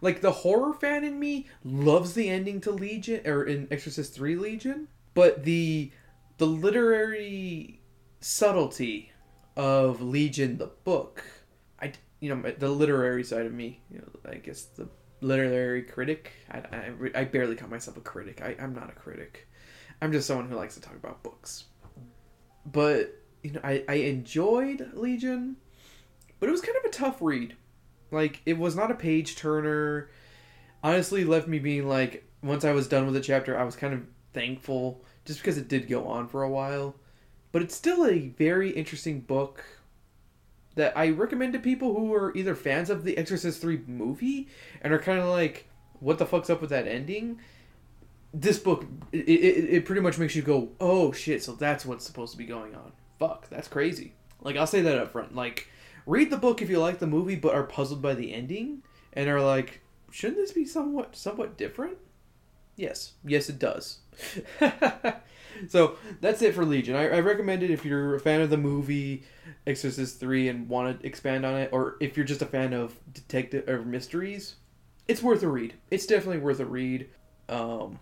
Like 0.00 0.20
the 0.20 0.32
horror 0.32 0.74
fan 0.74 1.04
in 1.04 1.18
me 1.18 1.46
loves 1.64 2.14
the 2.14 2.28
ending 2.28 2.60
to 2.62 2.70
Legion 2.70 3.26
or 3.26 3.44
in 3.44 3.68
Exorcist 3.70 4.14
3 4.14 4.36
Legion, 4.36 4.88
but 5.14 5.44
the 5.44 5.90
the 6.38 6.46
literary 6.46 7.80
subtlety 8.20 9.12
of 9.56 10.00
Legion 10.00 10.58
the 10.58 10.66
book, 10.66 11.24
I 11.80 11.92
you 12.20 12.34
know 12.34 12.50
the 12.50 12.70
literary 12.70 13.24
side 13.24 13.46
of 13.46 13.52
me, 13.52 13.80
you 13.90 13.98
know, 13.98 14.30
I 14.30 14.36
guess 14.36 14.64
the 14.64 14.88
literary 15.20 15.82
critic. 15.82 16.32
I, 16.50 16.58
I, 16.58 16.92
I 17.14 17.24
barely 17.24 17.56
call 17.56 17.68
myself 17.68 17.96
a 17.96 18.00
critic. 18.00 18.42
I, 18.42 18.56
I'm 18.62 18.74
not 18.74 18.90
a 18.90 18.92
critic. 18.92 19.48
I'm 20.02 20.12
just 20.12 20.26
someone 20.26 20.48
who 20.48 20.56
likes 20.56 20.74
to 20.74 20.80
talk 20.80 20.96
about 20.96 21.22
books. 21.22 21.64
But 22.66 23.20
you 23.42 23.52
know, 23.52 23.60
I, 23.62 23.84
I 23.88 23.94
enjoyed 23.94 24.90
Legion, 24.94 25.56
but 26.40 26.48
it 26.48 26.52
was 26.52 26.60
kind 26.60 26.76
of 26.78 26.84
a 26.84 26.90
tough 26.90 27.20
read. 27.20 27.56
Like 28.14 28.40
it 28.46 28.58
was 28.58 28.76
not 28.76 28.90
a 28.90 28.94
page 28.94 29.36
turner. 29.36 30.10
Honestly, 30.82 31.24
left 31.24 31.48
me 31.48 31.58
being 31.58 31.88
like 31.88 32.28
once 32.42 32.64
I 32.64 32.72
was 32.72 32.88
done 32.88 33.06
with 33.06 33.14
the 33.14 33.20
chapter, 33.20 33.58
I 33.58 33.64
was 33.64 33.76
kind 33.76 33.94
of 33.94 34.02
thankful 34.32 35.02
just 35.24 35.40
because 35.40 35.58
it 35.58 35.68
did 35.68 35.88
go 35.88 36.06
on 36.06 36.28
for 36.28 36.42
a 36.42 36.50
while. 36.50 36.94
But 37.52 37.62
it's 37.62 37.74
still 37.74 38.06
a 38.06 38.28
very 38.28 38.70
interesting 38.70 39.20
book 39.20 39.64
that 40.74 40.96
I 40.96 41.10
recommend 41.10 41.52
to 41.52 41.58
people 41.58 41.94
who 41.94 42.12
are 42.12 42.36
either 42.36 42.54
fans 42.54 42.90
of 42.90 43.04
the 43.04 43.16
Exorcist 43.16 43.60
3 43.60 43.82
movie 43.86 44.48
and 44.82 44.92
are 44.92 44.98
kind 44.98 45.20
of 45.20 45.26
like, 45.26 45.68
what 46.00 46.18
the 46.18 46.26
fuck's 46.26 46.50
up 46.50 46.60
with 46.60 46.70
that 46.70 46.88
ending? 46.88 47.40
This 48.32 48.58
book, 48.58 48.84
it, 49.12 49.28
it, 49.28 49.64
it 49.70 49.86
pretty 49.86 50.00
much 50.00 50.18
makes 50.18 50.34
you 50.34 50.42
go, 50.42 50.70
oh 50.80 51.12
shit, 51.12 51.42
so 51.42 51.52
that's 51.52 51.86
what's 51.86 52.04
supposed 52.04 52.32
to 52.32 52.38
be 52.38 52.44
going 52.44 52.74
on. 52.74 52.92
Fuck, 53.20 53.48
that's 53.48 53.68
crazy. 53.68 54.14
Like, 54.40 54.56
I'll 54.56 54.66
say 54.66 54.82
that 54.82 54.98
up 54.98 55.12
front. 55.12 55.34
Like, 55.34 55.68
read 56.06 56.30
the 56.30 56.36
book 56.36 56.62
if 56.62 56.70
you 56.70 56.78
like 56.78 56.98
the 56.98 57.06
movie 57.06 57.36
but 57.36 57.54
are 57.54 57.64
puzzled 57.64 58.02
by 58.02 58.14
the 58.14 58.32
ending 58.32 58.82
and 59.12 59.28
are 59.28 59.40
like, 59.40 59.80
shouldn't 60.10 60.38
this 60.38 60.52
be 60.52 60.64
somewhat 60.64 61.16
somewhat 61.16 61.56
different? 61.56 61.98
Yes, 62.76 63.12
yes, 63.24 63.48
it 63.48 63.58
does. 63.58 63.98
so 65.68 65.96
that's 66.20 66.42
it 66.42 66.54
for 66.54 66.64
Legion. 66.64 66.96
I, 66.96 67.08
I 67.08 67.20
recommend 67.20 67.62
it 67.62 67.70
if 67.70 67.84
you're 67.84 68.16
a 68.16 68.20
fan 68.20 68.40
of 68.40 68.50
the 68.50 68.56
movie 68.56 69.24
Exorcist 69.66 70.18
Three 70.18 70.48
and 70.48 70.68
want 70.68 71.00
to 71.00 71.06
expand 71.06 71.46
on 71.46 71.56
it, 71.56 71.70
or 71.72 71.96
if 72.00 72.16
you're 72.16 72.26
just 72.26 72.42
a 72.42 72.46
fan 72.46 72.72
of 72.72 72.94
detective 73.12 73.68
or 73.68 73.82
mysteries. 73.82 74.56
It's 75.06 75.22
worth 75.22 75.42
a 75.42 75.48
read. 75.48 75.74
It's 75.90 76.06
definitely 76.06 76.38
worth 76.38 76.60
a 76.60 76.64
read. 76.64 77.10
Um, 77.48 78.00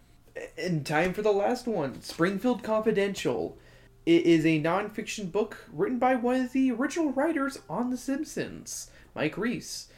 in 0.56 0.84
time 0.84 1.12
for 1.12 1.22
the 1.22 1.32
last 1.32 1.66
one, 1.66 2.00
Springfield 2.00 2.62
Confidential. 2.62 3.58
It 4.04 4.26
is 4.26 4.44
a 4.44 4.62
nonfiction 4.62 5.30
book 5.30 5.66
written 5.72 5.98
by 5.98 6.16
one 6.16 6.40
of 6.40 6.52
the 6.52 6.72
original 6.72 7.12
writers 7.12 7.58
on 7.70 7.90
The 7.90 7.96
Simpsons, 7.96 8.90
Mike 9.14 9.38
Reiss 9.38 9.88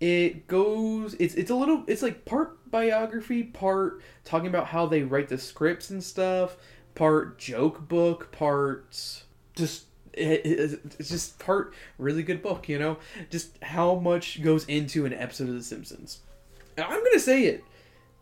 it 0.00 0.46
goes 0.46 1.14
it's 1.14 1.34
it's 1.36 1.50
a 1.50 1.54
little 1.54 1.82
it's 1.86 2.02
like 2.02 2.24
part 2.26 2.70
biography 2.70 3.42
part 3.42 4.02
talking 4.24 4.48
about 4.48 4.66
how 4.66 4.84
they 4.86 5.02
write 5.02 5.28
the 5.28 5.38
scripts 5.38 5.88
and 5.88 6.04
stuff 6.04 6.56
part 6.94 7.38
joke 7.38 7.88
book 7.88 8.30
part 8.30 9.22
just 9.54 9.86
it, 10.12 10.44
it, 10.44 10.80
it's 10.98 11.08
just 11.08 11.38
part 11.38 11.74
really 11.98 12.22
good 12.22 12.42
book 12.42 12.68
you 12.68 12.78
know? 12.78 12.98
Just 13.30 13.62
how 13.62 13.96
much 13.96 14.42
goes 14.42 14.64
into 14.64 15.04
an 15.04 15.12
episode 15.12 15.48
of 15.48 15.54
the 15.54 15.62
simpsons. 15.62 16.20
I'm 16.78 17.04
gonna 17.04 17.18
say 17.18 17.44
it 17.44 17.64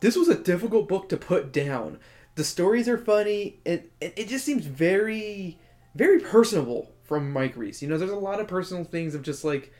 this 0.01 0.17
was 0.17 0.29
a 0.29 0.35
difficult 0.35 0.89
book 0.89 1.09
to 1.09 1.17
put 1.17 1.53
down 1.53 1.99
the 2.35 2.45
stories 2.45 2.89
are 2.89 2.99
funny 2.99 3.59
it, 3.65 3.93
it, 4.01 4.15
it 4.17 4.29
just 4.29 4.45
seems 4.45 4.67
very 4.67 5.59
very 5.95 6.21
personable 6.21 6.93
from 7.05 7.33
mike 7.33 7.57
Reiss. 7.57 7.83
you 7.83 7.89
know 7.89 7.99
there's 7.99 8.11
a 8.11 8.17
lot 8.17 8.41
of 8.41 8.49
personal 8.49 8.85
things 8.85 9.15
of 9.15 9.23
just 9.23 9.45
like 9.45 9.73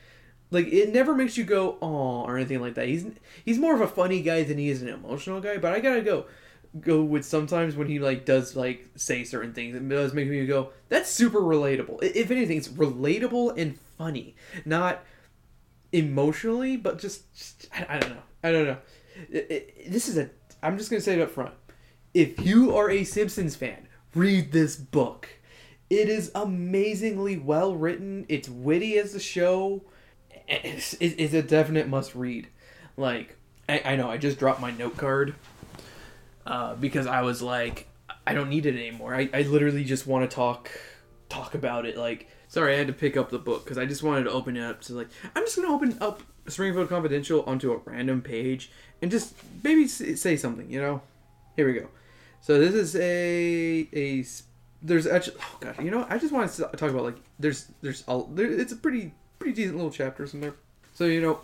like 0.51 0.67
it 0.67 0.93
never 0.93 1.15
makes 1.15 1.37
you 1.37 1.43
go 1.43 1.77
oh 1.81 2.23
or 2.23 2.37
anything 2.37 2.61
like 2.61 2.75
that. 2.75 2.87
He's 2.87 3.05
he's 3.43 3.57
more 3.57 3.75
of 3.75 3.81
a 3.81 3.87
funny 3.87 4.21
guy 4.21 4.43
than 4.43 4.57
he 4.57 4.69
is 4.69 4.81
an 4.81 4.89
emotional 4.89 5.41
guy. 5.41 5.57
But 5.57 5.73
I 5.73 5.79
gotta 5.79 6.01
go 6.01 6.25
go 6.79 7.03
with 7.03 7.25
sometimes 7.25 7.75
when 7.75 7.87
he 7.87 7.99
like 7.99 8.25
does 8.25 8.55
like 8.55 8.85
say 8.95 9.23
certain 9.23 9.53
things 9.53 9.73
it 9.73 9.87
does 9.87 10.13
make 10.13 10.27
me 10.27 10.45
go 10.45 10.69
that's 10.89 11.09
super 11.09 11.39
relatable. 11.39 12.01
If 12.01 12.31
anything, 12.31 12.57
it's 12.57 12.67
relatable 12.67 13.57
and 13.57 13.79
funny, 13.97 14.35
not 14.65 15.03
emotionally, 15.91 16.77
but 16.77 16.99
just, 16.99 17.33
just 17.33 17.67
I, 17.73 17.95
I, 17.95 17.99
don't 17.99 18.09
know. 18.11 18.23
I 18.43 18.51
don't 18.51 18.65
know. 18.65 18.77
It, 19.31 19.47
it, 19.49 19.91
this 19.91 20.07
is 20.07 20.17
a. 20.17 20.29
I'm 20.61 20.77
just 20.77 20.89
gonna 20.89 21.01
say 21.01 21.13
it 21.13 21.21
up 21.21 21.31
front. 21.31 21.53
If 22.15 22.43
you 22.43 22.75
are 22.75 22.89
a 22.89 23.03
Simpsons 23.03 23.55
fan, 23.55 23.87
read 24.15 24.51
this 24.51 24.75
book. 24.75 25.29
It 25.91 26.09
is 26.09 26.31
amazingly 26.33 27.37
well 27.37 27.75
written. 27.75 28.25
It's 28.27 28.49
witty 28.49 28.97
as 28.97 29.13
a 29.13 29.19
show 29.19 29.83
it's, 30.47 30.93
it's 30.99 31.33
a 31.33 31.41
definite 31.41 31.87
must 31.87 32.15
read. 32.15 32.47
Like, 32.97 33.37
I, 33.67 33.81
I 33.85 33.95
know 33.95 34.09
I 34.09 34.17
just 34.17 34.39
dropped 34.39 34.61
my 34.61 34.71
note 34.71 34.97
card 34.97 35.35
uh, 36.45 36.75
because 36.75 37.07
I 37.07 37.21
was 37.21 37.41
like, 37.41 37.87
I 38.25 38.33
don't 38.33 38.49
need 38.49 38.65
it 38.65 38.75
anymore. 38.75 39.15
I, 39.15 39.29
I 39.33 39.41
literally 39.43 39.83
just 39.83 40.07
want 40.07 40.29
to 40.29 40.33
talk 40.33 40.71
talk 41.29 41.55
about 41.55 41.85
it. 41.85 41.97
Like, 41.97 42.29
sorry, 42.47 42.75
I 42.75 42.77
had 42.77 42.87
to 42.87 42.93
pick 42.93 43.17
up 43.17 43.29
the 43.29 43.39
book 43.39 43.63
because 43.63 43.77
I 43.77 43.85
just 43.85 44.03
wanted 44.03 44.25
to 44.25 44.31
open 44.31 44.55
it 44.57 44.63
up 44.63 44.81
to 44.81 44.93
like, 44.93 45.07
I'm 45.35 45.43
just 45.43 45.55
gonna 45.55 45.73
open 45.73 45.97
up 45.99 46.21
Springfield 46.47 46.89
Confidential 46.89 47.43
onto 47.43 47.71
a 47.71 47.77
random 47.77 48.21
page 48.21 48.71
and 49.01 49.09
just 49.09 49.33
maybe 49.63 49.87
say 49.87 50.37
something. 50.37 50.69
You 50.69 50.81
know, 50.81 51.01
here 51.55 51.67
we 51.67 51.73
go. 51.79 51.89
So 52.45 52.59
this 52.59 52.75
is 52.75 52.95
a 52.95 53.89
a 53.91 54.23
there's 54.83 55.07
actually 55.07 55.37
oh 55.41 55.57
god 55.61 55.83
you 55.83 55.89
know 55.89 56.05
I 56.07 56.19
just 56.19 56.31
want 56.31 56.51
to 56.51 56.61
talk 56.61 56.91
about 56.91 57.03
like 57.03 57.17
there's 57.39 57.71
there's 57.81 58.03
all 58.07 58.25
there, 58.25 58.45
it's 58.45 58.71
a 58.71 58.75
pretty 58.75 59.15
pretty 59.39 59.55
decent 59.55 59.77
little 59.77 59.89
chapters 59.89 60.35
in 60.35 60.41
there. 60.41 60.53
So 60.93 61.05
you 61.05 61.21
know, 61.21 61.39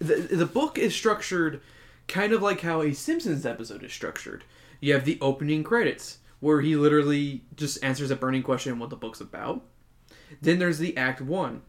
the 0.00 0.16
the 0.16 0.44
book 0.44 0.76
is 0.76 0.94
structured 0.94 1.62
kind 2.08 2.34
of 2.34 2.42
like 2.42 2.60
how 2.60 2.82
a 2.82 2.92
Simpsons 2.92 3.46
episode 3.46 3.82
is 3.84 3.94
structured. 3.94 4.44
You 4.80 4.92
have 4.92 5.06
the 5.06 5.16
opening 5.22 5.64
credits 5.64 6.18
where 6.40 6.60
he 6.60 6.76
literally 6.76 7.44
just 7.56 7.82
answers 7.82 8.10
a 8.10 8.16
burning 8.16 8.42
question 8.42 8.78
what 8.78 8.90
the 8.90 8.96
book's 8.96 9.22
about. 9.22 9.62
Then 10.42 10.58
there's 10.58 10.76
the 10.76 10.94
act 10.94 11.22
1 11.22 11.62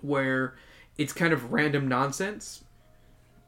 where 0.00 0.56
it's 0.98 1.12
kind 1.12 1.32
of 1.32 1.52
random 1.52 1.86
nonsense. 1.86 2.63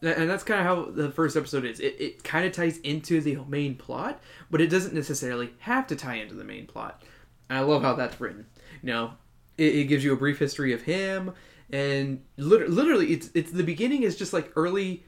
And 0.02 0.28
that's 0.28 0.44
kind 0.44 0.60
of 0.60 0.66
how 0.66 0.90
the 0.90 1.10
first 1.10 1.36
episode 1.36 1.64
is. 1.64 1.80
It, 1.80 1.96
it 1.98 2.24
kind 2.24 2.46
of 2.46 2.52
ties 2.52 2.78
into 2.78 3.20
the 3.20 3.36
main 3.48 3.76
plot, 3.76 4.20
but 4.50 4.60
it 4.60 4.68
doesn't 4.68 4.94
necessarily 4.94 5.54
have 5.60 5.86
to 5.86 5.96
tie 5.96 6.16
into 6.16 6.34
the 6.34 6.44
main 6.44 6.66
plot. 6.66 7.02
And 7.48 7.58
I 7.58 7.62
love 7.62 7.82
how 7.82 7.94
that's 7.94 8.20
written. 8.20 8.46
You 8.82 8.88
know, 8.88 9.12
it, 9.56 9.74
it 9.74 9.84
gives 9.84 10.04
you 10.04 10.12
a 10.12 10.16
brief 10.16 10.38
history 10.38 10.72
of 10.72 10.82
him, 10.82 11.32
and 11.70 12.22
literally, 12.36 12.74
literally, 12.74 13.12
it's 13.12 13.30
it's 13.34 13.50
the 13.50 13.64
beginning 13.64 14.02
is 14.02 14.16
just 14.16 14.32
like 14.32 14.52
early 14.56 15.04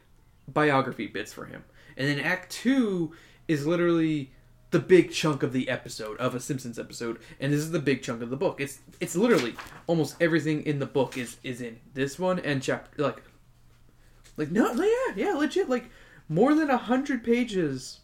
biography 0.46 1.06
bits 1.06 1.32
for 1.32 1.44
him, 1.44 1.64
and 1.96 2.08
then 2.08 2.20
Act 2.20 2.50
Two 2.50 3.12
is 3.46 3.66
literally 3.66 4.32
the 4.70 4.78
big 4.78 5.10
chunk 5.12 5.42
of 5.42 5.52
the 5.52 5.68
episode 5.68 6.18
of 6.18 6.34
a 6.34 6.40
Simpsons 6.40 6.78
episode, 6.78 7.18
and 7.40 7.52
this 7.52 7.60
is 7.60 7.70
the 7.70 7.78
big 7.78 8.02
chunk 8.02 8.22
of 8.22 8.30
the 8.30 8.36
book. 8.36 8.60
It's 8.60 8.80
it's 9.00 9.16
literally 9.16 9.54
almost 9.86 10.16
everything 10.20 10.64
in 10.64 10.78
the 10.78 10.86
book 10.86 11.16
is 11.16 11.36
is 11.42 11.60
in 11.60 11.78
this 11.94 12.18
one 12.18 12.38
and 12.38 12.62
chapter 12.62 13.02
like 13.02 13.22
like 14.38 14.50
no 14.50 14.72
yeah 14.72 15.14
yeah 15.16 15.34
legit 15.34 15.68
like 15.68 15.90
more 16.28 16.54
than 16.54 16.68
hundred 16.68 17.24
pages, 17.24 18.00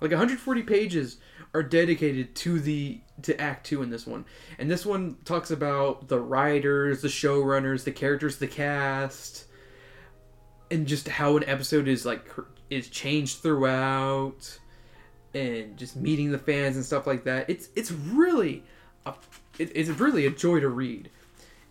like 0.00 0.10
140 0.10 0.62
pages 0.62 1.16
are 1.54 1.62
dedicated 1.62 2.34
to 2.34 2.60
the 2.60 3.00
to 3.22 3.38
act 3.40 3.66
2 3.66 3.82
in 3.82 3.90
this 3.90 4.06
one. 4.06 4.24
And 4.58 4.70
this 4.70 4.86
one 4.86 5.16
talks 5.24 5.50
about 5.50 6.08
the 6.08 6.20
writers 6.20 7.02
the 7.02 7.08
showrunners 7.08 7.84
the 7.84 7.92
characters 7.92 8.36
the 8.36 8.46
cast 8.46 9.46
and 10.70 10.86
just 10.86 11.08
how 11.08 11.36
an 11.36 11.44
episode 11.46 11.88
is 11.88 12.06
like 12.06 12.30
is 12.70 12.88
changed 12.88 13.38
throughout 13.38 14.58
and 15.34 15.76
just 15.76 15.96
meeting 15.96 16.30
the 16.30 16.38
fans 16.38 16.76
and 16.76 16.84
stuff 16.84 17.06
like 17.06 17.24
that. 17.24 17.48
It's 17.48 17.68
it's 17.74 17.90
really 17.90 18.64
a, 19.06 19.14
it, 19.58 19.72
it's 19.74 19.90
really 19.90 20.26
a 20.26 20.30
joy 20.30 20.60
to 20.60 20.68
read. 20.68 21.10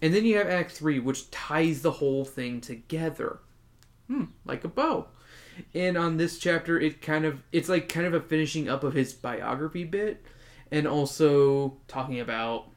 And 0.04 0.14
then 0.16 0.26
you 0.26 0.38
have 0.38 0.48
act 0.48 0.72
3 0.72 1.00
which 1.00 1.30
ties 1.30 1.84
the 1.84 1.92
whole 1.92 2.26
thing 2.26 2.60
together 2.60 3.40
hmm, 4.12 4.26
like 4.44 4.64
a 4.66 4.68
bow. 4.68 5.08
And 5.74 5.98
on 5.98 6.18
this 6.18 6.38
chapter 6.38 6.80
it 6.80 7.02
kind 7.02 7.26
of 7.26 7.42
it's 7.52 7.70
like 7.70 7.88
kind 7.88 8.06
of 8.06 8.14
a 8.14 8.20
finishing 8.20 8.68
up 8.68 8.84
of 8.84 8.94
his 8.94 9.14
biography 9.14 9.84
bit 9.84 10.24
and 10.72 10.88
also 10.88 11.78
talking 11.88 12.20
about 12.20 12.68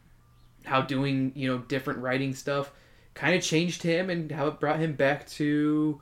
how 0.65 0.81
doing 0.83 1.33
you 1.35 1.49
know 1.49 1.59
different 1.59 2.01
writing 2.01 2.35
stuff 2.35 2.73
kind 3.15 3.35
of 3.35 3.43
changed 3.43 3.83
him 3.83 4.11
and 4.11 4.31
how 4.33 4.47
it 4.47 4.61
brought 4.61 4.79
him 4.79 4.95
back 4.95 5.27
to 5.29 6.01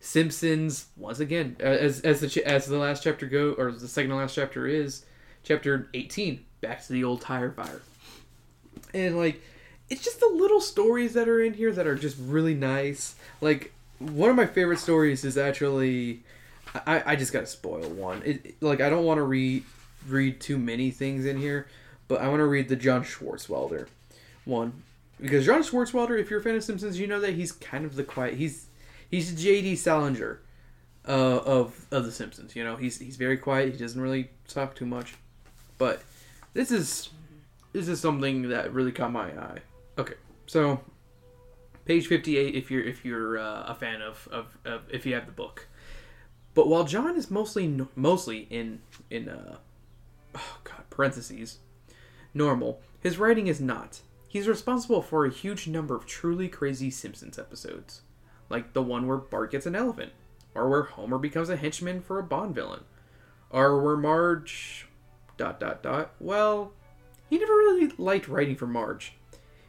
Simpsons 0.00 0.86
once 0.96 1.20
again 1.20 1.56
as 1.60 2.00
as 2.00 2.20
the 2.20 2.42
as 2.46 2.66
the 2.66 2.78
last 2.78 3.02
chapter 3.02 3.26
go 3.26 3.54
or 3.56 3.72
the 3.72 3.88
second 3.88 4.10
to 4.10 4.16
last 4.16 4.34
chapter 4.34 4.66
is 4.66 5.04
chapter 5.42 5.88
18 5.94 6.44
back 6.60 6.84
to 6.84 6.92
the 6.92 7.04
old 7.04 7.20
tire 7.20 7.52
fire. 7.52 7.80
And 8.92 9.16
like 9.16 9.40
it's 9.88 10.02
just 10.02 10.20
the 10.20 10.30
little 10.34 10.60
stories 10.60 11.14
that 11.14 11.28
are 11.28 11.40
in 11.40 11.54
here 11.54 11.72
that 11.72 11.86
are 11.86 11.94
just 11.94 12.16
really 12.18 12.54
nice. 12.54 13.14
Like 13.40 13.72
one 13.98 14.30
of 14.30 14.36
my 14.36 14.46
favorite 14.46 14.78
stories 14.78 15.24
is 15.24 15.38
actually 15.38 16.22
I, 16.86 17.12
I 17.12 17.16
just 17.16 17.32
gotta 17.32 17.46
spoil 17.46 17.88
one. 17.90 18.22
It, 18.24 18.62
like 18.62 18.80
I 18.80 18.90
don't 18.90 19.04
want 19.04 19.18
to 19.18 19.22
read 19.22 19.64
read 20.08 20.40
too 20.40 20.58
many 20.58 20.90
things 20.90 21.24
in 21.24 21.38
here, 21.38 21.68
but 22.08 22.20
I 22.20 22.28
want 22.28 22.40
to 22.40 22.46
read 22.46 22.68
the 22.68 22.76
John 22.76 23.04
Swartzwelder 23.04 23.88
one 24.44 24.82
because 25.20 25.46
John 25.46 25.62
Swartzwelder, 25.62 26.18
if 26.18 26.30
you're 26.30 26.40
a 26.40 26.42
fan 26.42 26.56
of 26.56 26.64
Simpsons, 26.64 26.98
you 26.98 27.06
know 27.06 27.20
that 27.20 27.34
he's 27.34 27.52
kind 27.52 27.84
of 27.84 27.94
the 27.94 28.04
quiet. 28.04 28.34
He's 28.34 28.66
he's 29.10 29.40
J.D. 29.40 29.76
Salinger 29.76 30.40
uh, 31.06 31.10
of 31.10 31.86
of 31.90 32.04
the 32.04 32.12
Simpsons. 32.12 32.56
You 32.56 32.64
know, 32.64 32.76
he's 32.76 32.98
he's 32.98 33.16
very 33.16 33.36
quiet. 33.36 33.72
He 33.72 33.78
doesn't 33.78 34.00
really 34.00 34.30
talk 34.48 34.74
too 34.74 34.86
much, 34.86 35.14
but 35.78 36.02
this 36.52 36.70
is 36.70 37.10
this 37.72 37.88
is 37.88 38.00
something 38.00 38.48
that 38.48 38.72
really 38.72 38.92
caught 38.92 39.12
my 39.12 39.28
eye. 39.28 39.58
Okay, 39.96 40.14
so 40.46 40.80
page 41.84 42.06
58 42.06 42.54
if 42.54 42.70
you're 42.70 42.82
if 42.82 43.04
you're 43.04 43.38
uh, 43.38 43.64
a 43.66 43.74
fan 43.74 44.02
of, 44.02 44.28
of, 44.30 44.58
of 44.64 44.82
if 44.90 45.04
you 45.04 45.14
have 45.14 45.26
the 45.26 45.32
book 45.32 45.68
but 46.54 46.68
while 46.68 46.84
john 46.84 47.16
is 47.16 47.30
mostly 47.30 47.86
mostly 47.96 48.46
in 48.50 48.80
in 49.10 49.28
uh 49.28 49.56
oh 50.34 50.58
god, 50.64 50.84
parentheses, 50.90 51.58
normal. 52.32 52.80
His 53.00 53.18
writing 53.18 53.46
is 53.46 53.60
not. 53.60 54.00
He's 54.28 54.48
responsible 54.48 55.02
for 55.02 55.24
a 55.24 55.30
huge 55.30 55.68
number 55.68 55.94
of 55.94 56.06
truly 56.06 56.48
crazy 56.48 56.90
Simpsons 56.90 57.38
episodes, 57.38 58.02
like 58.50 58.72
the 58.72 58.82
one 58.82 59.06
where 59.06 59.16
Bart 59.16 59.52
gets 59.52 59.66
an 59.66 59.76
elephant, 59.76 60.12
or 60.54 60.68
where 60.68 60.82
Homer 60.82 61.18
becomes 61.18 61.48
a 61.48 61.56
henchman 61.56 62.00
for 62.00 62.18
a 62.18 62.24
Bond 62.24 62.54
villain, 62.54 62.84
or 63.50 63.80
where 63.80 63.96
Marge. 63.96 64.88
dot 65.36 65.60
dot 65.60 65.82
dot. 65.82 66.12
Well, 66.18 66.72
he 67.30 67.38
never 67.38 67.52
really 67.52 67.92
liked 67.98 68.28
writing 68.28 68.56
for 68.56 68.66
Marge, 68.66 69.14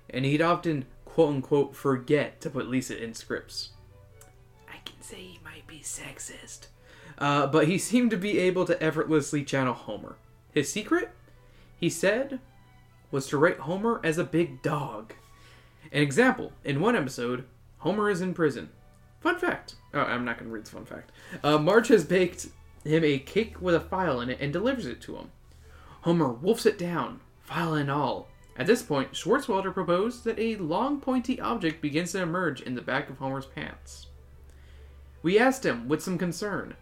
and 0.09 0.25
he'd 0.25 0.41
often 0.41 0.85
quote 1.15 1.33
unquote 1.33 1.73
forget 1.73 2.41
to 2.41 2.49
put 2.49 2.67
Lisa 2.67 3.01
in 3.01 3.13
scripts. 3.13 3.69
I 4.67 4.79
can 4.83 5.01
say 5.01 5.15
he 5.15 5.39
might 5.45 5.65
be 5.65 5.79
sexist. 5.79 6.67
Uh, 7.17 7.47
but 7.47 7.69
he 7.69 7.77
seemed 7.77 8.11
to 8.11 8.17
be 8.17 8.37
able 8.37 8.65
to 8.65 8.83
effortlessly 8.83 9.45
channel 9.45 9.73
Homer. 9.73 10.17
His 10.51 10.69
secret, 10.69 11.11
he 11.79 11.89
said, 11.89 12.41
was 13.11 13.27
to 13.27 13.37
write 13.37 13.59
Homer 13.59 14.01
as 14.03 14.17
a 14.17 14.25
big 14.25 14.61
dog. 14.61 15.13
An 15.93 16.01
example 16.01 16.51
in 16.65 16.81
one 16.81 16.97
episode, 16.97 17.45
Homer 17.77 18.09
is 18.09 18.19
in 18.19 18.33
prison. 18.33 18.67
Fun 19.21 19.39
fact. 19.39 19.75
Oh, 19.93 20.01
I'm 20.01 20.25
not 20.25 20.37
going 20.37 20.49
to 20.49 20.53
read 20.53 20.65
the 20.65 20.71
fun 20.71 20.83
fact. 20.83 21.13
Uh, 21.41 21.57
Marge 21.57 21.87
has 21.87 22.03
baked 22.03 22.47
him 22.83 23.05
a 23.05 23.19
cake 23.19 23.61
with 23.61 23.73
a 23.73 23.79
file 23.79 24.19
in 24.19 24.29
it 24.29 24.41
and 24.41 24.51
delivers 24.51 24.85
it 24.85 24.99
to 25.03 25.15
him. 25.15 25.31
Homer 26.01 26.33
wolfs 26.33 26.65
it 26.65 26.77
down, 26.77 27.21
file 27.39 27.73
and 27.73 27.89
all. 27.89 28.27
At 28.57 28.67
this 28.67 28.81
point, 28.81 29.11
Swartzwelder 29.11 29.73
proposed 29.73 30.23
that 30.23 30.39
a 30.39 30.55
long, 30.55 31.01
pointy 31.01 31.39
object 31.41 31.81
begins 31.81 32.13
to 32.13 32.21
emerge 32.21 32.61
in 32.61 32.75
the 32.75 32.81
back 32.81 33.09
of 33.09 33.17
Homer's 33.17 33.45
pants. 33.45 34.07
We 35.21 35.37
asked 35.37 35.65
him 35.65 35.89
with 35.89 36.01
some 36.01 36.17
concern. 36.17 36.75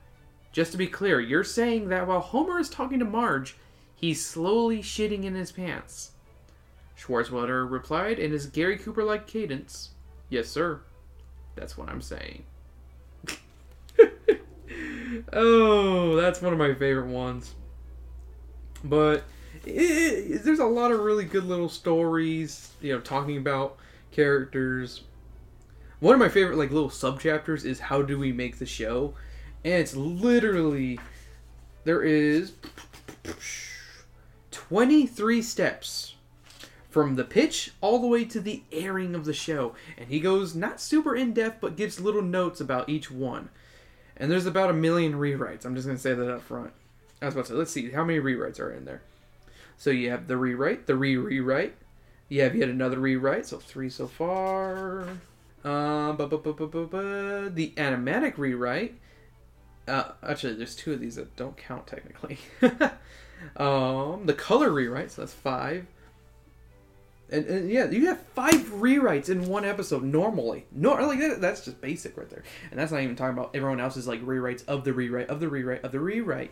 Just 0.51 0.71
to 0.71 0.77
be 0.77 0.85
clear, 0.85 1.19
you're 1.19 1.43
saying 1.43 1.89
that 1.89 2.05
while 2.05 2.19
Homer 2.19 2.59
is 2.59 2.69
talking 2.69 2.99
to 2.99 3.05
Marge, 3.05 3.55
he's 3.95 4.23
slowly 4.23 4.83
shitting 4.83 5.23
in 5.23 5.33
his 5.33 5.51
pants. 5.51 6.11
Swartzwelder 6.95 7.69
replied 7.69 8.19
in 8.19 8.31
his 8.31 8.45
Gary 8.45 8.77
Cooper 8.77 9.03
like 9.03 9.25
cadence, 9.25 9.89
Yes, 10.29 10.47
sir. 10.47 10.81
That's 11.55 11.77
what 11.77 11.89
I'm 11.89 12.01
saying. 12.01 12.43
oh, 15.33 16.15
that's 16.15 16.41
one 16.41 16.53
of 16.53 16.59
my 16.59 16.73
favorite 16.73 17.07
ones. 17.07 17.53
But 18.83 19.23
it, 19.65 20.43
there's 20.43 20.59
a 20.59 20.65
lot 20.65 20.91
of 20.91 20.99
really 20.99 21.25
good 21.25 21.45
little 21.45 21.69
stories, 21.69 22.71
you 22.81 22.93
know, 22.93 22.99
talking 22.99 23.37
about 23.37 23.77
characters. 24.11 25.03
One 25.99 26.13
of 26.13 26.19
my 26.19 26.29
favorite 26.29 26.57
like 26.57 26.71
little 26.71 26.89
sub 26.89 27.19
chapters 27.19 27.63
is 27.63 27.79
how 27.79 28.01
do 28.01 28.19
we 28.19 28.31
make 28.31 28.59
the 28.59 28.65
show, 28.65 29.13
and 29.63 29.75
it's 29.75 29.95
literally 29.95 30.99
there 31.85 32.01
is 32.01 32.53
23 34.51 35.41
steps 35.41 36.15
from 36.89 37.15
the 37.15 37.23
pitch 37.23 37.71
all 37.81 37.99
the 37.99 38.07
way 38.07 38.23
to 38.25 38.39
the 38.39 38.63
airing 38.71 39.15
of 39.15 39.25
the 39.25 39.33
show, 39.33 39.75
and 39.97 40.09
he 40.09 40.19
goes 40.19 40.53
not 40.53 40.81
super 40.81 41.15
in 41.15 41.33
depth 41.33 41.59
but 41.61 41.75
gives 41.75 41.99
little 41.99 42.21
notes 42.21 42.59
about 42.59 42.89
each 42.89 43.09
one. 43.09 43.49
And 44.15 44.29
there's 44.29 44.45
about 44.45 44.69
a 44.69 44.73
million 44.73 45.13
rewrites. 45.13 45.65
I'm 45.65 45.73
just 45.73 45.87
gonna 45.87 45.97
say 45.97 46.13
that 46.13 46.33
up 46.33 46.41
front. 46.41 46.71
I 47.21 47.25
was 47.25 47.33
about 47.33 47.45
to 47.45 47.51
say, 47.53 47.57
let's 47.57 47.71
see 47.71 47.91
how 47.91 48.03
many 48.03 48.19
rewrites 48.19 48.59
are 48.59 48.71
in 48.71 48.85
there. 48.85 49.01
So 49.83 49.89
you 49.89 50.11
have 50.11 50.27
the 50.27 50.37
rewrite, 50.37 50.87
the 50.87 50.95
re 50.95 51.17
rewrite. 51.17 51.75
You 52.29 52.43
have 52.43 52.55
yet 52.55 52.69
another 52.69 52.99
rewrite, 52.99 53.45
so 53.45 53.57
three 53.57 53.89
so 53.89 54.07
far. 54.07 55.09
Um, 55.65 56.15
bu- 56.15 56.27
bu- 56.27 56.37
bu- 56.37 56.53
bu- 56.53 56.67
bu- 56.69 56.87
bu- 56.87 57.49
the 57.49 57.73
animatic 57.75 58.37
rewrite. 58.37 58.97
Uh, 59.85 60.11
actually, 60.25 60.53
there's 60.53 60.73
two 60.73 60.93
of 60.93 61.01
these 61.01 61.15
that 61.17 61.35
don't 61.35 61.57
count 61.57 61.85
technically. 61.85 62.37
um, 63.57 64.25
the 64.25 64.33
color 64.33 64.69
rewrite, 64.69 65.11
so 65.11 65.23
that's 65.23 65.33
five. 65.33 65.85
And, 67.29 67.45
and 67.47 67.69
yeah, 67.69 67.89
you 67.89 68.05
have 68.05 68.21
five 68.35 68.61
rewrites 68.71 69.27
in 69.27 69.49
one 69.49 69.65
episode 69.65 70.03
normally. 70.03 70.65
No, 70.71 70.93
like 70.93 71.19
that, 71.19 71.41
that's 71.41 71.65
just 71.65 71.81
basic 71.81 72.15
right 72.15 72.29
there. 72.29 72.43
And 72.71 72.79
that's 72.79 72.93
not 72.93 73.01
even 73.01 73.17
talking 73.17 73.37
about 73.37 73.53
everyone 73.53 73.81
else's 73.81 74.07
like 74.07 74.21
rewrites 74.21 74.65
of 74.65 74.85
the 74.85 74.93
rewrite 74.93 75.27
of 75.27 75.41
the 75.41 75.49
rewrite 75.49 75.83
of 75.83 75.91
the 75.91 75.99
rewrite 75.99 76.51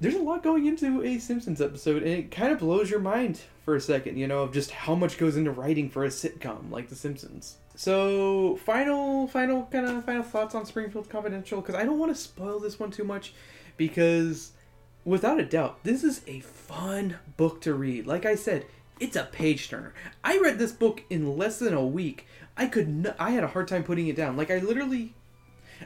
there's 0.00 0.14
a 0.14 0.22
lot 0.22 0.42
going 0.42 0.66
into 0.66 1.02
a 1.02 1.18
Simpsons 1.18 1.60
episode, 1.60 2.02
and 2.02 2.12
it 2.12 2.30
kind 2.30 2.52
of 2.52 2.58
blows 2.58 2.90
your 2.90 3.00
mind 3.00 3.40
for 3.64 3.74
a 3.74 3.80
second, 3.80 4.16
you 4.18 4.26
know, 4.26 4.42
of 4.42 4.52
just 4.52 4.70
how 4.70 4.94
much 4.94 5.18
goes 5.18 5.36
into 5.36 5.50
writing 5.50 5.88
for 5.88 6.04
a 6.04 6.08
sitcom 6.08 6.70
like 6.70 6.88
The 6.88 6.94
Simpsons. 6.94 7.56
So, 7.74 8.56
final, 8.56 9.26
final 9.26 9.64
kind 9.72 9.86
of 9.86 10.04
final 10.04 10.22
thoughts 10.22 10.54
on 10.54 10.66
Springfield 10.66 11.08
Confidential, 11.08 11.60
because 11.60 11.74
I 11.74 11.84
don't 11.84 11.98
want 11.98 12.14
to 12.14 12.20
spoil 12.20 12.58
this 12.60 12.78
one 12.78 12.90
too 12.90 13.04
much, 13.04 13.34
because 13.76 14.52
without 15.04 15.40
a 15.40 15.44
doubt, 15.44 15.82
this 15.84 16.04
is 16.04 16.22
a 16.26 16.40
fun 16.40 17.18
book 17.36 17.60
to 17.62 17.74
read. 17.74 18.06
Like 18.06 18.26
I 18.26 18.34
said, 18.34 18.66
it's 19.00 19.16
a 19.16 19.24
page 19.24 19.68
turner. 19.68 19.94
I 20.24 20.38
read 20.38 20.58
this 20.58 20.72
book 20.72 21.02
in 21.10 21.36
less 21.36 21.58
than 21.58 21.74
a 21.74 21.86
week. 21.86 22.26
I 22.56 22.66
could, 22.66 22.86
n- 22.86 23.14
I 23.18 23.30
had 23.30 23.44
a 23.44 23.48
hard 23.48 23.68
time 23.68 23.84
putting 23.84 24.08
it 24.08 24.16
down. 24.16 24.36
Like 24.36 24.50
I 24.50 24.58
literally, 24.58 25.14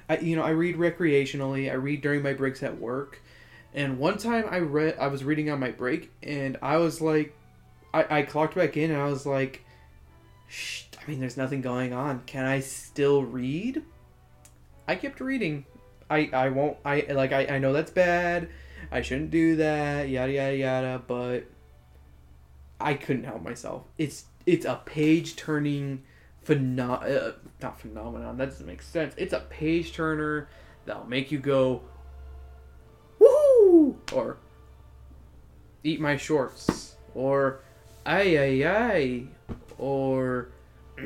I 0.08 0.18
you 0.18 0.36
know, 0.36 0.42
I 0.42 0.50
read 0.50 0.76
recreationally. 0.76 1.70
I 1.70 1.74
read 1.74 2.02
during 2.02 2.22
my 2.22 2.32
breaks 2.32 2.62
at 2.62 2.78
work 2.78 3.20
and 3.74 3.98
one 3.98 4.18
time 4.18 4.44
I 4.50 4.58
read, 4.58 4.96
I 4.98 5.06
was 5.08 5.24
reading 5.24 5.50
on 5.50 5.60
my 5.60 5.70
break, 5.70 6.10
and 6.22 6.56
I 6.62 6.78
was 6.78 7.00
like, 7.00 7.36
I, 7.92 8.18
I 8.18 8.22
clocked 8.22 8.54
back 8.54 8.76
in, 8.76 8.90
and 8.90 9.00
I 9.00 9.06
was 9.06 9.26
like, 9.26 9.64
Shh, 10.48 10.84
I 11.00 11.08
mean, 11.08 11.20
there's 11.20 11.36
nothing 11.36 11.60
going 11.60 11.92
on. 11.92 12.22
Can 12.26 12.44
I 12.44 12.60
still 12.60 13.22
read? 13.22 13.84
I 14.88 14.96
kept 14.96 15.20
reading. 15.20 15.64
I, 16.10 16.28
I 16.32 16.48
won't, 16.48 16.76
I, 16.84 17.06
like, 17.10 17.32
I, 17.32 17.46
I 17.46 17.58
know 17.58 17.72
that's 17.72 17.92
bad. 17.92 18.48
I 18.90 19.02
shouldn't 19.02 19.30
do 19.30 19.56
that, 19.56 20.08
yada, 20.08 20.32
yada, 20.32 20.56
yada, 20.56 21.02
but 21.06 21.44
I 22.80 22.94
couldn't 22.94 23.24
help 23.24 23.42
myself. 23.42 23.84
It's, 23.96 24.24
it's 24.44 24.66
a 24.66 24.80
page 24.84 25.36
turning 25.36 26.02
phenom, 26.44 27.02
uh, 27.04 27.32
not 27.62 27.80
phenomenon, 27.80 28.36
that 28.38 28.46
doesn't 28.46 28.66
make 28.66 28.82
sense. 28.82 29.14
It's 29.16 29.32
a 29.32 29.40
page 29.40 29.92
turner 29.92 30.48
that'll 30.84 31.06
make 31.06 31.30
you 31.30 31.38
go, 31.38 31.82
or 34.12 34.36
eat 35.82 36.00
my 36.00 36.16
shorts, 36.16 36.96
or 37.14 37.60
ay 38.04 38.36
ay 38.36 38.66
ay, 38.66 39.22
or 39.78 40.48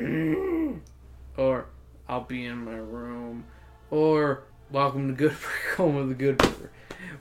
or 1.37 1.65
I'll 2.07 2.21
be 2.21 2.45
in 2.45 2.65
my 2.65 2.75
room, 2.75 3.45
or 3.91 4.43
welcome 4.71 5.07
to 5.07 5.13
Good 5.13 5.35
Home 5.77 5.95
of 5.95 6.09
the 6.09 6.15
Good 6.15 6.37
Burger. 6.37 6.71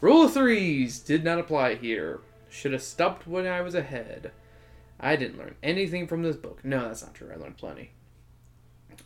Rule 0.01 0.25
of 0.25 0.33
threes 0.33 0.99
did 0.99 1.25
not 1.25 1.39
apply 1.39 1.75
here. 1.75 2.21
Should 2.49 2.73
have 2.73 2.83
stopped 2.83 3.27
when 3.27 3.47
I 3.47 3.61
was 3.61 3.75
ahead. 3.75 4.33
I 5.01 5.17
didn't 5.17 5.39
learn 5.39 5.57
anything 5.63 6.07
from 6.07 6.23
this 6.23 6.37
book. 6.37 6.65
No, 6.65 6.89
that's 6.89 7.03
not 7.03 7.15
true. 7.15 7.31
I 7.33 7.37
learned 7.37 7.57
plenty. 7.57 7.91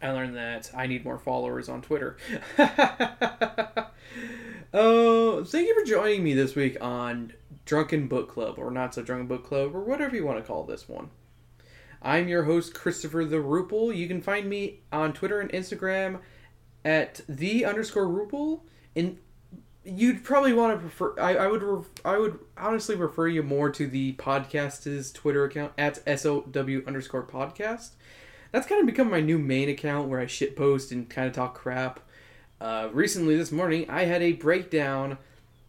I 0.00 0.10
learned 0.10 0.36
that 0.36 0.70
I 0.76 0.86
need 0.86 1.04
more 1.04 1.18
followers 1.18 1.68
on 1.68 1.82
Twitter. 1.82 2.16
Oh, 4.74 5.44
thank 5.44 5.66
you 5.66 5.74
for 5.74 5.86
joining 5.86 6.22
me 6.22 6.34
this 6.34 6.54
week 6.54 6.76
on 6.82 7.32
Drunken 7.64 8.06
Book 8.06 8.30
Club, 8.30 8.58
or 8.58 8.70
Not 8.70 8.94
So 8.94 9.02
Drunken 9.02 9.26
Book 9.26 9.46
Club, 9.46 9.74
or 9.74 9.80
whatever 9.80 10.14
you 10.14 10.26
want 10.26 10.38
to 10.38 10.44
call 10.44 10.64
this 10.64 10.86
one. 10.86 11.08
I'm 12.02 12.28
your 12.28 12.42
host, 12.42 12.74
Christopher 12.74 13.24
the 13.24 13.38
Rupel. 13.38 13.96
You 13.96 14.06
can 14.06 14.20
find 14.20 14.46
me 14.46 14.80
on 14.92 15.14
Twitter 15.14 15.40
and 15.40 15.50
Instagram 15.52 16.20
at 16.84 17.22
the 17.26 17.64
underscore 17.64 18.06
Rupel. 18.06 18.60
And 18.94 19.16
you'd 19.84 20.22
probably 20.22 20.52
want 20.52 20.74
to 20.74 20.80
prefer. 20.80 21.18
I, 21.18 21.36
I 21.36 21.46
would. 21.46 21.86
I 22.04 22.18
would 22.18 22.38
honestly 22.58 22.94
refer 22.94 23.26
you 23.26 23.42
more 23.42 23.70
to 23.70 23.86
the 23.86 24.12
podcast's 24.14 25.12
Twitter 25.12 25.44
account 25.44 25.72
at 25.78 25.96
sow 26.20 26.44
underscore 26.86 27.26
podcast. 27.26 27.92
That's 28.52 28.66
kind 28.66 28.82
of 28.82 28.86
become 28.86 29.10
my 29.10 29.20
new 29.20 29.38
main 29.38 29.70
account 29.70 30.08
where 30.08 30.20
I 30.20 30.26
shitpost 30.26 30.92
and 30.92 31.08
kind 31.08 31.26
of 31.26 31.32
talk 31.32 31.54
crap. 31.54 32.00
Uh, 32.60 32.88
recently, 32.92 33.36
this 33.36 33.52
morning, 33.52 33.88
I 33.88 34.04
had 34.04 34.22
a 34.22 34.32
breakdown. 34.32 35.18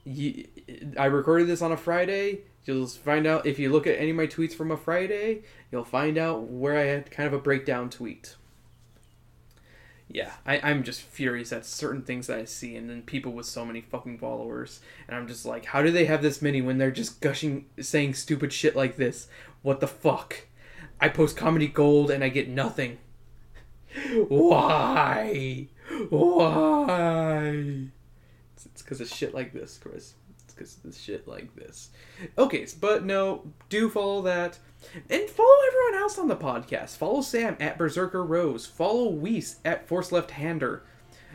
I 0.08 1.06
recorded 1.06 1.48
this 1.48 1.62
on 1.62 1.72
a 1.72 1.78
Friday. 1.78 2.40
You'll 2.66 2.88
find 2.88 3.26
out 3.28 3.46
if 3.46 3.60
you 3.60 3.72
look 3.72 3.88
at 3.88 3.98
any 4.00 4.12
of 4.12 4.16
my 4.16 4.28
tweets 4.28 4.54
from 4.54 4.72
a 4.72 4.78
Friday, 4.78 5.44
you'll 5.72 5.84
find 5.84 6.18
out 6.18 6.44
where 6.44 6.78
I 6.78 6.86
had 6.86 7.12
kind 7.12 7.28
of 7.28 7.34
a 7.34 7.40
breakdown 7.40 7.90
tweet. 7.90 8.36
Yeah, 10.12 10.32
I, 10.46 10.60
I'm 10.64 10.84
just 10.84 11.02
furious 11.02 11.54
at 11.54 11.66
certain 11.66 12.02
things 12.02 12.28
that 12.28 12.40
I 12.40 12.46
see, 12.46 12.76
and 12.76 12.90
then 12.90 13.04
people 13.04 13.32
with 13.32 13.46
so 13.46 13.64
many 13.64 13.82
fucking 13.82 14.18
followers, 14.18 14.80
and 15.08 15.16
I'm 15.16 15.28
just 15.28 15.46
like, 15.46 15.66
how 15.66 15.84
do 15.84 15.92
they 15.92 16.06
have 16.06 16.24
this 16.24 16.42
many 16.42 16.64
when 16.64 16.80
they're 16.80 16.90
just 16.90 17.22
gushing, 17.22 17.66
saying 17.80 18.16
stupid 18.16 18.52
shit 18.52 18.76
like 18.76 18.98
this? 18.98 19.28
What 19.62 19.80
the 19.80 19.88
fuck? 19.88 20.48
I 21.00 21.10
post 21.10 21.38
comedy 21.38 21.68
gold 21.68 22.12
and 22.12 22.24
I 22.24 22.30
get 22.30 22.50
nothing. 22.50 22.98
Why? 24.28 25.68
Why? 26.10 27.88
It's 28.56 28.82
because 28.82 29.02
of 29.02 29.10
shit 29.10 29.34
like 29.34 29.54
this, 29.54 29.78
Chris. 29.78 30.14
It's 30.44 30.54
because 30.54 30.78
of 30.86 30.96
shit 30.96 31.28
like 31.28 31.56
this. 31.56 31.90
Okay, 32.38 32.66
but 32.80 33.06
no, 33.06 33.52
do 33.70 33.90
follow 33.90 34.22
that. 34.24 34.60
And 35.10 35.30
follow 35.30 35.56
everyone 35.68 36.02
else 36.02 36.18
on 36.18 36.28
the 36.28 36.36
podcast. 36.36 36.98
Follow 36.98 37.22
Sam 37.22 37.56
at 37.60 37.78
Berserker 37.78 38.24
Rose. 38.24 38.66
Follow 38.66 39.10
Weiss 39.10 39.58
at 39.66 39.88
Force 39.88 40.12
Left 40.12 40.32
Hander. 40.32 40.84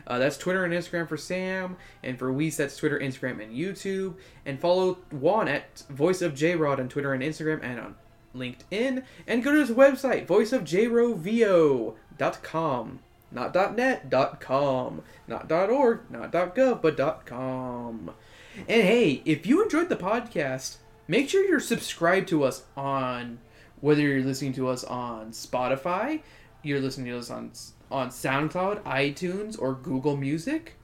Uh, 0.07 0.19
that's 0.19 0.37
Twitter 0.37 0.63
and 0.63 0.73
Instagram 0.73 1.09
for 1.09 1.17
Sam, 1.17 1.77
and 2.03 2.19
for 2.19 2.31
Weiss, 2.31 2.57
that's 2.57 2.77
Twitter, 2.77 2.99
Instagram, 2.99 3.43
and 3.43 3.55
YouTube. 3.55 4.13
And 4.45 4.59
follow 4.59 4.99
Juan 5.11 5.47
at 5.47 5.79
Voice 5.89 6.21
of 6.21 6.35
J 6.35 6.55
Rod 6.55 6.79
on 6.79 6.89
Twitter 6.89 7.11
and 7.13 7.23
Instagram 7.23 7.63
and 7.63 7.79
on 7.79 7.95
LinkedIn. 8.35 9.03
And 9.25 9.43
go 9.43 9.51
to 9.51 9.59
his 9.59 9.71
website, 9.71 10.27
voiceofjrovio.com. 10.27 12.99
Not 13.35 13.75
.net, 13.75 14.09
.com. 14.39 15.01
Not 15.27 15.51
.org, 15.51 16.09
not 16.09 16.31
.gov, 16.31 16.81
but 16.81 17.25
.com. 17.25 18.11
And 18.57 18.81
hey, 18.81 19.21
if 19.25 19.45
you 19.45 19.61
enjoyed 19.61 19.89
the 19.89 19.97
podcast, 19.97 20.77
make 21.09 21.29
sure 21.29 21.43
you're 21.43 21.59
subscribed 21.59 22.29
to 22.29 22.45
us 22.45 22.63
on 22.77 23.39
whether 23.81 24.01
you're 24.01 24.23
listening 24.23 24.53
to 24.53 24.69
us 24.69 24.85
on 24.85 25.31
Spotify, 25.31 26.21
you're 26.63 26.79
listening 26.79 27.07
to 27.07 27.19
us 27.19 27.29
on 27.29 27.51
on 27.91 28.09
SoundCloud, 28.09 28.81
iTunes, 28.83 29.61
or 29.61 29.73
Google 29.73 30.15
Music, 30.15 30.75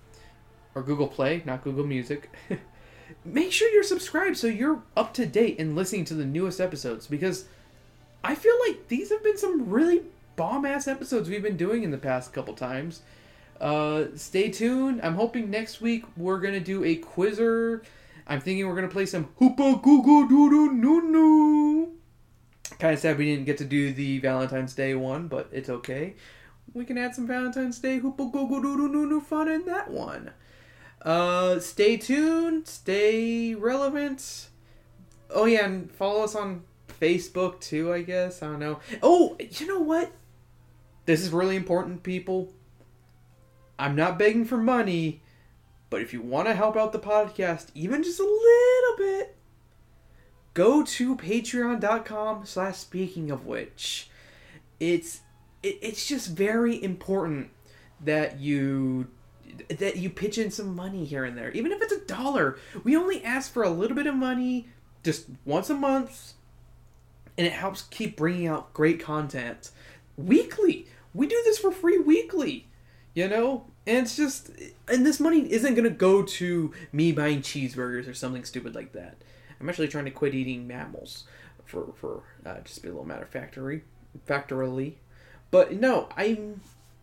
or 0.76 0.84
Google 0.84 1.08
Play, 1.08 1.42
not 1.46 1.64
Google 1.64 1.88
Music. 1.88 2.30
make 3.26 3.54
sure 3.54 3.70
you're 3.70 3.82
subscribed 3.82 4.38
so 4.38 4.48
you're 4.48 4.84
up 4.98 5.14
to 5.14 5.26
date 5.26 5.58
and 5.58 5.76
listening 5.76 6.04
to 6.06 6.14
the 6.14 6.26
newest 6.26 6.60
episodes 6.60 7.08
because 7.08 7.46
I 8.26 8.36
feel 8.36 8.56
like 8.68 8.90
these 8.90 9.10
have 9.10 9.24
been 9.24 9.38
some 9.38 9.70
really 9.70 10.02
bomb 10.42 10.66
ass 10.66 10.88
episodes 10.88 11.30
we've 11.30 11.44
been 11.44 11.56
doing 11.56 11.84
in 11.84 11.92
the 11.92 12.00
past 12.00 12.34
couple 12.34 12.56
times. 12.56 13.04
Uh, 13.60 14.06
stay 14.16 14.50
tuned. 14.50 15.00
I'm 15.04 15.14
hoping 15.14 15.52
next 15.52 15.82
week 15.82 16.04
we're 16.18 16.40
gonna 16.40 16.60
do 16.60 16.84
a 16.84 16.96
quizzer. 16.96 17.84
I'm 18.26 18.42
thinking 18.42 18.68
we're 18.68 18.74
gonna 18.74 18.88
play 18.88 19.06
some 19.06 19.30
Hoopa 19.40 19.84
Google 19.84 20.28
Doodoo 20.28 20.74
Noo 20.74 21.02
Noo. 21.04 21.92
Kind 22.80 22.96
of 22.96 23.00
sad 23.00 23.20
we 23.20 23.26
didn't 23.26 23.46
get 23.46 23.60
to 23.60 23.66
do 23.66 23.94
the 23.94 24.18
Valentine's 24.18 24.74
Day 24.74 24.96
one, 24.96 25.28
but 25.28 25.48
it's 25.52 25.70
okay. 25.70 26.16
We 26.74 26.86
can 26.86 26.98
add 26.98 27.14
some 27.14 27.28
Valentine's 27.28 27.78
Day 27.78 28.00
Hoopa 28.00 28.32
Google 28.32 28.62
Doodoo 28.62 28.90
Noo 28.90 29.06
Noo 29.06 29.22
fun 29.22 29.48
in 29.48 29.68
that 29.68 29.92
one. 29.92 30.32
Uh, 31.04 31.60
stay 31.60 31.98
tuned. 31.98 32.68
Stay 32.68 33.54
relevant. 33.54 34.48
Oh 35.30 35.46
yeah, 35.46 35.66
and 35.66 35.92
follow 35.92 36.24
us 36.24 36.34
on 36.34 36.64
Facebook 37.00 37.60
too. 37.60 37.94
I 37.94 38.02
guess 38.02 38.42
I 38.42 38.48
don't 38.48 38.60
know. 38.60 38.80
Oh, 39.04 39.38
you 39.40 39.68
know 39.68 39.82
what? 39.82 40.12
This 41.12 41.24
is 41.24 41.32
really 41.32 41.58
important, 41.58 42.04
people. 42.04 42.54
I'm 43.78 43.98
not 43.98 44.18
begging 44.18 44.46
for 44.46 44.56
money, 44.56 45.22
but 45.90 46.02
if 46.02 46.14
you 46.14 46.22
want 46.22 46.48
to 46.48 46.56
help 46.56 46.78
out 46.78 46.94
the 46.94 47.00
podcast, 47.00 47.68
even 47.76 48.02
just 48.02 48.22
a 48.22 48.24
little 48.24 48.98
bit, 48.98 49.36
go 50.54 50.86
to 50.86 51.18
patreon.com 51.18 52.46
slash 52.46 52.78
speaking 52.78 53.30
of 53.30 53.46
which. 53.46 54.10
It's 54.80 55.20
it, 55.62 55.80
it's 55.82 56.08
just 56.08 56.30
very 56.30 56.82
important 56.82 57.50
that 58.00 58.40
you 58.40 59.08
that 59.68 59.98
you 59.98 60.10
pitch 60.10 60.38
in 60.38 60.50
some 60.50 60.74
money 60.74 61.04
here 61.04 61.26
and 61.26 61.38
there. 61.38 61.52
Even 61.52 61.74
if 61.74 61.82
it's 61.82 61.92
a 61.92 62.06
dollar. 62.06 62.58
We 62.86 62.96
only 62.96 63.22
ask 63.22 63.52
for 63.52 63.64
a 63.64 63.70
little 63.70 63.98
bit 63.98 64.08
of 64.08 64.16
money 64.16 64.70
just 65.04 65.26
once 65.44 65.70
a 65.70 65.76
month 65.76 66.36
and 67.38 67.46
it 67.46 67.52
helps 67.52 67.82
keep 67.82 68.16
bringing 68.16 68.48
out 68.48 68.74
great 68.74 69.02
content 69.02 69.72
weekly. 70.16 70.88
We 71.14 71.28
do 71.28 71.42
this 71.46 71.58
for 71.58 71.72
free 71.72 71.98
weekly, 71.98 72.68
you 73.14 73.28
know? 73.28 73.66
And 73.86 74.06
it's 74.06 74.16
just, 74.16 74.52
and 74.88 75.06
this 75.06 75.20
money 75.20 75.52
isn't 75.52 75.76
gonna 75.76 75.90
go 75.90 76.24
to 76.24 76.74
me 76.92 77.12
buying 77.12 77.42
cheeseburgers 77.42 78.08
or 78.08 78.14
something 78.14 78.46
stupid 78.46 78.76
like 78.76 78.94
that. 78.94 79.18
I'm 79.60 79.70
actually 79.70 79.88
trying 79.90 80.06
to 80.06 80.12
quit 80.12 80.34
eating 80.34 80.68
mammals 80.68 81.26
for, 81.66 81.94
for 81.96 82.24
uh, 82.46 82.60
just 82.64 82.82
be 82.82 82.90
a 82.90 82.92
little 82.92 83.08
matter 83.08 83.26
factory, 83.26 83.84
factorily. 84.28 84.96
But 85.52 85.74
no, 85.74 86.10
I'm, 86.16 86.62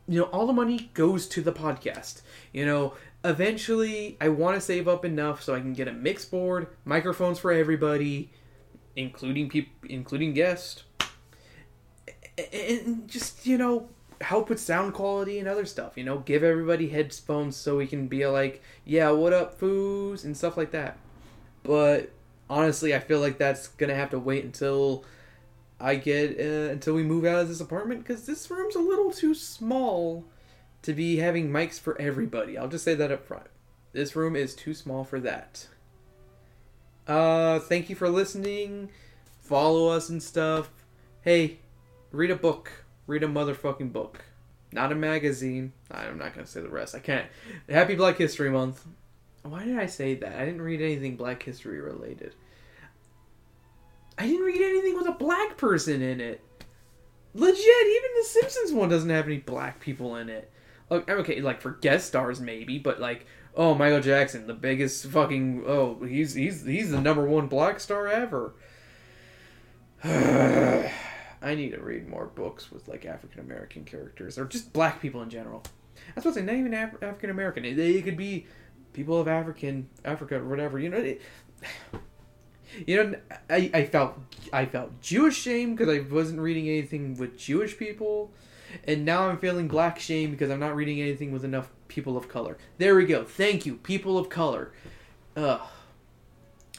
you 0.08 0.20
know, 0.20 0.24
all 0.24 0.46
the 0.46 0.52
money 0.52 0.90
goes 0.94 1.26
to 1.28 1.42
the 1.42 1.52
podcast. 1.52 2.22
You 2.52 2.66
know, 2.66 2.94
eventually 3.24 4.16
I 4.20 4.28
want 4.28 4.56
to 4.56 4.60
save 4.60 4.88
up 4.88 5.04
enough 5.04 5.42
so 5.42 5.54
I 5.54 5.60
can 5.60 5.72
get 5.72 5.88
a 5.88 5.92
mix 5.92 6.24
board, 6.24 6.68
microphones 6.84 7.38
for 7.38 7.52
everybody, 7.52 8.30
including 8.96 9.48
people, 9.48 9.72
including 9.88 10.34
guests, 10.34 10.82
and 12.52 13.08
just 13.08 13.46
you 13.46 13.58
know 13.58 13.88
help 14.20 14.48
with 14.48 14.60
sound 14.60 14.94
quality 14.94 15.38
and 15.38 15.48
other 15.48 15.64
stuff. 15.64 15.96
You 15.96 16.04
know, 16.04 16.18
give 16.18 16.42
everybody 16.42 16.88
headphones 16.88 17.56
so 17.56 17.76
we 17.76 17.86
can 17.86 18.08
be 18.08 18.26
like, 18.26 18.62
yeah, 18.84 19.10
what 19.10 19.32
up, 19.32 19.60
foos, 19.60 20.24
and 20.24 20.36
stuff 20.36 20.56
like 20.56 20.70
that. 20.72 20.98
But 21.62 22.10
honestly, 22.48 22.94
I 22.94 22.98
feel 22.98 23.20
like 23.20 23.38
that's 23.38 23.68
gonna 23.68 23.94
have 23.94 24.10
to 24.10 24.18
wait 24.18 24.44
until 24.44 25.04
I 25.80 25.94
get 25.96 26.38
uh, 26.38 26.70
until 26.72 26.94
we 26.94 27.02
move 27.02 27.24
out 27.24 27.40
of 27.40 27.48
this 27.48 27.60
apartment 27.60 28.02
because 28.02 28.26
this 28.26 28.50
room's 28.50 28.74
a 28.74 28.80
little 28.80 29.10
too 29.10 29.34
small 29.34 30.24
to 30.82 30.92
be 30.92 31.16
having 31.16 31.50
mics 31.50 31.78
for 31.78 32.00
everybody. 32.00 32.56
I'll 32.56 32.68
just 32.68 32.84
say 32.84 32.94
that 32.94 33.12
up 33.12 33.26
front. 33.26 33.46
This 33.92 34.14
room 34.14 34.36
is 34.36 34.54
too 34.54 34.74
small 34.74 35.04
for 35.04 35.20
that. 35.20 35.66
Uh, 37.06 37.58
thank 37.58 37.88
you 37.88 37.96
for 37.96 38.08
listening. 38.08 38.90
Follow 39.40 39.88
us 39.88 40.08
and 40.08 40.22
stuff. 40.22 40.70
Hey, 41.22 41.58
read 42.12 42.30
a 42.30 42.36
book. 42.36 42.84
Read 43.08 43.24
a 43.24 43.26
motherfucking 43.26 43.90
book. 43.90 44.22
Not 44.70 44.92
a 44.92 44.94
magazine. 44.94 45.72
I'm 45.90 46.18
not 46.18 46.34
gonna 46.34 46.46
say 46.46 46.60
the 46.60 46.68
rest. 46.68 46.94
I 46.94 46.98
can't. 46.98 47.26
Happy 47.66 47.94
Black 47.94 48.18
History 48.18 48.50
Month. 48.50 48.84
Why 49.42 49.64
did 49.64 49.78
I 49.78 49.86
say 49.86 50.14
that? 50.16 50.36
I 50.36 50.44
didn't 50.44 50.60
read 50.60 50.82
anything 50.82 51.16
Black 51.16 51.42
History 51.42 51.80
related. 51.80 52.34
I 54.18 54.26
didn't 54.26 54.44
read 54.44 54.60
anything 54.60 54.94
with 54.94 55.08
a 55.08 55.12
black 55.12 55.56
person 55.56 56.02
in 56.02 56.20
it. 56.20 56.42
Legit, 57.32 57.58
even 57.58 58.10
the 58.18 58.24
Simpsons 58.24 58.72
one 58.72 58.90
doesn't 58.90 59.08
have 59.08 59.26
any 59.26 59.38
black 59.38 59.80
people 59.80 60.16
in 60.16 60.28
it. 60.28 60.50
Okay, 60.90 61.40
like 61.40 61.62
for 61.62 61.70
guest 61.70 62.08
stars 62.08 62.42
maybe, 62.42 62.78
but 62.78 63.00
like, 63.00 63.24
oh, 63.56 63.74
Michael 63.74 64.02
Jackson, 64.02 64.46
the 64.46 64.54
biggest 64.54 65.06
fucking 65.06 65.64
oh, 65.66 66.04
he's 66.04 66.34
he's 66.34 66.66
he's 66.66 66.90
the 66.90 67.00
number 67.00 67.24
one 67.24 67.46
black 67.46 67.80
star 67.80 68.06
ever. 68.06 68.52
I 71.40 71.54
need 71.54 71.70
to 71.70 71.80
read 71.80 72.08
more 72.08 72.26
books 72.26 72.70
with 72.70 72.88
like 72.88 73.06
African 73.06 73.40
American 73.40 73.84
characters 73.84 74.38
or 74.38 74.44
just 74.44 74.72
black 74.72 75.00
people 75.00 75.22
in 75.22 75.30
general. 75.30 75.62
I'm 76.16 76.22
saying. 76.32 76.46
Not 76.46 76.54
even 76.54 76.74
Af- 76.74 77.02
African 77.02 77.30
American. 77.30 77.64
It, 77.64 77.78
it 77.78 78.04
could 78.04 78.16
be 78.16 78.46
people 78.92 79.20
of 79.20 79.28
African 79.28 79.88
Africa 80.04 80.36
or 80.36 80.48
whatever. 80.48 80.78
You 80.78 80.90
know. 80.90 80.98
It, 80.98 81.20
you 82.86 83.02
know, 83.02 83.18
I, 83.48 83.70
I 83.72 83.84
felt 83.86 84.18
I 84.52 84.66
felt 84.66 85.00
Jewish 85.00 85.36
shame 85.36 85.74
because 85.74 85.94
I 85.94 86.00
wasn't 86.00 86.40
reading 86.40 86.68
anything 86.68 87.16
with 87.16 87.38
Jewish 87.38 87.76
people, 87.78 88.30
and 88.84 89.04
now 89.04 89.28
I'm 89.28 89.38
feeling 89.38 89.68
black 89.68 89.98
shame 89.98 90.30
because 90.30 90.50
I'm 90.50 90.60
not 90.60 90.76
reading 90.76 91.00
anything 91.00 91.32
with 91.32 91.44
enough 91.44 91.70
people 91.88 92.16
of 92.16 92.28
color. 92.28 92.58
There 92.78 92.94
we 92.94 93.06
go. 93.06 93.24
Thank 93.24 93.64
you, 93.66 93.76
people 93.76 94.18
of 94.18 94.28
color. 94.28 94.72
Ugh. 95.36 95.60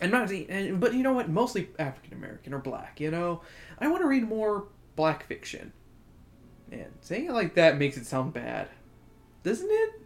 And 0.02 0.12
not, 0.12 0.32
and, 0.32 0.80
but 0.80 0.93
you 0.93 1.04
know 1.04 1.14
what? 1.14 1.30
Mostly 1.30 1.70
African 1.78 2.14
American 2.14 2.54
or 2.54 2.60
black. 2.60 3.00
You 3.00 3.12
know, 3.12 3.41
I 3.80 3.88
want 3.88 4.02
to 4.02 4.08
read 4.08 4.28
more 4.28 4.66
black 4.95 5.26
fiction. 5.26 5.74
Man, 6.72 6.88
saying 7.02 7.26
it 7.26 7.32
like 7.34 7.56
that 7.56 7.78
makes 7.78 7.97
it 7.97 8.06
sound 8.06 8.34
bad, 8.34 8.70
doesn't 9.43 9.70
it? 9.70 10.02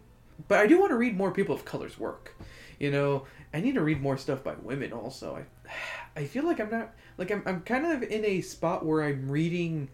But 0.48 0.58
I 0.58 0.66
do 0.66 0.80
want 0.80 0.90
to 0.90 0.96
read 0.96 1.16
more 1.16 1.30
people 1.30 1.54
of 1.54 1.64
color's 1.64 1.98
work. 1.98 2.34
You 2.80 2.90
know, 2.90 3.26
I 3.52 3.60
need 3.60 3.74
to 3.74 3.82
read 3.82 4.02
more 4.02 4.16
stuff 4.16 4.42
by 4.42 4.54
women 4.54 4.92
also. 4.92 5.36
I 5.36 5.70
I 6.20 6.26
feel 6.26 6.44
like 6.44 6.60
I'm 6.60 6.70
not 6.70 6.94
like 7.18 7.30
I'm 7.30 7.42
I'm 7.46 7.60
kind 7.62 7.86
of 7.86 8.02
in 8.02 8.24
a 8.24 8.40
spot 8.40 8.84
where 8.84 9.02
I'm 9.02 9.30
reading 9.30 9.88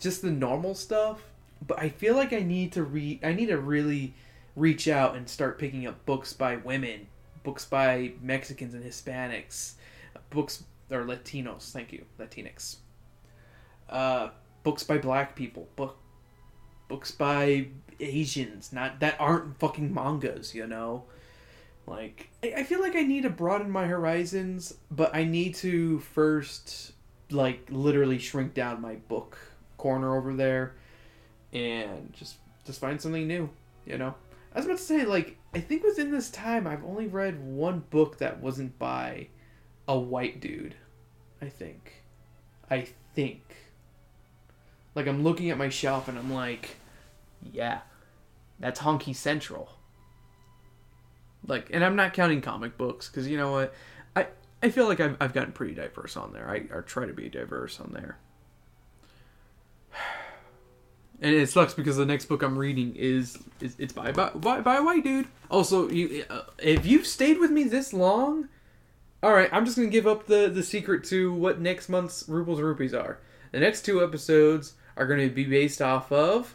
just 0.00 0.22
the 0.22 0.30
normal 0.30 0.74
stuff, 0.74 1.20
but 1.66 1.78
I 1.78 1.88
feel 1.88 2.14
like 2.14 2.32
I 2.32 2.40
need 2.40 2.72
to 2.72 2.82
read 2.82 3.24
I 3.24 3.32
need 3.32 3.46
to 3.46 3.58
really 3.58 4.14
reach 4.56 4.88
out 4.88 5.16
and 5.16 5.28
start 5.28 5.58
picking 5.58 5.86
up 5.86 6.04
books 6.06 6.32
by 6.32 6.56
women, 6.56 7.06
books 7.42 7.64
by 7.64 8.12
Mexicans 8.22 8.74
and 8.74 8.84
Hispanics, 8.84 9.74
books 10.30 10.64
or 10.90 11.04
Latinos, 11.04 11.70
thank 11.70 11.92
you, 11.92 12.04
Latinx. 12.18 12.76
Uh 13.88 14.30
books 14.62 14.82
by 14.82 14.98
black 14.98 15.34
people, 15.34 15.68
book 15.76 15.96
books 16.88 17.12
by 17.12 17.68
Asians, 18.00 18.72
not 18.72 19.00
that 19.00 19.16
aren't 19.20 19.58
fucking 19.58 19.94
mangas, 19.94 20.54
you 20.54 20.66
know. 20.66 21.04
Like, 21.86 22.30
I, 22.42 22.62
feel 22.62 22.80
like 22.80 22.94
I 22.94 23.02
need 23.02 23.22
to 23.22 23.30
broaden 23.30 23.70
my 23.70 23.86
horizons, 23.86 24.74
but 24.90 25.14
I 25.14 25.24
need 25.24 25.56
to 25.56 25.98
first, 26.00 26.92
like, 27.30 27.66
literally 27.68 28.18
shrink 28.18 28.54
down 28.54 28.80
my 28.80 28.94
book 28.94 29.38
corner 29.76 30.16
over 30.16 30.34
there 30.34 30.74
and 31.52 32.12
just 32.12 32.36
just 32.64 32.80
find 32.80 33.00
something 33.00 33.26
new, 33.26 33.48
you 33.86 33.98
know? 33.98 34.14
I 34.54 34.58
was 34.58 34.66
about 34.66 34.78
to 34.78 34.84
say, 34.84 35.04
like, 35.04 35.36
I 35.52 35.60
think 35.60 35.82
within 35.82 36.12
this 36.12 36.30
time 36.30 36.66
I've 36.66 36.84
only 36.84 37.06
read 37.06 37.42
one 37.44 37.80
book 37.90 38.18
that 38.18 38.40
wasn't 38.40 38.78
by 38.78 39.28
a 39.88 39.98
white 39.98 40.40
dude. 40.40 40.76
I 41.42 41.48
think. 41.48 42.04
I 42.70 42.86
think. 43.14 43.42
Like, 44.94 45.06
I'm 45.06 45.22
looking 45.22 45.50
at 45.50 45.58
my 45.58 45.68
shelf 45.68 46.08
and 46.08 46.18
I'm 46.18 46.32
like, 46.32 46.76
yeah, 47.52 47.80
that's 48.58 48.80
Honky 48.80 49.14
Central. 49.14 49.70
Like, 51.46 51.70
and 51.72 51.84
I'm 51.84 51.96
not 51.96 52.12
counting 52.12 52.40
comic 52.40 52.76
books 52.76 53.08
because 53.08 53.26
you 53.26 53.36
know 53.36 53.52
what, 53.52 53.74
I 54.14 54.26
I 54.62 54.70
feel 54.70 54.86
like 54.86 55.00
I've 55.00 55.16
I've 55.20 55.32
gotten 55.32 55.52
pretty 55.52 55.74
diverse 55.74 56.16
on 56.16 56.32
there. 56.32 56.48
I, 56.48 56.56
I 56.76 56.80
try 56.82 57.06
to 57.06 57.14
be 57.14 57.28
diverse 57.28 57.80
on 57.80 57.92
there. 57.92 58.18
And 61.20 61.34
it 61.34 61.48
sucks 61.48 61.74
because 61.74 61.96
the 61.96 62.06
next 62.06 62.26
book 62.26 62.42
I'm 62.42 62.58
reading 62.58 62.94
is, 62.96 63.38
is 63.60 63.76
it's 63.78 63.92
by, 63.92 64.12
by 64.12 64.60
by 64.60 64.76
a 64.76 64.82
white 64.82 65.04
dude. 65.04 65.26
Also, 65.50 65.88
you 65.88 66.24
uh, 66.30 66.42
if 66.58 66.86
you've 66.86 67.06
stayed 67.06 67.38
with 67.38 67.50
me 67.50 67.64
this 67.64 67.92
long, 67.92 68.48
all 69.22 69.32
right, 69.32 69.48
I'm 69.52 69.64
just 69.64 69.76
gonna 69.76 69.88
give 69.88 70.06
up 70.06 70.26
the 70.26 70.48
the 70.48 70.62
secret 70.62 71.04
to 71.04 71.32
what 71.32 71.60
next 71.60 71.88
month's 71.88 72.28
Rubles 72.28 72.60
Rupees 72.60 72.94
are. 72.94 73.18
The 73.52 73.60
next 73.60 73.82
two 73.82 74.02
episodes 74.02 74.74
are 74.96 75.06
going 75.06 75.28
to 75.28 75.34
be 75.34 75.44
based 75.44 75.82
off 75.82 76.12
of 76.12 76.48